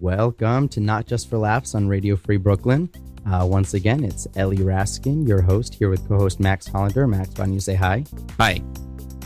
Welcome 0.00 0.66
to 0.70 0.80
Not 0.80 1.06
Just 1.06 1.28
for 1.28 1.36
Laughs 1.36 1.74
on 1.74 1.86
Radio 1.86 2.16
Free 2.16 2.38
Brooklyn. 2.38 2.88
Uh, 3.30 3.46
once 3.46 3.74
again, 3.74 4.02
it's 4.02 4.26
Ellie 4.34 4.56
Raskin, 4.56 5.28
your 5.28 5.42
host, 5.42 5.74
here 5.74 5.90
with 5.90 6.08
co 6.08 6.16
host 6.16 6.40
Max 6.40 6.66
Hollander. 6.66 7.06
Max, 7.06 7.28
why 7.36 7.44
don't 7.44 7.52
you 7.52 7.60
say 7.60 7.74
hi? 7.74 8.06
Hi. 8.38 8.62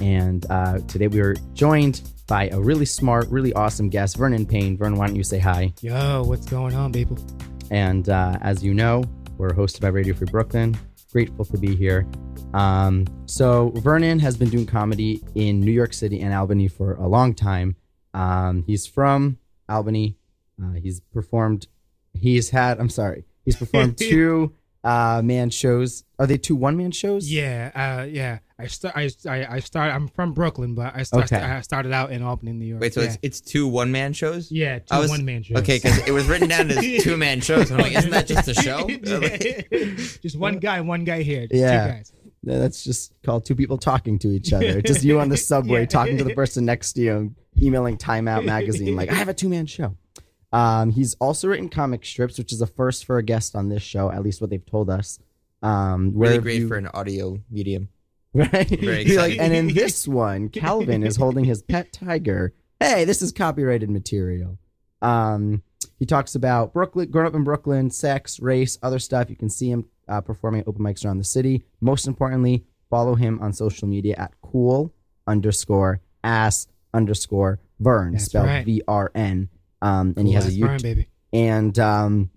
And 0.00 0.44
uh, 0.50 0.78
today 0.88 1.06
we 1.06 1.20
are 1.20 1.36
joined 1.52 2.02
by 2.26 2.48
a 2.48 2.58
really 2.58 2.86
smart, 2.86 3.28
really 3.28 3.52
awesome 3.52 3.88
guest, 3.88 4.16
Vernon 4.16 4.44
Payne. 4.44 4.76
Vernon, 4.76 4.98
why 4.98 5.06
don't 5.06 5.14
you 5.14 5.22
say 5.22 5.38
hi? 5.38 5.72
Yo, 5.80 6.24
what's 6.24 6.46
going 6.46 6.74
on, 6.74 6.92
people? 6.92 7.24
And 7.70 8.08
uh, 8.08 8.38
as 8.40 8.64
you 8.64 8.74
know, 8.74 9.04
we're 9.38 9.54
hosted 9.54 9.80
by 9.80 9.88
Radio 9.88 10.12
Free 10.12 10.26
Brooklyn. 10.28 10.76
Grateful 11.12 11.44
to 11.44 11.56
be 11.56 11.76
here. 11.76 12.04
Um, 12.52 13.06
so, 13.26 13.70
Vernon 13.76 14.18
has 14.18 14.36
been 14.36 14.50
doing 14.50 14.66
comedy 14.66 15.22
in 15.36 15.60
New 15.60 15.70
York 15.70 15.92
City 15.92 16.20
and 16.20 16.34
Albany 16.34 16.66
for 16.66 16.94
a 16.94 17.06
long 17.06 17.32
time. 17.32 17.76
Um, 18.12 18.64
he's 18.66 18.88
from 18.88 19.38
Albany. 19.68 20.16
Uh, 20.62 20.72
he's 20.72 21.00
performed, 21.00 21.66
he's 22.12 22.50
had, 22.50 22.78
I'm 22.80 22.90
sorry, 22.90 23.24
he's 23.44 23.56
performed 23.56 23.96
two 23.98 24.54
uh, 24.84 25.20
man 25.24 25.50
shows. 25.50 26.04
Are 26.18 26.26
they 26.26 26.38
two 26.38 26.54
one 26.56 26.76
man 26.76 26.90
shows? 26.92 27.30
Yeah, 27.30 27.70
uh, 27.74 28.04
yeah. 28.04 28.38
I 28.56 28.68
start. 28.68 28.96
I, 28.96 29.10
I 29.28 29.54
I 29.56 29.58
started. 29.58 29.92
I'm 29.94 30.06
from 30.06 30.32
Brooklyn, 30.32 30.76
but 30.76 30.94
I 30.94 31.02
start, 31.02 31.24
Okay. 31.32 31.42
I 31.42 31.60
started 31.62 31.90
out 31.92 32.12
in 32.12 32.22
Albany, 32.22 32.52
New 32.52 32.66
York. 32.66 32.80
Wait, 32.82 32.94
so 32.94 33.00
yeah. 33.00 33.06
it's 33.08 33.18
it's 33.22 33.40
two 33.40 33.66
one 33.66 33.90
man 33.90 34.12
shows? 34.12 34.52
yeah, 34.52 34.78
two 34.78 34.96
was- 34.96 35.10
one 35.10 35.24
man 35.24 35.42
shows. 35.42 35.56
Okay, 35.58 35.78
because 35.78 35.98
it 36.06 36.12
was 36.12 36.26
written 36.26 36.48
down 36.48 36.70
as 36.70 36.76
two 37.02 37.16
man 37.16 37.40
shows. 37.40 37.72
I'm 37.72 37.78
like, 37.78 37.96
isn't 37.96 38.10
that 38.12 38.28
just 38.28 38.46
a 38.46 38.54
show? 38.62 38.86
just 40.22 40.38
one 40.38 40.58
guy, 40.58 40.80
one 40.82 41.02
guy 41.04 41.22
here. 41.22 41.48
Just 41.48 41.54
Yeah. 41.60 41.86
two 41.86 41.92
guys. 41.94 42.12
No, 42.44 42.58
That's 42.60 42.84
just 42.84 43.12
called 43.24 43.44
two 43.46 43.54
people 43.56 43.78
talking 43.78 44.18
to 44.20 44.28
each 44.28 44.52
other. 44.52 44.82
Just 44.82 45.02
you 45.02 45.18
on 45.18 45.30
the 45.30 45.36
subway 45.36 45.80
Yeah. 45.80 45.86
talking 45.86 46.18
to 46.18 46.24
the 46.24 46.34
person 46.34 46.64
next 46.66 46.92
to 46.92 47.00
you, 47.02 47.34
emailing 47.60 47.96
Time 47.96 48.28
Out 48.28 48.44
magazine, 48.44 48.94
like, 48.94 49.10
I 49.10 49.14
have 49.14 49.28
a 49.28 49.34
two 49.34 49.48
man 49.48 49.66
show. 49.66 49.96
Um, 50.54 50.90
he's 50.90 51.14
also 51.14 51.48
written 51.48 51.68
comic 51.68 52.04
strips, 52.04 52.38
which 52.38 52.52
is 52.52 52.62
a 52.62 52.66
first 52.66 53.04
for 53.04 53.18
a 53.18 53.22
guest 53.22 53.56
on 53.56 53.68
this 53.68 53.82
show, 53.82 54.10
at 54.10 54.22
least 54.22 54.40
what 54.40 54.50
they've 54.50 54.64
told 54.64 54.88
us. 54.88 55.18
Um, 55.62 56.12
where 56.14 56.28
Really 56.28 56.34
have 56.34 56.42
great 56.44 56.60
you- 56.60 56.68
for 56.68 56.76
an 56.76 56.86
audio 56.88 57.40
medium. 57.50 57.88
right? 58.34 58.68
Very 58.68 59.04
like, 59.16 59.38
and 59.38 59.52
in 59.54 59.74
this 59.74 60.08
one, 60.08 60.48
Calvin 60.48 61.04
is 61.04 61.16
holding 61.16 61.44
his 61.44 61.62
pet 61.62 61.92
tiger. 61.92 62.52
Hey, 62.80 63.04
this 63.04 63.22
is 63.22 63.30
copyrighted 63.32 63.90
material. 63.90 64.58
Um, 65.02 65.62
he 66.00 66.06
talks 66.06 66.34
about 66.34 66.72
Brooklyn, 66.72 67.10
growing 67.10 67.28
up 67.28 67.34
in 67.34 67.44
Brooklyn, 67.44 67.90
sex, 67.90 68.40
race, 68.40 68.76
other 68.82 68.98
stuff. 68.98 69.30
You 69.30 69.36
can 69.36 69.48
see 69.50 69.70
him 69.70 69.86
uh, 70.08 70.20
performing 70.20 70.62
at 70.62 70.68
open 70.68 70.82
mics 70.82 71.04
around 71.04 71.18
the 71.18 71.24
city. 71.24 71.62
Most 71.80 72.06
importantly, 72.08 72.64
follow 72.90 73.14
him 73.14 73.38
on 73.40 73.52
social 73.52 73.86
media 73.86 74.16
at 74.18 74.32
cool 74.42 74.92
underscore 75.26 76.00
ass 76.22 76.66
underscore 76.92 77.60
Vern, 77.80 78.12
That's 78.12 78.24
spelled 78.24 78.46
right. 78.46 78.64
V 78.66 78.82
R 78.86 79.10
N. 79.14 79.48
Um, 79.82 80.14
and 80.16 80.26
he 80.26 80.34
has 80.34 80.46
a 80.46 80.50
YouTube 80.50 80.82
baby. 80.82 81.08
and 81.32 81.78
um, 81.78 82.30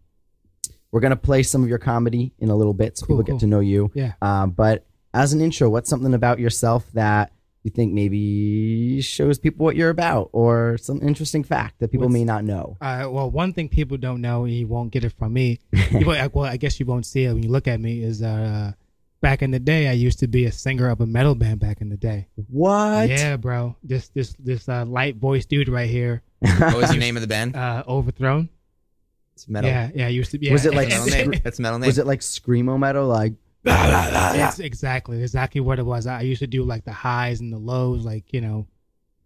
we're 0.92 1.00
gonna 1.02 1.16
play 1.16 1.44
some 1.44 1.64
of 1.64 1.70
your 1.70 1.78
comedy 1.80 2.34
in 2.40 2.50
a 2.50 2.56
little 2.56 2.74
bit 2.74 2.98
so 2.98 3.06
Cool, 3.06 3.18
people 3.18 3.26
cool. 3.26 3.36
get 3.36 3.40
to 3.42 3.48
know 3.48 3.60
you. 3.60 3.92
Yeah. 3.94 4.14
Um, 4.22 4.52
but 4.52 4.86
as 5.14 5.34
an 5.34 5.42
intro, 5.42 5.70
what's 5.70 5.90
something 5.90 6.14
about 6.14 6.40
yourself 6.40 6.86
that 6.94 7.32
you 7.64 7.72
think 7.72 7.92
maybe 7.94 9.02
shows 9.02 9.40
people 9.40 9.66
what 9.66 9.76
you're 9.76 9.90
about, 9.90 10.30
or 10.32 10.78
some 10.78 11.02
interesting 11.02 11.44
fact 11.44 11.80
that 11.80 11.92
people 11.92 12.08
What's- 12.08 12.14
may 12.14 12.24
not 12.24 12.44
know? 12.46 12.78
Uh, 12.80 13.08
well, 13.12 13.30
one 13.30 13.52
thing 13.54 13.68
people 13.68 13.98
don't 13.98 14.22
know, 14.22 14.46
and 14.46 14.54
you 14.54 14.68
won't 14.68 14.92
get 14.92 15.04
it 15.04 15.12
from 15.14 15.34
me. 15.34 15.60
you 15.92 16.06
well, 16.06 16.46
I 16.46 16.58
guess 16.58 16.80
you 16.80 16.86
won't 16.86 17.06
see 17.06 17.26
it 17.26 17.34
when 17.34 17.44
you 17.44 17.50
look 17.50 17.68
at 17.68 17.80
me. 17.82 18.04
Is 18.04 18.22
uh, 18.22 18.72
back 19.22 19.42
in 19.42 19.52
the 19.52 19.60
day, 19.60 19.88
I 19.90 19.94
used 19.94 20.20
to 20.20 20.28
be 20.28 20.46
a 20.46 20.52
singer 20.52 20.90
of 20.90 21.02
a 21.02 21.06
metal 21.06 21.36
band. 21.36 21.60
Back 21.60 21.82
in 21.82 21.90
the 21.90 21.98
day. 21.98 22.28
What? 22.48 23.10
Yeah, 23.10 23.36
bro. 23.38 23.76
This 23.84 24.08
this 24.10 24.34
this 24.40 24.70
uh, 24.70 24.86
light 24.86 25.18
voice 25.18 25.46
dude 25.46 25.68
right 25.68 25.90
here, 25.90 26.22
What 26.40 26.76
was 26.78 26.90
the 26.92 26.98
name 27.06 27.18
of 27.18 27.22
the 27.22 27.28
band? 27.28 27.56
uh, 27.56 27.84
Overthrown. 27.88 28.50
It's 29.36 29.48
metal. 29.48 29.70
Yeah, 29.70 29.90
yeah. 29.94 30.08
Used 30.08 30.32
to 30.32 30.40
be. 30.40 30.52
Was 30.52 30.66
it 30.66 30.74
like 30.74 30.90
That's 30.92 31.06
metal 31.10 31.30
name. 31.32 31.42
That's 31.44 31.60
metal 31.60 31.80
name. 31.80 31.88
Was 31.88 31.98
it 31.98 32.08
like 32.08 32.22
screamo 32.22 32.78
metal? 32.80 33.08
Like 33.08 33.34
That's 33.64 34.60
exactly 34.70 35.22
exactly 35.22 35.62
what 35.62 35.80
it 35.80 35.86
was. 35.86 36.08
I 36.08 36.22
used 36.22 36.40
to 36.40 36.48
do 36.48 36.64
like 36.64 36.86
the 36.86 36.92
highs 36.94 37.40
and 37.40 37.52
the 37.54 37.58
lows, 37.58 38.04
like 38.06 38.34
you 38.34 38.42
know, 38.42 38.68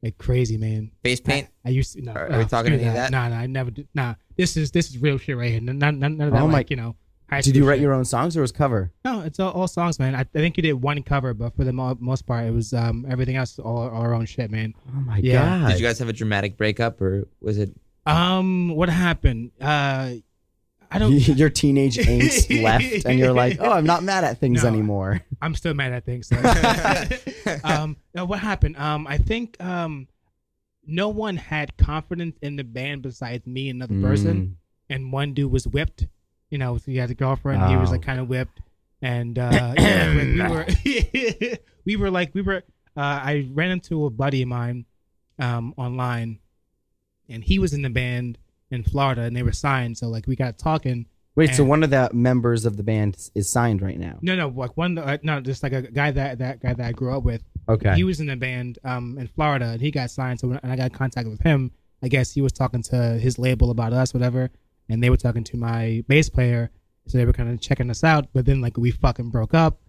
like 0.04 0.18
crazy, 0.18 0.58
man. 0.58 0.92
face 1.04 1.22
paint? 1.22 1.48
I 1.64 1.70
used 1.70 1.94
to. 1.94 2.02
No, 2.02 2.12
Are- 2.14 2.30
are 2.32 2.38
we 2.40 2.46
talking 2.46 2.74
screw 2.74 2.80
any 2.80 2.88
of 2.88 2.94
that? 2.96 3.12
Nah, 3.12 3.30
nah, 3.30 3.38
I 3.38 3.48
never 3.48 3.72
did. 3.72 3.88
Nah, 3.94 4.16
this 4.36 4.58
is 4.58 4.72
this 4.72 4.90
is 4.90 4.98
real 4.98 5.18
shit 5.18 5.38
right 5.38 5.52
here. 5.52 5.62
None, 5.62 5.78
none, 5.80 6.00
none 6.00 6.20
of 6.22 6.32
that, 6.34 6.42
Oh 6.42 6.48
my- 6.48 6.66
you 6.68 6.76
know. 6.76 6.96
High 7.32 7.42
did 7.42 7.56
you 7.56 7.68
write 7.68 7.80
your 7.80 7.94
own 7.94 8.06
songs 8.06 8.36
or 8.36 8.42
was 8.42 8.52
cover? 8.52 8.92
No, 9.06 9.22
it's 9.22 9.40
all, 9.40 9.52
all 9.52 9.68
songs, 9.68 9.98
man. 10.00 10.14
I, 10.16 10.20
I 10.22 10.24
think 10.26 10.58
you 10.58 10.64
did 10.64 10.74
one 10.74 11.02
cover, 11.04 11.34
but 11.34 11.56
for 11.56 11.64
the 11.64 11.74
mo- 11.74 11.98
most 12.00 12.26
part, 12.28 12.46
it 12.46 12.52
was 12.52 12.74
um 12.74 13.06
everything 13.10 13.36
else 13.38 13.58
all, 13.60 13.78
all 13.90 14.02
our 14.02 14.14
own 14.14 14.26
shit, 14.26 14.52
man. 14.52 14.74
Oh 14.90 15.00
my 15.02 15.18
Yeah. 15.18 15.46
god! 15.62 15.70
Did 15.72 15.80
you 15.80 15.86
guys 15.88 16.00
have 16.00 16.10
a 16.10 16.14
dramatic 16.14 16.58
breakup, 16.58 17.02
or 17.02 17.28
was 17.40 17.58
it? 17.58 17.72
Um, 18.06 18.70
what 18.76 18.90
happened? 18.90 19.52
Uh, 19.62 20.14
I 20.94 21.00
don't. 21.00 21.14
your 21.38 21.50
teenage 21.50 21.96
angst 22.14 22.62
left, 22.62 23.06
and 23.06 23.18
you're 23.18 23.32
like, 23.32 23.58
"Oh, 23.62 23.72
I'm 23.72 23.86
not 23.86 24.04
mad 24.04 24.24
at 24.26 24.40
things 24.40 24.64
No. 24.64 24.70
anymore." 24.70 25.22
I'm 25.42 25.56
still 25.56 25.74
mad 25.74 25.94
at 25.94 26.04
things. 26.06 26.28
So. 26.28 26.36
um, 27.64 27.96
now 28.14 28.26
what 28.26 28.40
happened? 28.40 28.76
Um, 28.78 29.08
I 29.08 29.18
think 29.18 29.56
um, 29.64 30.08
no 30.86 31.10
one 31.10 31.38
had 31.38 31.78
confidence 31.78 32.38
in 32.42 32.56
the 32.58 32.64
band 32.64 33.04
besides 33.04 33.46
me 33.48 33.70
and 33.70 33.82
another 33.82 34.02
person, 34.06 34.58
and 34.90 35.14
one 35.14 35.34
dude 35.34 35.52
was 35.52 35.66
whipped. 35.68 36.08
You 36.52 36.58
know, 36.60 36.76
he 36.86 36.98
had 36.98 37.10
a 37.10 37.16
girlfriend. 37.16 37.64
He 37.70 37.76
was 37.78 37.90
like 37.92 38.02
kind 38.04 38.20
of 38.20 38.28
whipped, 38.30 38.60
and 39.02 39.40
uh, 39.40 39.74
yeah, 39.78 40.14
like, 40.16 40.76
we 40.86 41.50
were 41.50 41.58
we 41.86 41.96
were 41.96 42.12
like 42.12 42.36
we 42.36 42.42
were. 42.44 42.58
Uh, 42.96 43.00
I 43.00 43.48
ran 43.54 43.72
into 43.72 44.06
a 44.06 44.10
buddy 44.10 44.42
of 44.44 44.50
mine 44.50 44.86
um, 45.40 45.74
online, 45.78 46.40
and 47.30 47.44
he 47.44 47.58
was 47.58 47.74
in 47.74 47.82
the 47.82 47.90
band 47.90 48.38
in 48.70 48.84
Florida, 48.84 49.22
and 49.22 49.36
they 49.36 49.44
were 49.44 49.52
signed. 49.54 49.98
So 49.98 50.08
like 50.08 50.28
we 50.28 50.36
got 50.36 50.58
talking. 50.58 51.08
Wait, 51.36 51.56
so 51.56 51.64
one 51.64 51.82
of 51.82 51.90
the 51.90 52.10
members 52.12 52.66
of 52.66 52.76
the 52.76 52.84
band 52.84 53.16
is- 53.16 53.32
is 53.34 53.50
signed 53.50 53.82
right 53.82 53.98
now? 53.98 54.20
No, 54.22 54.36
no, 54.36 54.50
like 54.50 54.76
one, 54.76 54.98
uh, 54.98 55.18
no, 55.24 55.40
just 55.40 55.64
like 55.64 55.72
a 55.72 55.82
guy 55.84 56.12
that 56.12 56.40
that 56.40 56.60
guy 56.60 56.74
that 56.74 56.86
I 56.86 56.92
grew 56.92 57.16
up 57.16 57.24
with. 57.24 57.42
Okay. 57.70 57.96
He 57.96 58.04
was 58.04 58.20
in 58.20 58.30
a 58.30 58.36
band 58.36 58.80
um 58.84 59.18
in 59.18 59.28
Florida 59.28 59.68
and 59.68 59.80
he 59.82 59.92
got 59.92 60.12
signed. 60.12 60.42
So 60.42 60.50
when 60.50 60.60
and 60.62 60.72
I 60.72 60.76
got 60.76 60.92
in 60.92 60.98
contact 60.98 61.30
with 61.30 61.40
him, 61.42 61.72
I 62.04 62.10
guess 62.10 62.32
he 62.32 62.42
was 62.42 62.52
talking 62.52 62.84
to 62.84 63.14
his 63.18 63.40
label 63.40 63.72
about 63.72 63.94
us, 63.94 64.14
whatever, 64.14 64.52
and 64.92 65.02
they 65.02 65.10
were 65.10 65.18
talking 65.18 65.44
to 65.46 65.58
my 65.58 66.04
bass 66.08 66.30
player. 66.30 66.70
So 67.08 67.18
they 67.18 67.26
were 67.26 67.34
kind 67.34 67.50
of 67.50 67.60
checking 67.60 67.90
us 67.90 68.04
out. 68.04 68.28
But 68.34 68.46
then 68.46 68.62
like 68.62 68.78
we 68.78 68.92
fucking 68.92 69.30
broke 69.30 69.54
up, 69.54 69.80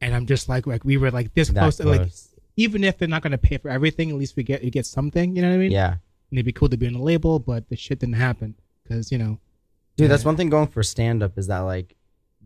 and 0.00 0.14
I'm 0.14 0.26
just 0.26 0.48
like 0.48 0.66
like 0.66 0.84
we 0.84 0.96
were 0.96 1.10
like 1.10 1.34
this 1.34 1.48
That 1.48 1.60
close. 1.60 1.76
To, 1.78 1.84
like 1.88 2.00
close. 2.00 2.28
even 2.56 2.84
if 2.84 2.98
they're 2.98 3.08
not 3.08 3.22
gonna 3.22 3.38
pay 3.38 3.58
for 3.58 3.68
everything, 3.70 4.10
at 4.10 4.16
least 4.16 4.36
we 4.36 4.42
get 4.42 4.62
you 4.62 4.70
get 4.70 4.86
something. 4.86 5.34
You 5.34 5.42
know 5.42 5.48
what 5.48 5.54
I 5.54 5.58
mean? 5.58 5.70
yeah. 5.72 5.92
And 6.30 6.36
it'd 6.38 6.44
be 6.46 6.52
cool 6.52 6.68
to 6.68 6.76
be 6.76 6.86
on 6.86 6.94
a 6.94 7.02
label, 7.02 7.38
but 7.38 7.68
the 7.70 7.76
shit 7.76 8.00
didn't 8.00 8.16
happen 8.16 8.54
because 8.82 9.10
you 9.10 9.18
know. 9.18 9.38
Dude, 9.96 10.10
that's 10.10 10.24
one 10.24 10.36
thing 10.36 10.48
going 10.50 10.68
for 10.68 10.82
stand 10.82 11.22
up 11.22 11.38
is 11.38 11.48
that 11.48 11.60
like 11.60 11.96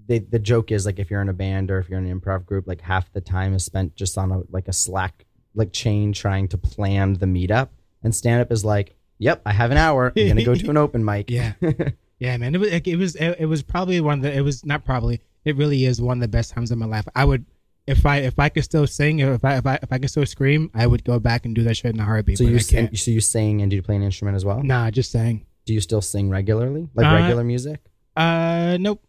they, 0.06 0.21
the 0.21 0.39
joke 0.39 0.71
is 0.72 0.87
like 0.87 0.99
if 0.99 1.11
you're 1.11 1.21
in 1.21 1.28
a 1.28 1.34
band 1.34 1.71
or 1.71 1.78
if 1.78 1.89
you're 1.89 1.99
in 1.99 2.06
an 2.06 2.21
improv 2.21 2.47
group, 2.47 2.67
like 2.67 2.81
half 2.81 3.12
the 3.12 3.21
time 3.21 3.55
is 3.55 3.65
spent 3.65 3.95
just 3.97 4.17
on 4.17 4.31
a 4.33 4.43
like 4.51 4.69
a 4.69 4.72
slack 4.72 5.27
like 5.55 5.72
chain 5.72 6.12
trying 6.12 6.49
to 6.49 6.59
plan 6.59 7.15
the 7.15 7.27
meetup. 7.27 7.69
And 8.05 8.15
stand 8.15 8.41
up 8.41 8.51
is 8.51 8.65
like, 8.65 8.97
Yep, 9.19 9.43
I 9.47 9.53
have 9.53 9.71
an 9.71 9.77
hour. 9.77 10.12
I'm 10.17 10.28
gonna 10.28 10.45
go 10.45 10.55
to 10.56 10.71
an 10.71 10.77
open 10.77 11.05
mic. 11.05 11.31
Yeah. 11.31 11.53
Yeah, 12.22 12.37
man. 12.37 12.55
It 12.55 12.59
was 12.59 12.71
like, 12.71 12.87
it 12.87 12.94
was 12.94 13.16
it, 13.16 13.47
was 13.47 13.65
probably 13.65 14.00
one 14.00 14.19
of 14.19 14.22
the 14.22 14.33
it 14.33 14.43
was 14.43 14.65
not 14.65 14.84
probably 14.84 15.21
it 15.44 15.56
really 15.56 15.84
is 15.87 16.00
one 16.00 16.19
of 16.19 16.21
the 16.21 16.28
best 16.28 16.53
times 16.53 16.71
of 16.71 16.78
my 16.78 16.87
life. 16.87 17.05
I 17.16 17.25
would 17.25 17.44
if 17.84 18.06
I 18.06 18.19
if 18.19 18.38
I 18.38 18.49
could 18.49 18.62
still 18.62 18.87
sing 18.87 19.19
if 19.19 19.44
I 19.44 19.56
if 19.56 19.66
I 19.66 19.81
if 19.83 19.93
I 19.93 19.99
could 19.99 20.09
still 20.09 20.25
scream, 20.25 20.71
I 20.72 20.87
would 20.87 21.03
go 21.03 21.19
back 21.19 21.47
and 21.47 21.53
do 21.53 21.65
that 21.65 21.77
shit 21.77 21.93
in 21.93 21.99
a 22.00 22.05
heartbeat. 22.05 22.38
so 22.38 22.44
you 22.44 22.60
sing, 22.60 22.87
can't. 22.87 22.97
so 22.97 23.10
you 23.10 23.21
sing 23.21 23.60
and 23.60 23.71
do 23.71 23.75
you 23.75 23.83
play 23.83 23.97
an 23.97 24.05
instrument 24.05 24.37
as 24.37 24.44
well? 24.44 24.62
Nah, 24.62 24.93
just 24.93 25.10
saying. 25.10 25.47
Do 25.65 25.75
you 25.75 25.81
still 25.81 26.00
sing 26.00 26.31
regularly? 26.31 26.88
Like 26.94 27.06
Uh, 27.06 27.22
regular 27.22 27.43
music? 27.43 27.81
Uh, 28.16 28.77
nope. 28.78 29.03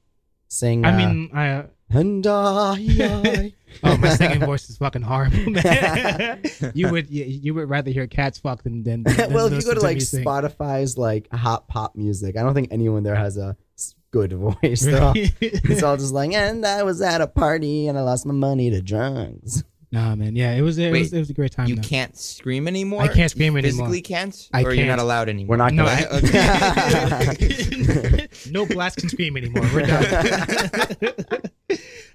Sing 0.48 0.84
I 0.84 0.94
uh, 0.94 0.98
mean, 0.98 1.30
I 1.36 1.66
and 1.92 2.26
I, 2.26 2.78
I 2.80 3.54
oh 3.84 3.98
my 3.98 4.10
singing 4.16 4.40
voice 4.40 4.70
is 4.70 4.78
fucking 4.78 5.02
horrible, 5.02 5.50
man. 5.52 6.42
you 6.74 6.90
would 6.90 7.10
you, 7.10 7.24
you 7.26 7.54
would 7.54 7.70
rather 7.70 7.92
hear 7.92 8.08
cats 8.08 8.38
fuck 8.40 8.64
than 8.64 8.84
than. 8.84 9.04
than 9.04 9.34
well, 9.34 9.48
if 9.48 9.54
you 9.54 9.62
go 9.62 9.74
to 9.74 9.82
like. 9.82 9.98
Spotify's 9.98 10.98
like 10.98 11.32
hot 11.32 11.68
pop 11.68 11.96
music, 11.96 12.38
I 12.38 12.44
don't 12.44 12.54
think 12.54 12.70
anyone 12.72 13.04
there 13.04 13.16
has 13.16 13.38
a 13.38 13.58
good 14.12 14.34
voice. 14.34 14.82
They're 14.82 15.02
all- 15.02 15.14
it's 15.16 15.84
all 15.84 15.98
just 15.98 16.14
like, 16.14 16.34
and 16.34 16.66
I 16.66 16.84
was 16.84 17.02
at 17.02 17.22
a 17.22 17.28
party 17.28 17.88
and 17.88 17.98
I 17.98 18.02
lost 18.02 18.26
my 18.26 18.34
money 18.34 18.70
to 18.70 18.82
drugs. 18.82 19.64
Nah, 19.94 20.14
man. 20.16 20.36
Yeah, 20.36 20.52
it 20.54 20.62
was 20.62 20.78
it 20.78 20.92
Wait, 20.92 21.00
was 21.00 21.14
it 21.14 21.20
was 21.20 21.30
a 21.30 21.34
great 21.34 21.52
time. 21.54 21.68
You 21.68 21.76
though. 21.78 21.82
can't 21.84 22.18
scream 22.18 22.68
anymore. 22.68 23.02
I 23.04 23.08
can't 23.08 23.32
scream 23.32 23.54
You 23.54 23.60
anymore. 23.60 23.88
Physically 23.88 24.02
can't, 24.02 24.50
I 24.54 24.64
or 24.64 24.74
you're 24.74 24.88
not 24.88 25.00
allowed 25.00 25.30
anymore. 25.30 25.54
We're 25.54 25.58
not 25.58 25.72
No, 25.74 25.86
gonna. 25.86 26.02
I, 26.02 26.08
no 28.52 28.66
blast 28.66 28.98
can 28.98 29.08
scream 29.10 29.38
anymore. 29.38 29.64
We're 29.74 29.86
done. 29.86 31.28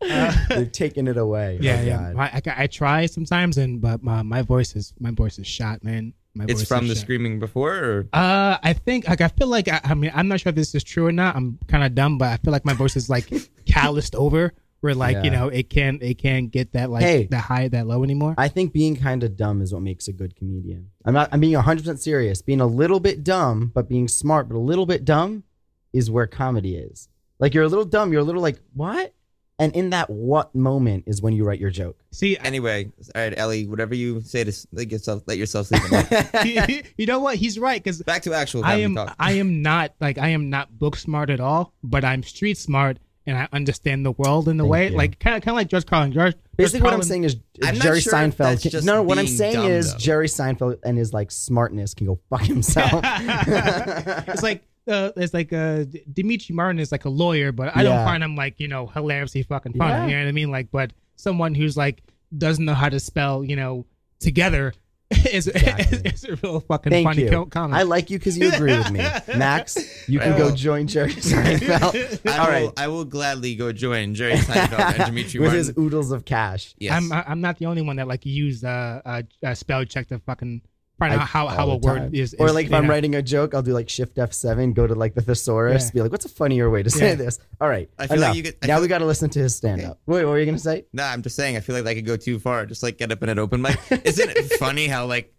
Uh, 0.00 0.32
They've 0.50 0.70
taken 0.70 1.08
it 1.08 1.16
away. 1.16 1.58
yeah, 1.60 1.80
Oh, 1.80 1.84
yeah. 1.84 2.12
God. 2.12 2.16
I, 2.16 2.40
I, 2.52 2.62
I 2.62 2.66
try 2.68 3.06
sometimes, 3.06 3.58
and 3.58 3.80
but 3.80 4.00
my, 4.00 4.22
my 4.22 4.42
voice 4.42 4.76
is 4.76 4.94
my 5.00 5.10
voice 5.10 5.40
is 5.40 5.46
shot, 5.48 5.82
man. 5.82 6.12
My 6.34 6.44
It's 6.48 6.62
from 6.68 6.86
the 6.86 6.94
shot. 6.94 7.00
screaming 7.02 7.40
before, 7.40 7.74
or 7.74 8.08
Uh, 8.12 8.58
I 8.62 8.74
think 8.74 9.08
like 9.08 9.20
I 9.20 9.26
feel 9.28 9.48
like 9.48 9.66
I, 9.66 9.80
I 9.82 9.94
mean 9.94 10.12
I'm 10.14 10.28
not 10.28 10.38
sure 10.40 10.50
if 10.50 10.56
this 10.56 10.72
is 10.76 10.84
true 10.84 11.06
or 11.06 11.10
not. 11.12 11.34
I'm 11.34 11.58
kind 11.66 11.82
of 11.82 11.96
dumb, 11.96 12.16
but 12.16 12.28
I 12.28 12.36
feel 12.36 12.52
like 12.52 12.64
my 12.64 12.74
voice 12.74 12.94
is 12.96 13.10
like 13.10 13.28
calloused 13.66 14.14
over 14.14 14.52
where 14.80 14.94
like 14.94 15.24
you 15.24 15.30
know 15.30 15.48
it 15.48 15.68
can't 15.70 16.02
it 16.02 16.14
can't 16.18 16.50
get 16.50 16.72
that 16.72 16.90
like 16.90 17.02
Hey. 17.02 17.24
that 17.30 17.40
high 17.40 17.68
that 17.68 17.86
low 17.86 18.04
anymore. 18.04 18.34
I 18.38 18.48
think 18.48 18.72
being 18.72 18.96
kind 18.96 19.22
of 19.24 19.36
dumb 19.36 19.60
is 19.62 19.72
what 19.72 19.82
makes 19.82 20.08
a 20.08 20.12
good 20.12 20.36
comedian. 20.36 20.90
I'm 21.04 21.14
not. 21.14 21.28
I'm 21.32 21.40
being 21.40 21.54
100 21.54 21.80
percent 21.80 22.00
serious. 22.00 22.42
Being 22.42 22.60
a 22.60 22.66
little 22.66 23.00
bit 23.00 23.24
dumb, 23.24 23.72
but 23.74 23.88
being 23.88 24.08
smart, 24.08 24.48
but 24.48 24.56
a 24.56 24.58
little 24.60 24.86
bit 24.86 25.04
dumb, 25.04 25.44
is 25.92 26.10
where 26.10 26.26
comedy 26.26 26.76
is. 26.76 27.08
Like 27.38 27.54
you're 27.54 27.64
a 27.64 27.68
little 27.68 27.84
dumb. 27.84 28.12
You're 28.12 28.20
a 28.22 28.24
little 28.24 28.42
like 28.42 28.60
what? 28.74 29.14
And 29.60 29.74
in 29.74 29.90
that 29.90 30.08
what 30.08 30.54
moment 30.54 31.02
is 31.08 31.20
when 31.20 31.32
you 31.34 31.42
write 31.44 31.58
your 31.58 31.70
joke. 31.70 31.98
See, 32.12 32.38
I- 32.38 32.44
Anyway, 32.44 32.92
all 33.16 33.22
right, 33.22 33.34
Ellie, 33.36 33.66
whatever 33.66 33.92
you 33.96 34.20
say 34.20 34.44
to 34.44 34.52
let 34.70 34.88
yourself 34.92 35.24
let 35.26 35.36
yourself 35.36 35.66
sleep. 35.66 35.82
at 35.92 36.32
night. 36.32 36.92
you 36.96 37.06
know 37.06 37.18
what? 37.18 37.34
He's 37.34 37.58
right 37.58 37.82
because 37.82 38.00
Back 38.02 38.22
to 38.22 38.34
actual 38.34 38.64
I 38.64 38.76
am 38.76 38.94
talk. 38.94 39.16
I 39.18 39.32
am 39.32 39.60
not 39.62 39.94
like 40.00 40.16
I 40.18 40.28
am 40.28 40.48
not 40.48 40.78
book 40.78 40.94
smart 40.94 41.28
at 41.28 41.40
all, 41.40 41.72
but 41.82 42.04
I'm 42.04 42.22
street 42.22 42.56
smart 42.58 42.98
and 43.28 43.38
I 43.38 43.48
understand 43.52 44.04
the 44.04 44.10
world 44.12 44.48
in 44.48 44.58
a 44.58 44.62
Thank 44.64 44.70
way 44.72 44.90
you. 44.90 44.96
like 44.96 45.18
kind 45.20 45.36
of 45.36 45.42
kind 45.42 45.52
of 45.52 45.56
like 45.56 45.68
George 45.68 45.86
Carlin. 45.86 46.12
George 46.12 46.34
Basically, 46.56 46.80
George 46.80 46.84
what 46.84 46.88
I'm 46.94 47.00
Carlin- 47.00 47.08
saying 47.08 47.24
is 47.24 47.36
I'm 47.62 47.74
not 47.76 47.84
Jerry 47.84 48.00
sure 48.00 48.12
if 48.14 48.36
Seinfeld. 48.36 48.62
Can, 48.62 48.70
just 48.72 48.86
no, 48.86 49.02
what 49.02 49.18
I'm 49.18 49.26
being 49.26 49.36
saying 49.36 49.54
dumb, 49.54 49.70
is 49.70 49.92
though. 49.92 49.98
Jerry 49.98 50.26
Seinfeld 50.26 50.78
and 50.84 50.98
his 50.98 51.12
like 51.12 51.30
smartness 51.30 51.94
can 51.94 52.06
go 52.08 52.18
fuck 52.30 52.42
himself. 52.42 53.02
it's 53.04 54.42
like 54.42 54.62
uh, 54.88 55.12
it's 55.16 55.34
like 55.34 55.52
uh, 55.52 55.84
D- 55.84 56.02
Demetri 56.12 56.54
Martin 56.54 56.78
is 56.80 56.90
like 56.90 57.04
a 57.04 57.10
lawyer, 57.10 57.52
but 57.52 57.76
I 57.76 57.82
Yeah. 57.82 57.90
don't 57.94 58.04
find 58.04 58.24
him 58.24 58.34
like 58.36 58.58
you 58.58 58.68
know 58.68 58.86
hilariously 58.86 59.42
fucking 59.42 59.74
funny. 59.74 59.92
Yeah. 59.92 60.06
You 60.06 60.12
know 60.16 60.22
what 60.24 60.28
I 60.28 60.32
mean? 60.32 60.50
Like, 60.50 60.70
but 60.70 60.92
someone 61.16 61.54
who's 61.54 61.76
like 61.76 62.02
doesn't 62.36 62.64
know 62.64 62.74
how 62.74 62.88
to 62.88 62.98
spell, 63.00 63.44
you 63.44 63.56
know, 63.56 63.86
together 64.20 64.72
is 65.32 65.46
Exactly. 65.48 66.10
is, 66.10 66.24
a 66.24 66.36
real 66.36 66.60
fucking 66.60 66.90
Thank 66.90 67.06
funny 67.06 67.22
you. 67.22 67.30
co- 67.30 67.46
comic. 67.46 67.76
I 67.78 67.82
like 67.82 68.10
you 68.10 68.18
because 68.18 68.36
you 68.36 68.52
agree 68.52 68.76
with 68.76 68.90
me, 68.90 68.98
Max. 69.36 70.06
You 70.08 70.18
can 70.20 70.36
go 70.36 70.54
join 70.54 70.86
Jerry 70.86 71.12
Seinfeld. 71.14 72.20
I 72.30 72.36
All 72.38 72.44
will, 72.46 72.52
right, 72.52 72.72
I 72.76 72.88
will 72.88 73.04
gladly 73.04 73.54
go 73.54 73.72
join 73.72 74.14
Jerry 74.14 74.34
Seinfeld 74.34 74.78
and 74.98 75.06
Demetri 75.06 75.40
with 75.40 75.48
Martin. 75.48 75.58
his 75.58 75.78
oodles 75.78 76.10
of 76.12 76.24
cash. 76.26 76.74
yes. 76.78 76.92
I'm 76.94 77.10
I- 77.12 77.24
I'm 77.26 77.40
not 77.40 77.58
the 77.58 77.66
only 77.66 77.82
one 77.82 77.96
that 77.96 78.06
like 78.06 78.26
used 78.26 78.64
uh, 78.64 79.00
uh, 79.04 79.22
uh 79.44 79.54
spell 79.54 79.84
check 79.86 80.08
to 80.08 80.18
fucking 80.18 80.60
find 80.98 81.12
I- 81.12 81.16
out 81.16 81.28
how 81.28 81.46
how 81.48 81.70
a 81.70 81.76
word 81.76 81.98
time. 81.98 82.14
is, 82.14 82.34
Or 82.38 82.50
like 82.50 82.66
if 82.66 82.72
I'm 82.72 82.84
know. 82.84 82.90
writing 82.90 83.14
a 83.14 83.22
joke, 83.22 83.54
I'll 83.54 83.62
do 83.62 83.72
like 83.72 83.88
Shift 83.88 84.16
F7, 84.16 84.74
go 84.74 84.86
to 84.86 84.94
like 84.94 85.14
the 85.14 85.22
thesaurus, 85.22 85.86
Yeah. 85.86 85.90
be 85.94 86.02
like, 86.02 86.10
"What's 86.12 86.24
a 86.24 86.28
funnier 86.28 86.68
way 86.70 86.82
to 86.82 86.90
say 86.90 87.10
Yeah. 87.10 87.14
this?" 87.14 87.38
All 87.60 87.68
right, 87.68 87.88
I 87.98 88.06
feel 88.06 88.18
like 88.20 88.36
you 88.36 88.42
could- 88.42 88.56
I 88.62 88.66
now 88.66 88.74
feel- 88.76 88.82
we 88.82 88.88
got 88.88 88.98
to 88.98 89.06
listen 89.06 89.30
to 89.30 89.38
his 89.38 89.54
stand 89.54 89.82
up. 89.84 90.00
Wait, 90.06 90.24
what 90.24 90.30
were 90.32 90.38
you 90.38 90.46
gonna 90.46 90.58
say? 90.58 90.84
No, 90.92 91.04
I'm 91.04 91.22
just 91.22 91.36
saying. 91.36 91.56
I 91.56 91.60
feel 91.60 91.76
like 91.76 91.86
I 91.86 91.94
could 91.94 92.06
go 92.06 92.16
too 92.16 92.38
far. 92.38 92.66
Just 92.66 92.82
like 92.82 92.98
get 92.98 93.10
up 93.12 93.22
in 93.22 93.28
an 93.28 93.38
open 93.38 93.62
mic. 93.62 93.78
Isn't 94.04 94.30
it 94.30 94.52
funny 94.58 94.86
how 94.88 95.06
like 95.06 95.32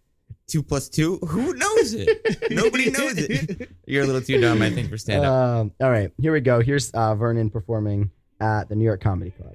two 0.46 0.62
plus 0.62 0.88
two? 0.88 1.16
Who 1.18 1.54
knows 1.54 1.94
it? 1.94 2.50
Nobody 2.50 2.90
knows 2.90 3.14
it. 3.18 3.68
You're 3.86 4.04
a 4.04 4.06
little 4.06 4.20
too 4.22 4.40
dumb, 4.40 4.62
I 4.62 4.70
think, 4.70 4.88
for 4.90 4.96
stand 4.98 5.24
up. 5.24 5.32
Um, 5.32 5.72
all 5.80 5.90
right, 5.90 6.10
here 6.20 6.32
we 6.32 6.40
go. 6.40 6.60
Here's 6.60 6.90
uh, 6.92 7.14
Vernon 7.14 7.50
performing 7.50 8.10
at 8.40 8.68
the 8.68 8.74
New 8.74 8.84
York 8.84 9.00
Comedy 9.02 9.30
Club. 9.32 9.54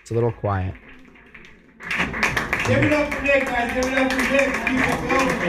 It's 0.00 0.10
a 0.10 0.14
little 0.14 0.32
quiet. 0.32 0.74
Give 2.66 2.84
it 2.84 2.92
up 2.92 3.12
for 3.12 3.22
Nick, 3.22 3.46
guys. 3.46 3.72
Give 3.74 3.92
it 3.92 3.98
up 3.98 4.12
for 4.12 4.18
Nick. 4.32 4.54
Keep 4.54 4.80
it 4.80 5.00
going. 5.10 5.40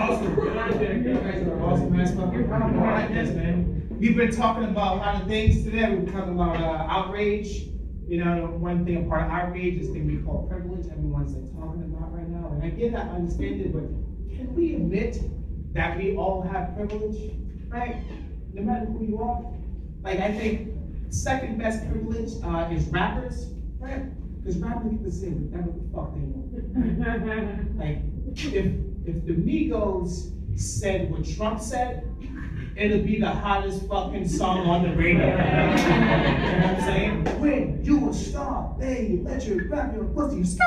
Awesome. 0.00 1.90
Awesome, 2.50 3.36
man. 3.36 3.86
We've 3.98 4.16
been 4.16 4.34
talking 4.34 4.64
about 4.64 4.96
a 4.96 5.00
lot 5.00 5.22
of 5.22 5.28
things 5.28 5.62
today. 5.64 5.94
We've 5.94 6.10
talking 6.12 6.32
about 6.32 6.56
uh, 6.56 6.86
outrage. 6.88 7.68
You 8.08 8.24
know, 8.24 8.46
one 8.58 8.84
thing, 8.84 9.08
part 9.08 9.24
of 9.24 9.30
outrage 9.30 9.80
is 9.80 9.90
thing 9.90 10.06
we 10.06 10.16
call 10.22 10.46
privilege. 10.48 10.86
Everyone's 10.90 11.34
like 11.34 11.52
talking 11.52 11.84
about 11.84 12.12
right 12.12 12.28
now. 12.28 12.48
And 12.52 12.62
I 12.64 12.70
get 12.70 12.92
that, 12.92 13.06
I 13.06 13.10
understand 13.10 13.60
it, 13.60 13.72
but 13.72 13.82
can 14.34 14.54
we 14.54 14.74
admit 14.74 15.20
that 15.74 15.96
we 15.98 16.16
all 16.16 16.42
have 16.42 16.74
privilege, 16.74 17.32
right? 17.68 18.02
No 18.54 18.62
matter 18.62 18.86
who 18.86 19.04
you 19.04 19.22
are. 19.22 19.44
Like 20.02 20.18
I 20.18 20.32
think 20.32 20.70
second 21.10 21.58
best 21.58 21.88
privilege 21.90 22.32
uh, 22.44 22.68
is 22.72 22.86
rappers, 22.88 23.50
right? 23.78 24.04
Because 24.38 24.58
rappers 24.58 24.92
get 24.92 25.04
to 25.04 25.10
say 25.10 25.28
whatever 25.28 25.72
the 25.72 25.82
fuck 25.92 26.14
they 26.14 26.20
want. 26.20 26.40
Like 27.76 28.02
if 28.24 28.74
if 29.06 29.26
the 29.26 29.32
Migos 29.32 30.32
said 30.58 31.10
what 31.10 31.24
Trump 31.24 31.60
said, 31.60 32.04
it'll 32.76 33.02
be 33.02 33.18
the 33.18 33.30
hottest 33.30 33.88
fucking 33.88 34.28
song 34.28 34.66
on 34.66 34.82
the 34.82 34.94
radio. 34.94 35.26
you 35.26 35.32
know 35.32 35.46
what 36.58 36.66
I'm 36.66 36.80
saying? 36.82 37.24
When 37.40 37.84
you 37.84 38.10
a 38.10 38.14
star, 38.14 38.76
they 38.78 39.18
let 39.22 39.46
you 39.46 39.62
grab 39.64 39.94
your 39.94 40.04
pussy, 40.04 40.44
skirt. 40.44 40.66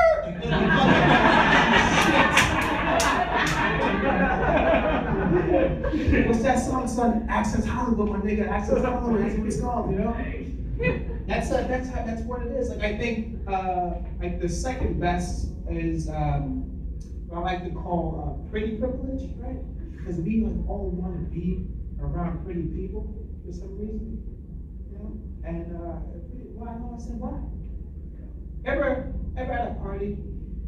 What's 5.34 6.44
that 6.44 6.60
song, 6.60 6.88
son? 6.88 7.26
Access 7.28 7.66
Hollywood, 7.66 8.10
my 8.10 8.18
nigga. 8.18 8.48
Access 8.48 8.84
Hollywood. 8.84 9.24
That's 9.24 9.38
what 9.38 9.48
it's 9.48 9.62
called, 9.62 9.92
you 9.92 9.98
know. 9.98 10.16
That's 11.28 11.52
uh, 11.52 11.66
that's 11.68 11.90
how, 11.90 12.06
that's 12.06 12.22
what 12.22 12.42
it 12.44 12.52
is. 12.52 12.70
Like 12.70 12.84
I 12.84 12.98
think 12.98 13.48
uh, 13.48 13.94
like 14.20 14.40
the 14.40 14.50
second 14.50 15.00
best 15.00 15.48
is 15.70 16.10
um, 16.10 16.64
what 17.28 17.40
I 17.40 17.42
like 17.42 17.64
to 17.64 17.72
call 17.72 18.38
uh, 18.46 18.52
pretty 18.52 18.76
privilege, 18.76 19.30
right? 19.38 19.58
Because 19.98 20.18
we 20.18 20.42
like 20.42 20.70
all 20.70 20.90
want 20.92 21.16
to 21.16 21.34
be 21.34 21.68
around 22.00 22.44
pretty 22.46 22.64
people 22.64 23.16
for 23.46 23.54
some 23.54 23.78
reason, 23.80 24.22
you 24.92 24.98
know. 24.98 25.20
And 25.46 25.76
uh, 25.76 26.00
well, 26.54 26.70
I 26.70 26.78
know 26.78 26.96
I 26.96 27.02
said 27.02 27.20
why. 27.20 27.40
Ever 28.66 29.14
ever 29.36 29.52
at 29.52 29.72
a 29.72 29.74
party 29.76 30.18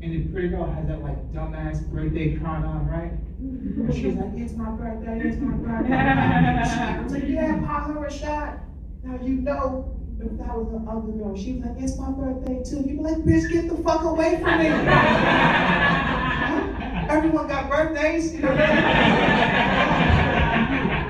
and 0.02 0.12
the 0.12 0.20
pretty 0.32 0.50
girl 0.50 0.70
has 0.72 0.86
that 0.88 1.02
like 1.02 1.32
dumbass 1.34 1.84
birthday 1.90 2.36
crown 2.36 2.64
on, 2.66 2.88
right? 2.88 3.12
And 3.40 3.94
she's 3.94 4.16
like, 4.16 4.34
it's 4.36 4.54
my 4.54 4.70
birthday, 4.72 5.20
it's 5.28 5.40
my 5.42 5.54
birthday. 5.56 5.94
I 5.94 7.02
was 7.02 7.14
like, 7.14 7.24
yeah, 7.28 7.60
pop 7.66 7.88
her 7.88 8.06
a 8.06 8.12
shot. 8.12 8.60
Now 9.04 9.20
you 9.24 9.36
know 9.36 9.92
if 10.20 10.38
that 10.38 10.56
was 10.56 10.70
the 10.72 10.78
other 10.90 11.12
girl, 11.12 11.36
she 11.36 11.54
was 11.54 11.66
like, 11.66 11.78
it's 11.82 11.98
my 11.98 12.12
birthday 12.12 12.62
too. 12.64 12.78
You'd 12.78 12.98
be 12.98 13.04
like, 13.04 13.18
bitch, 13.18 13.52
get 13.52 13.68
the 13.70 13.76
fuck 13.84 14.04
away 14.04 14.40
from 14.42 14.60
me. 14.60 14.68
Everyone 17.10 17.48
got 17.48 17.70
birthdays, 17.70 18.34
you 18.34 18.40
know. 18.42 18.56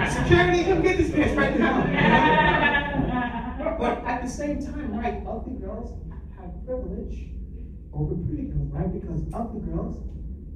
Security, 0.10 0.64
come 0.66 0.82
get 0.82 0.98
this 0.98 1.10
bitch 1.10 1.36
right 1.36 1.58
now. 1.60 1.84
But 3.78 4.06
at 4.06 4.22
the 4.24 4.30
same 4.30 4.66
time, 4.66 4.98
right, 4.98 5.22
ugly 5.28 5.56
girls 5.60 5.92
have 6.38 6.66
privilege 6.66 7.35
over 7.96 8.16
pretty 8.16 8.44
girls, 8.44 8.72
right? 8.72 8.92
Because 8.92 9.22
ugly 9.34 9.62
girls 9.62 9.98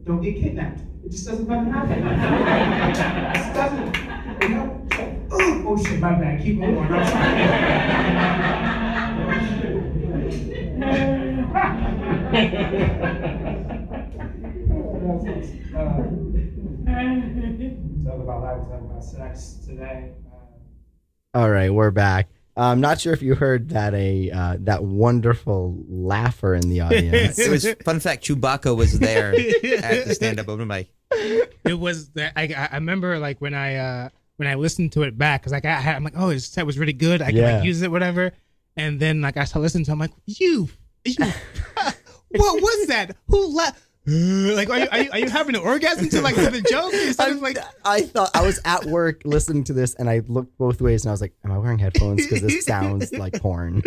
don't 0.04 0.22
get 0.22 0.36
kidnapped. 0.36 0.82
It 1.04 1.12
just 1.12 1.26
doesn't 1.28 1.48
fucking 1.48 1.72
happen. 1.72 2.08
it 2.08 3.36
just 3.36 3.54
doesn't. 3.54 3.98
You 4.42 4.50
know? 4.50 4.88
So, 4.94 5.04
ooh, 5.36 5.68
oh 5.68 5.78
shit, 5.84 6.00
my 6.00 6.14
bad. 6.14 6.42
Keep 6.42 6.62
on 6.62 6.74
going. 6.74 6.92
I'm 6.92 7.08
sorry. 7.08 7.30
Talk 18.06 18.20
about 18.22 18.42
life, 18.42 18.68
talk 18.70 18.82
about 18.82 19.04
sex 19.04 19.60
today. 19.66 20.14
Uh, 21.34 21.38
All 21.38 21.50
right, 21.52 21.72
we're 21.72 21.92
back. 21.92 22.39
I'm 22.62 22.82
not 22.82 23.00
sure 23.00 23.14
if 23.14 23.22
you 23.22 23.36
heard 23.36 23.70
that 23.70 23.94
a 23.94 24.32
uh, 24.32 24.58
that 24.62 24.84
wonderful 24.84 25.84
laugher 25.88 26.56
in 26.56 26.70
the 26.70 26.82
audience. 26.82 27.40
It 27.40 27.50
was 27.50 27.68
fun 27.86 28.00
fact. 28.00 28.24
Chewbacca 28.26 28.76
was 28.76 29.00
there 29.00 29.34
at 29.34 30.06
the 30.06 30.14
stand 30.16 30.40
up 30.40 30.50
open 30.50 30.68
mic. 30.68 30.92
it 31.12 31.80
was 31.80 32.10
the, 32.10 32.38
I, 32.38 32.44
I 32.44 32.70
I 32.72 32.76
remember 32.76 33.18
like 33.18 33.40
when 33.42 33.54
I 33.54 33.76
uh 33.76 34.10
when 34.38 34.48
I 34.48 34.56
listened 34.56 34.92
to 34.94 35.04
it 35.04 35.18
back 35.18 35.42
because 35.42 35.52
like 35.52 35.66
I 35.66 35.76
had, 35.76 35.96
I'm 35.96 36.04
like 36.04 36.14
oh 36.16 36.30
his 36.30 36.46
set 36.46 36.66
was 36.66 36.78
really 36.78 36.94
good 36.94 37.22
I 37.22 37.32
can 37.32 37.42
like 37.42 37.64
use 37.64 37.82
it 37.82 37.90
whatever 37.92 38.32
and 38.78 39.00
then 39.00 39.22
like 39.22 39.36
I 39.36 39.46
started 39.46 39.64
listening 39.64 39.86
to 39.86 39.92
it, 39.92 39.94
I'm 39.94 40.00
like 40.00 40.12
you, 40.26 40.70
you 41.04 41.16
what 42.30 42.62
was 42.62 42.88
that 42.88 43.16
who 43.28 43.56
laughed 43.56 43.82
like 44.56 44.70
are 44.70 44.80
you, 44.80 44.88
are 44.92 45.00
you 45.00 45.12
are 45.12 45.20
you 45.20 45.30
having 45.30 45.56
an 45.56 45.62
orgasm 45.62 46.10
to 46.10 46.22
like 46.22 46.36
to 46.36 46.50
the 46.50 46.62
joke 46.62 46.94
instead 46.94 47.32
of 47.32 47.42
like 47.42 47.58
I 47.86 48.02
thought 48.02 48.32
I 48.34 48.46
was 48.46 48.60
at 48.66 48.86
work 48.86 49.22
listening 49.26 49.64
to 49.66 49.74
this, 49.74 49.94
and 49.96 50.10
I 50.10 50.22
looked 50.28 50.58
both 50.58 50.82
ways, 50.82 51.04
and 51.06 51.10
I 51.10 51.14
was 51.14 51.22
like, 51.22 51.34
"Am 51.44 51.52
I 51.52 51.58
wearing 51.58 51.80
headphones? 51.80 52.26
Because 52.26 52.42
this 52.42 52.66
sounds 52.66 53.12
like 53.24 53.40
porn." 53.42 53.84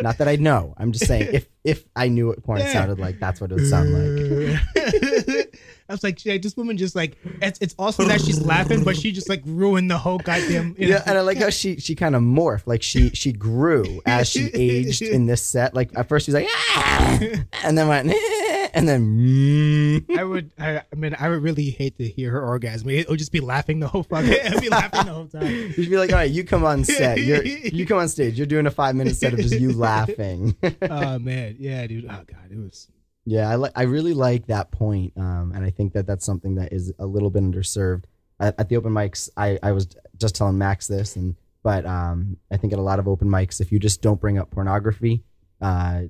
Not 0.00 0.18
that 0.18 0.28
I 0.28 0.36
know. 0.36 0.74
I'm 0.76 0.92
just 0.92 1.06
saying, 1.06 1.28
if 1.32 1.48
if 1.64 1.84
I 1.96 2.08
knew 2.08 2.28
what 2.28 2.42
porn 2.44 2.60
Yeah. 2.60 2.72
sounded 2.72 2.98
like, 2.98 3.18
that's 3.18 3.40
what 3.40 3.50
it 3.50 3.54
would 3.54 3.66
sound 3.68 3.90
like. 3.92 4.58
I 5.90 5.94
was 5.94 6.02
like, 6.04 6.18
this 6.22 6.54
woman 6.56 6.76
just 6.76 6.94
like 6.94 7.16
it's 7.40 7.58
it's 7.60 7.74
awesome 7.78 8.08
that 8.08 8.20
she's 8.20 8.40
laughing, 8.42 8.84
but 8.84 8.96
she 8.96 9.10
just 9.10 9.28
like 9.28 9.42
ruined 9.46 9.90
the 9.90 9.96
whole 9.98 10.18
goddamn. 10.18 10.74
you 10.78 10.88
know, 10.88 10.96
Yeah, 10.96 11.02
and 11.06 11.16
I 11.16 11.22
like 11.22 11.38
how 11.38 11.48
she 11.50 11.80
she 11.80 11.94
kind 11.94 12.14
of 12.14 12.22
morphed, 12.22 12.66
like 12.66 12.82
she 12.82 13.08
she 13.10 13.32
grew 13.32 14.00
as 14.04 14.28
she 14.28 14.50
aged 14.52 15.00
in 15.02 15.26
this 15.26 15.42
set. 15.42 15.74
Like 15.74 15.90
at 15.96 16.08
first 16.08 16.26
she 16.26 16.32
was 16.32 16.42
like, 16.42 16.48
ah! 16.52 17.18
and 17.64 17.76
then 17.78 17.88
went, 17.88 18.10
"Eh," 18.10 18.57
and 18.74 18.88
then. 18.88 19.18
mm. 19.18 20.18
I 20.18 20.24
would, 20.24 20.50
I, 20.58 20.78
I 20.78 20.94
mean, 20.96 21.16
I 21.18 21.28
would 21.28 21.42
really 21.42 21.70
hate 21.70 21.96
to 21.98 22.08
hear 22.08 22.30
her 22.30 22.44
orgasm. 22.44 22.90
It 22.90 23.08
would 23.08 23.18
just 23.18 23.32
be 23.32 23.40
laughing 23.40 23.80
the 23.80 23.88
whole 23.88 24.02
fucking. 24.02 24.32
I'd 24.32 24.60
be 24.60 24.68
laughing 24.68 25.06
the 25.06 25.12
whole 25.12 25.26
time. 25.26 25.46
You'd 25.76 25.90
be 25.90 25.96
like, 25.96 26.10
all 26.10 26.18
right, 26.18 26.30
you 26.30 26.44
come 26.44 26.64
on 26.64 26.84
set. 26.84 27.20
You're 27.20 27.44
you 27.44 27.86
come 27.86 27.98
on 27.98 28.08
stage. 28.08 28.36
You're 28.38 28.46
doing 28.46 28.66
a 28.66 28.70
five 28.70 28.94
minute 28.94 29.16
set 29.16 29.32
of 29.32 29.40
just 29.40 29.58
you 29.58 29.72
laughing. 29.72 30.56
Oh 30.90 31.18
man, 31.18 31.56
yeah, 31.58 31.86
dude. 31.86 32.04
Oh 32.06 32.22
god, 32.26 32.50
it 32.50 32.56
was. 32.56 32.88
yeah, 33.24 33.48
I 33.50 33.56
like. 33.56 33.72
I 33.74 33.82
really 33.82 34.14
like 34.14 34.46
that 34.46 34.70
point, 34.70 35.12
um, 35.16 35.52
and 35.54 35.64
I 35.64 35.70
think 35.70 35.92
that 35.94 36.06
that's 36.06 36.24
something 36.24 36.54
that 36.56 36.72
is 36.72 36.92
a 36.98 37.06
little 37.06 37.30
bit 37.30 37.42
underserved. 37.42 38.04
At, 38.40 38.58
at 38.58 38.68
the 38.68 38.76
open 38.76 38.92
mics, 38.92 39.28
I 39.36 39.58
I 39.62 39.72
was 39.72 39.88
just 40.16 40.34
telling 40.34 40.56
Max 40.58 40.86
this, 40.86 41.16
and 41.16 41.36
but 41.62 41.84
um, 41.86 42.36
I 42.50 42.56
think 42.56 42.72
at 42.72 42.78
a 42.78 42.82
lot 42.82 42.98
of 42.98 43.08
open 43.08 43.28
mics, 43.28 43.60
if 43.60 43.72
you 43.72 43.78
just 43.78 44.02
don't 44.02 44.20
bring 44.20 44.38
up 44.38 44.50
pornography, 44.50 45.24
uh, 45.60 46.02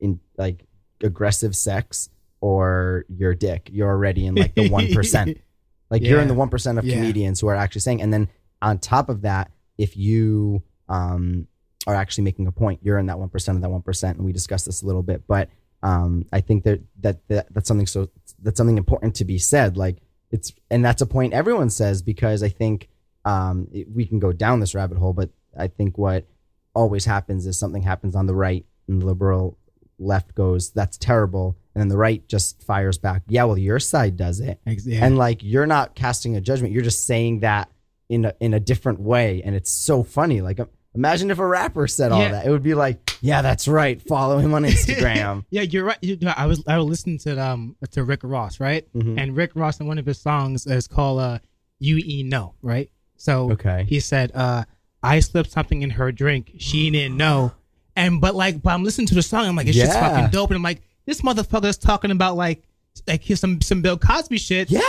in 0.00 0.20
like 0.36 0.65
aggressive 1.02 1.54
sex 1.56 2.08
or 2.40 3.04
your 3.08 3.34
dick, 3.34 3.70
you're 3.72 3.88
already 3.88 4.26
in 4.26 4.34
like 4.34 4.54
the 4.54 4.68
one 4.68 4.92
percent. 4.92 5.38
Like 5.88 6.02
you're 6.02 6.20
in 6.20 6.26
the 6.26 6.34
one 6.34 6.48
percent 6.48 6.80
of 6.80 6.84
Yeah. 6.84 6.96
comedians 6.96 7.38
who 7.40 7.46
are 7.46 7.54
actually 7.54 7.82
saying. 7.82 8.02
And 8.02 8.12
then 8.12 8.28
on 8.60 8.80
top 8.80 9.08
of 9.08 9.22
that, 9.22 9.52
if 9.78 9.96
you 9.96 10.60
um, 10.88 11.46
are 11.86 11.94
actually 11.94 12.24
making 12.24 12.48
a 12.48 12.50
point, 12.52 12.80
you're 12.82 12.98
in 12.98 13.06
that 13.06 13.20
one 13.20 13.28
percent 13.28 13.54
of 13.54 13.62
that 13.62 13.70
one 13.70 13.82
percent. 13.82 14.16
And 14.16 14.26
we 14.26 14.32
discussed 14.32 14.66
this 14.66 14.82
a 14.82 14.86
little 14.86 15.04
bit, 15.04 15.22
but 15.28 15.48
um, 15.84 16.26
I 16.32 16.40
think 16.40 16.64
that, 16.64 16.80
that 17.02 17.28
that 17.28 17.54
that's 17.54 17.68
something 17.68 17.86
so 17.86 18.10
that's 18.42 18.56
something 18.56 18.78
important 18.78 19.14
to 19.16 19.24
be 19.24 19.38
said. 19.38 19.76
Like 19.76 19.98
it's 20.32 20.52
and 20.72 20.84
that's 20.84 21.02
a 21.02 21.06
point 21.06 21.32
everyone 21.34 21.70
says 21.70 22.02
because 22.02 22.42
I 22.42 22.48
think 22.48 22.88
um, 23.24 23.68
it- 23.72 23.88
we 23.88 24.06
can 24.06 24.18
go 24.18 24.32
down 24.32 24.58
this 24.58 24.74
rabbit 24.74 24.98
hole, 24.98 25.12
but 25.12 25.30
I 25.56 25.68
think 25.68 25.96
what 25.98 26.26
always 26.74 27.04
happens 27.04 27.46
is 27.46 27.56
something 27.56 27.82
happens 27.82 28.16
on 28.16 28.26
the 28.26 28.34
right 28.34 28.66
and 28.88 29.04
liberal 29.04 29.56
left 29.98 30.34
goes 30.34 30.70
that's 30.72 30.98
terrible 30.98 31.56
and 31.74 31.80
then 31.80 31.88
the 31.88 31.96
right 31.96 32.26
just 32.28 32.62
fires 32.62 32.98
back 32.98 33.22
yeah 33.28 33.44
well 33.44 33.56
your 33.56 33.78
side 33.80 34.16
does 34.16 34.40
it 34.40 34.60
yeah. 34.66 35.04
and 35.04 35.16
like 35.16 35.42
you're 35.42 35.66
not 35.66 35.94
casting 35.94 36.36
a 36.36 36.40
judgment 36.40 36.72
you're 36.72 36.82
just 36.82 37.06
saying 37.06 37.40
that 37.40 37.70
in 38.08 38.26
a, 38.26 38.34
in 38.40 38.52
a 38.54 38.60
different 38.60 39.00
way 39.00 39.42
and 39.44 39.54
it's 39.56 39.72
so 39.72 40.02
funny 40.02 40.40
like 40.42 40.60
imagine 40.94 41.30
if 41.30 41.38
a 41.38 41.46
rapper 41.46 41.86
said 41.86 42.12
all 42.12 42.20
Yeah. 42.20 42.32
that 42.32 42.46
it 42.46 42.50
would 42.50 42.62
be 42.62 42.74
like 42.74 43.16
yeah 43.22 43.40
that's 43.40 43.66
right 43.66 44.00
follow 44.02 44.38
him 44.38 44.52
on 44.52 44.62
instagram 44.72 45.44
Yeah, 45.50 45.62
you're 45.62 45.84
right. 45.84 45.98
You 46.02 46.18
I 46.36 46.46
was 46.46 46.62
I 46.68 46.76
was 46.76 46.86
listening 46.86 47.18
to 47.20 47.42
um 47.42 47.76
to 47.92 48.04
Rick 48.04 48.20
Ross, 48.22 48.60
right? 48.60 48.86
Mhm. 48.94 49.18
And 49.20 49.34
Rick 49.34 49.52
Ross 49.54 49.80
in 49.80 49.86
one 49.86 49.98
of 49.98 50.04
his 50.06 50.18
songs 50.18 50.66
is 50.66 50.86
called 50.86 51.20
uh 51.20 51.38
"You 51.78 51.96
E 52.04 52.22
No," 52.22 52.54
right? 52.62 52.90
So 53.16 53.52
Okay. 53.52 53.86
he 53.88 53.98
said, 54.00 54.30
uh, 54.34 54.64
"I 55.02 55.20
slipped 55.20 55.50
something 55.50 55.80
in 55.82 55.90
her 55.90 56.12
drink. 56.12 56.52
She 56.58 56.90
didn't 56.90 57.16
know." 57.16 57.52
And 57.96 58.20
but 58.20 58.34
like, 58.34 58.62
but 58.62 58.74
I'm 58.74 58.84
listening 58.84 59.06
to 59.08 59.14
the 59.14 59.22
song. 59.22 59.46
I'm 59.46 59.56
like, 59.56 59.66
it's 59.66 59.76
just 59.76 59.98
fucking 59.98 60.30
dope. 60.30 60.50
And 60.50 60.56
I'm 60.56 60.62
like, 60.62 60.82
this 61.06 61.22
motherfucker's 61.22 61.78
talking 61.78 62.10
about 62.10 62.36
like 62.36 62.62
like 63.08 63.22
here's 63.22 63.40
some 63.40 63.60
some 63.60 63.82
Bill 63.82 63.96
Cosby 63.98 64.38
shit. 64.38 64.70
yeah 64.70 64.82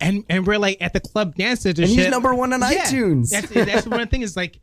And 0.00 0.24
and 0.28 0.46
we're 0.46 0.58
like 0.58 0.78
at 0.80 0.92
the 0.92 1.00
club 1.00 1.34
dancing 1.34 1.74
to 1.74 1.82
and 1.82 1.90
shit. 1.90 2.00
he's 2.00 2.10
number 2.10 2.34
one 2.34 2.52
on 2.52 2.60
Yeah. 2.60 2.84
itunes 2.86 3.30
That's 3.30 3.48
that's 3.50 3.86
one 3.86 4.06
thing 4.08 4.22
is 4.22 4.36
like, 4.36 4.60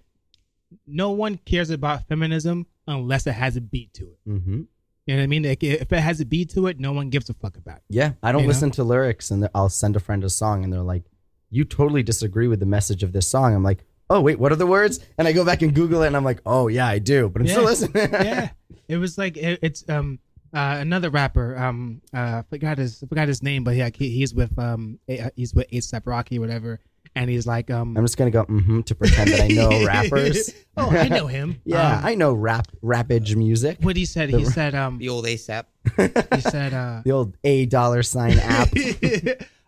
no 0.87 1.11
one 1.11 1.37
cares 1.45 1.69
about 1.69 2.07
feminism 2.07 2.65
unless 2.87 3.27
it 3.27 3.33
has 3.33 3.57
a 3.57 3.61
beat 3.61 3.93
to 3.95 4.03
it. 4.05 4.19
Mm-hmm. 4.29 4.61
You 5.07 5.15
know 5.15 5.21
what 5.21 5.23
I 5.23 5.27
mean? 5.27 5.43
Like, 5.43 5.63
if 5.63 5.91
it 5.91 5.99
has 5.99 6.21
a 6.21 6.25
beat 6.25 6.51
to 6.51 6.67
it, 6.67 6.79
no 6.79 6.93
one 6.93 7.09
gives 7.09 7.29
a 7.29 7.33
fuck 7.33 7.57
about 7.57 7.77
it. 7.77 7.83
Yeah, 7.89 8.13
I 8.21 8.31
don't 8.31 8.41
You 8.41 8.47
know? 8.47 8.49
listen 8.49 8.71
to 8.71 8.83
lyrics, 8.83 9.31
and 9.31 9.49
I'll 9.55 9.67
send 9.67 9.95
a 9.95 9.99
friend 9.99 10.23
a 10.23 10.29
song, 10.29 10.63
and 10.63 10.71
they're 10.71 10.81
like, 10.81 11.03
"You 11.49 11.65
totally 11.65 12.03
disagree 12.03 12.47
with 12.47 12.59
the 12.59 12.65
message 12.67 13.01
of 13.03 13.11
this 13.11 13.27
song." 13.27 13.55
I'm 13.55 13.63
like, 13.63 13.83
"Oh 14.11 14.21
wait, 14.21 14.37
what 14.39 14.51
are 14.51 14.55
the 14.57 14.67
words?" 14.67 14.99
And 15.17 15.27
I 15.27 15.31
go 15.31 15.43
back 15.45 15.61
and 15.61 15.73
Google 15.73 16.03
it, 16.03 16.07
and 16.07 16.15
I'm 16.17 16.23
like, 16.23 16.41
"Oh 16.45 16.67
yeah, 16.67 16.87
I 16.87 16.99
do," 16.99 17.29
but 17.29 17.41
I'm 17.41 17.47
still 17.47 17.63
listening. 17.63 17.91
yeah, 18.11 18.49
it 18.87 18.97
was 18.97 19.17
like 19.17 19.37
it, 19.37 19.59
it's 19.61 19.87
um 19.89 20.19
uh, 20.53 20.77
another 20.79 21.09
rapper 21.09 21.57
um 21.57 22.01
uh 22.13 22.41
forgot 22.49 22.77
his 22.77 22.99
forgot 23.07 23.27
his 23.27 23.41
name, 23.41 23.63
but 23.63 23.75
yeah, 23.75 23.89
he, 23.93 24.09
he's 24.09 24.33
with 24.35 24.57
um 24.59 24.99
A- 25.09 25.31
he's 25.35 25.53
with 25.53 25.69
ASAP 25.71 26.01
Rocky 26.05 26.37
or 26.37 26.41
whatever, 26.41 26.79
and 27.15 27.29
he's 27.29 27.47
like 27.47 27.71
um 27.71 27.95
I'm 27.97 28.03
just 28.03 28.17
gonna 28.17 28.31
go 28.31 28.43
mm-hmm 28.45 28.81
to 28.81 28.93
pretend 28.95 29.31
that 29.31 29.41
I 29.41 29.47
know 29.47 29.85
rappers. 29.85 30.53
oh, 30.77 30.89
I 30.89 31.07
know 31.07 31.27
him. 31.27 31.61
Yeah, 31.63 31.97
Um, 31.99 32.05
I 32.05 32.15
know 32.15 32.33
rap 32.33 32.67
rappage 32.83 33.35
music. 33.35 33.77
what 33.81 33.95
he 33.95 34.03
said. 34.05 34.29
He 34.29 34.43
said 34.45 34.75
um 34.75 34.97
The 34.97 35.07
old 35.09 35.25
ASAP. 35.25 35.65
he 36.35 36.41
said 36.41 36.73
uh 36.73 37.01
The 37.05 37.11
old 37.13 37.37
A 37.45 37.65
dollar 37.67 38.03
sign 38.03 38.37
app. 38.39 38.67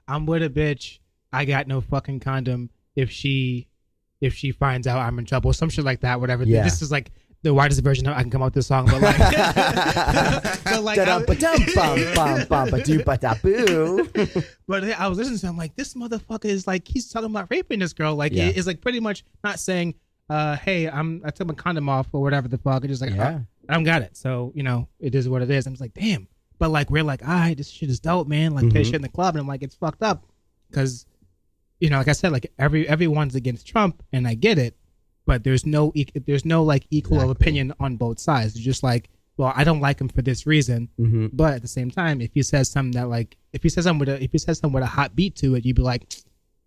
I'm 0.07 0.25
with 0.25 0.43
a 0.43 0.49
bitch. 0.49 0.99
I 1.31 1.45
got 1.45 1.65
no 1.67 1.79
fucking 1.81 2.19
condom. 2.19 2.69
If 2.95 3.09
she, 3.09 3.67
if 4.23 4.33
she 4.33 4.51
finds 4.51 4.87
out 4.87 4.99
I'm 4.99 5.19
in 5.19 5.25
trouble, 5.25 5.51
some 5.53 5.69
shit 5.69 5.85
like 5.85 5.99
that. 6.01 6.19
Whatever. 6.19 6.43
Yeah. 6.43 6.63
This 6.63 6.81
is 6.81 6.91
like 6.91 7.11
the 7.43 7.53
widest 7.53 7.81
version 7.83 8.07
I 8.07 8.21
can 8.21 8.29
come 8.31 8.41
out 8.41 8.45
with 8.45 8.53
this 8.53 8.67
song, 8.67 8.85
but 8.85 9.01
like, 9.01 9.17
but 10.63 10.83
like, 10.83 10.97
I, 10.99 11.19
but 14.67 14.83
I 14.83 15.07
was 15.07 15.17
listening 15.17 15.39
to 15.39 15.47
him 15.47 15.57
like 15.57 15.75
this 15.75 15.93
motherfucker 15.93 16.45
is 16.45 16.67
like 16.67 16.87
he's 16.87 17.09
talking 17.09 17.29
about 17.29 17.47
raping 17.49 17.79
this 17.79 17.93
girl. 17.93 18.15
Like 18.15 18.31
Yeah. 18.33 18.45
it 18.47 18.57
is 18.57 18.67
like 18.67 18.81
pretty 18.81 18.99
much 18.99 19.23
not 19.43 19.59
saying, 19.59 19.95
uh, 20.29 20.55
hey, 20.57 20.89
I'm 20.89 21.21
I 21.25 21.29
took 21.31 21.47
my 21.47 21.53
condom 21.53 21.89
off 21.89 22.07
or 22.13 22.21
whatever 22.21 22.47
the 22.47 22.57
fuck. 22.57 22.83
It's 22.83 22.91
just 22.91 23.01
like 23.01 23.13
Yeah. 23.13 23.39
I 23.69 23.73
don't 23.73 23.83
got 23.83 24.01
it. 24.01 24.15
So 24.17 24.51
you 24.55 24.63
know 24.63 24.87
it 24.99 25.15
is 25.15 25.27
what 25.29 25.41
it 25.41 25.49
is. 25.51 25.65
I'm 25.67 25.73
just 25.73 25.81
like 25.81 25.93
damn. 25.93 26.27
But 26.59 26.69
like 26.69 26.89
we're 26.89 27.03
like, 27.03 27.23
all 27.27 27.33
right, 27.33 27.57
this 27.57 27.69
shit 27.69 27.89
is 27.89 27.99
dope, 27.99 28.27
man. 28.27 28.53
Like 28.53 28.69
play 28.69 28.81
Mhm. 28.81 28.85
shit 28.85 28.95
in 28.95 29.01
the 29.01 29.09
club, 29.09 29.35
and 29.35 29.41
I'm 29.41 29.47
like, 29.47 29.63
it's 29.63 29.75
fucked 29.75 30.01
up 30.03 30.25
because 30.69 31.05
you 31.83 31.89
know, 31.89 31.97
like 31.97 32.07
I 32.07 32.13
said, 32.13 32.31
like 32.31 32.47
every 32.57 32.87
everyone's 32.87 33.35
against 33.35 33.67
Trump, 33.67 34.01
and 34.13 34.25
I 34.25 34.35
get 34.35 34.57
it, 34.57 34.77
but 35.25 35.43
there's 35.43 35.65
no 35.65 35.91
there's 36.25 36.45
no 36.45 36.63
like 36.63 36.85
equal 36.91 37.17
of 37.17 37.23
Exactly. 37.25 37.43
opinion 37.43 37.73
on 37.79 37.97
both 37.97 38.19
sides. 38.19 38.55
It's 38.55 38.63
just 38.63 38.83
like, 38.83 39.09
well, 39.37 39.51
I 39.55 39.63
don't 39.65 39.81
like 39.81 39.99
him 39.99 40.07
for 40.09 40.21
this 40.21 40.47
reason, 40.47 40.87
Mhm. 40.99 41.31
but 41.33 41.53
at 41.55 41.61
the 41.61 41.67
same 41.67 41.91
time, 41.91 42.21
if 42.21 42.31
he 42.33 42.41
says 42.43 42.69
something 42.69 42.93
that 42.99 43.09
like, 43.09 43.35
if 43.51 43.63
he 43.63 43.69
says 43.69 43.83
something 43.83 43.99
with 43.99 44.09
a 44.09 44.23
if 44.23 44.31
he 44.31 44.37
says 44.37 44.59
something 44.59 44.73
with 44.75 44.83
a 44.83 44.87
hot 44.87 45.15
beat 45.15 45.35
to 45.37 45.55
it, 45.55 45.65
you'd 45.65 45.75
be 45.75 45.81
like, 45.81 46.03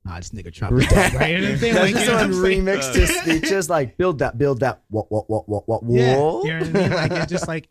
ah, 0.07 0.17
this 0.19 0.31
nigga 0.31 0.53
Trump, 0.53 0.79
dead, 0.91 1.15
right? 1.15 1.31
You 1.31 1.39
know 1.41 1.53
what 1.55 1.63
I'm? 1.65 1.75
Like, 1.75 1.91
Imagine 1.93 2.01
you 2.01 2.07
know 2.09 2.13
what 2.13 2.23
I'm 2.25 2.33
someone 2.33 2.51
remixed 2.53 2.95
his 2.95 3.11
speeches 3.21 3.71
like 3.71 3.97
build 3.97 4.19
that, 4.19 4.37
build 4.37 4.61
that, 4.61 4.83
what, 4.91 5.11
what, 5.11 5.31
what, 5.31 5.49
what, 5.49 5.67
what, 5.69 5.83
Yeah, 5.89 6.19
whoa. 6.19 6.45
you 6.45 6.51
know 6.53 6.59
what 6.59 6.69
I 6.69 6.73
mean? 6.81 6.91
Like 6.91 7.11
it's 7.13 7.33
just 7.33 7.49
like 7.49 7.69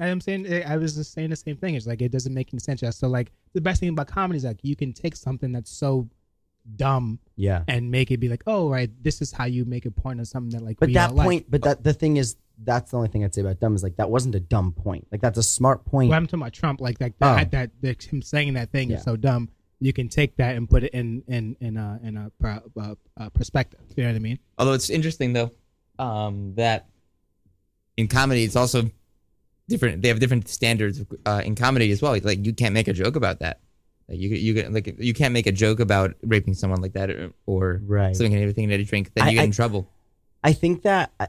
I'm 0.00 0.20
saying. 0.20 0.46
I 0.64 0.76
was 0.76 0.94
just 0.94 1.12
saying 1.12 1.30
the 1.30 1.36
same 1.36 1.56
thing. 1.56 1.74
It's 1.74 1.86
like 1.86 2.00
it 2.02 2.12
doesn't 2.12 2.32
make 2.34 2.50
any 2.52 2.60
sense. 2.60 2.82
So 2.96 3.08
like 3.08 3.32
the 3.54 3.60
best 3.60 3.80
thing 3.80 3.88
about 3.88 4.06
comedy 4.08 4.38
is 4.38 4.44
like 4.44 4.58
you 4.62 4.76
can 4.76 4.92
take 4.92 5.14
something 5.16 5.52
that's 5.52 5.70
so 5.70 6.08
dumb 6.76 7.18
yeah. 7.36 7.62
and 7.68 7.90
make 7.90 8.10
it 8.10 8.18
be 8.18 8.28
like, 8.28 8.42
oh 8.46 8.68
right, 8.68 8.90
this 9.02 9.20
is 9.22 9.32
how 9.32 9.44
you 9.44 9.64
make 9.64 9.86
a 9.86 9.90
point 9.90 10.20
of 10.20 10.28
something 10.28 10.58
that 10.58 10.64
like. 10.64 10.78
But 10.78 10.88
we 10.88 10.94
that 10.94 11.10
all 11.10 11.16
like. 11.16 11.26
point, 11.26 11.50
but 11.50 11.62
that 11.62 11.84
the 11.84 11.92
thing 11.92 12.16
is, 12.16 12.36
that's 12.64 12.90
the 12.90 12.96
only 12.96 13.08
thing 13.08 13.24
I'd 13.24 13.34
say 13.34 13.40
about 13.40 13.60
dumb 13.60 13.74
is 13.74 13.82
like 13.82 13.96
that 13.96 14.10
wasn't 14.10 14.34
a 14.34 14.40
dumb 14.40 14.72
point. 14.72 15.06
Like 15.12 15.20
that's 15.20 15.38
a 15.38 15.42
smart 15.42 15.84
point. 15.84 16.10
Well, 16.10 16.16
I'm 16.16 16.26
talking 16.26 16.40
about 16.40 16.52
Trump. 16.52 16.80
Like 16.80 16.98
that, 16.98 17.12
Oh. 17.20 17.34
that, 17.36 17.50
that, 17.52 17.70
that 17.82 18.02
him 18.02 18.22
saying 18.22 18.54
that 18.54 18.70
thing 18.72 18.90
Yeah. 18.90 18.96
is 18.96 19.04
so 19.04 19.16
dumb. 19.16 19.48
You 19.80 19.92
can 19.92 20.08
take 20.08 20.36
that 20.36 20.56
and 20.56 20.68
put 20.68 20.82
it 20.82 20.92
in 20.92 21.22
in 21.28 21.56
in 21.60 21.76
a 21.76 22.00
in 22.02 22.16
a, 22.16 22.32
uh, 22.44 22.94
uh, 23.16 23.28
perspective. 23.30 23.80
You 23.96 24.02
know 24.02 24.10
what 24.10 24.16
I 24.16 24.20
mean? 24.20 24.38
Although 24.58 24.72
it's 24.72 24.90
interesting 24.90 25.32
though, 25.32 25.52
um, 25.98 26.54
that 26.56 26.88
in 27.96 28.08
comedy 28.08 28.42
it's 28.42 28.56
also 28.56 28.90
different. 29.68 30.02
They 30.02 30.08
have 30.08 30.18
different 30.18 30.48
standards 30.48 31.04
uh, 31.24 31.42
in 31.44 31.54
comedy 31.54 31.92
as 31.92 32.02
well. 32.02 32.18
Like 32.22 32.44
you 32.44 32.52
can't 32.52 32.74
make 32.74 32.88
a 32.88 32.92
joke 32.92 33.14
about 33.14 33.38
that. 33.40 33.60
Like 34.08 34.18
you 34.18 34.30
you 34.30 34.54
get- 34.54 34.72
like 34.72 34.94
you 34.98 35.12
can't 35.14 35.32
make 35.34 35.46
a 35.46 35.52
joke 35.52 35.80
about 35.80 36.14
raping 36.22 36.54
someone 36.54 36.80
like 36.80 36.94
that 36.94 37.10
or, 37.10 37.32
or 37.46 37.80
Right. 37.84 38.16
slipping 38.16 38.34
anything 38.36 38.64
in 38.64 38.80
a 38.80 38.84
drink. 38.84 39.12
Then 39.14 39.24
I- 39.24 39.30
you 39.30 39.34
get 39.36 39.42
I- 39.42 39.44
in 39.44 39.52
trouble. 39.52 39.88
I 40.42 40.52
think 40.52 40.82
that 40.82 41.12
I, 41.20 41.28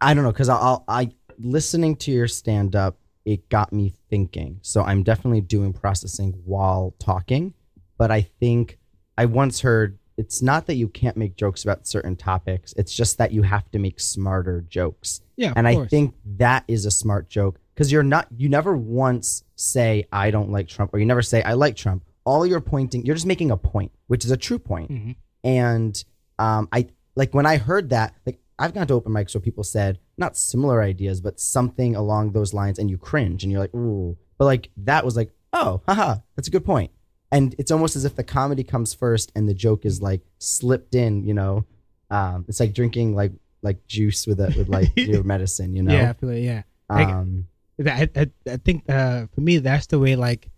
I 0.00 0.14
don't 0.14 0.24
know 0.24 0.32
because 0.32 0.48
I'll, 0.48 0.84
I 0.88 1.12
listening 1.38 1.96
to 1.96 2.10
your 2.10 2.26
stand 2.28 2.74
up, 2.76 2.98
it 3.24 3.48
got 3.48 3.72
me 3.72 3.94
thinking. 4.10 4.58
So 4.62 4.82
I'm 4.82 5.02
definitely 5.02 5.40
doing 5.40 5.72
processing 5.72 6.32
while 6.44 6.94
talking, 6.98 7.54
but 7.96 8.10
I 8.10 8.22
think 8.22 8.78
I 9.16 9.26
once 9.26 9.60
heard 9.60 9.98
it's 10.16 10.42
not 10.42 10.66
that 10.66 10.74
you 10.74 10.88
can't 10.88 11.16
make 11.16 11.36
jokes 11.36 11.62
about 11.64 11.86
certain 11.86 12.16
topics. 12.16 12.74
It's 12.76 12.92
just 12.92 13.16
that 13.18 13.32
you 13.32 13.42
have 13.42 13.70
to 13.70 13.78
make 13.78 14.00
smarter 14.00 14.60
jokes. 14.68 15.22
Yeah, 15.36 15.52
of 15.52 15.56
and 15.56 15.66
I 15.68 15.74
course. 15.76 15.88
think 15.90 16.14
that 16.36 16.64
is 16.68 16.84
a 16.84 16.90
smart 16.90 17.30
joke 17.30 17.58
because 17.74 17.90
you're 17.90 18.02
not 18.02 18.26
you 18.36 18.48
never 18.50 18.76
once 18.76 19.44
say 19.56 20.06
I 20.12 20.30
don't 20.30 20.50
like 20.50 20.68
Trump 20.68 20.92
or 20.92 20.98
you 20.98 21.06
never 21.06 21.22
say 21.22 21.42
I 21.42 21.54
like 21.54 21.76
Trump. 21.76 22.04
All 22.24 22.44
you're 22.46 22.60
pointing, 22.60 23.04
you're 23.04 23.14
just 23.14 23.26
making 23.26 23.50
a 23.50 23.56
point, 23.56 23.92
which 24.08 24.24
is 24.24 24.30
a 24.30 24.36
true 24.36 24.58
point. 24.58 24.90
Mhm. 24.90 25.16
And 25.42 26.04
um, 26.38 26.68
I 26.72 26.86
like 27.16 27.34
when 27.34 27.46
I 27.46 27.56
heard 27.56 27.90
that, 27.90 28.14
like 28.26 28.38
I've 28.58 28.74
gone 28.74 28.86
to 28.88 28.94
open 28.94 29.12
mics 29.12 29.34
where 29.34 29.40
people 29.40 29.64
said 29.64 29.98
not 30.18 30.36
similar 30.36 30.82
ideas, 30.82 31.20
but 31.20 31.40
something 31.40 31.96
along 31.96 32.32
those 32.32 32.52
lines, 32.52 32.78
and 32.78 32.90
you 32.90 32.98
cringe 32.98 33.42
and 33.42 33.50
you're 33.50 33.60
like, 33.60 33.74
ooh. 33.74 34.16
But 34.38 34.44
like 34.44 34.70
that 34.78 35.04
was 35.04 35.16
like, 35.16 35.32
oh, 35.52 35.80
haha, 35.86 36.16
that's 36.36 36.48
a 36.48 36.50
good 36.50 36.64
point. 36.64 36.90
And 37.32 37.54
it's 37.58 37.70
almost 37.70 37.96
as 37.96 38.04
if 38.04 38.16
the 38.16 38.24
comedy 38.24 38.64
comes 38.64 38.92
first 38.92 39.30
and 39.34 39.48
the 39.48 39.54
joke 39.54 39.84
is 39.86 40.02
like 40.02 40.22
slipped 40.38 40.94
in, 40.94 41.24
you 41.24 41.34
know. 41.34 41.64
Um, 42.10 42.44
it's 42.48 42.58
like 42.60 42.74
drinking 42.74 43.14
like 43.14 43.32
like 43.62 43.86
juice 43.86 44.26
with 44.26 44.40
a 44.40 44.52
with 44.56 44.68
like 44.68 44.90
your 44.96 45.22
medicine, 45.22 45.74
you 45.74 45.82
know. 45.82 45.94
Yeah, 45.94 46.10
I 46.10 46.12
feel 46.14 46.30
it. 46.30 46.40
Yeah. 46.40 46.62
Um, 46.88 47.46
I, 47.86 48.08
I, 48.16 48.30
I 48.50 48.56
think 48.58 48.90
uh, 48.90 49.26
for 49.34 49.40
me 49.40 49.58
that's 49.58 49.86
the 49.86 49.98
way 49.98 50.16
like 50.16 50.48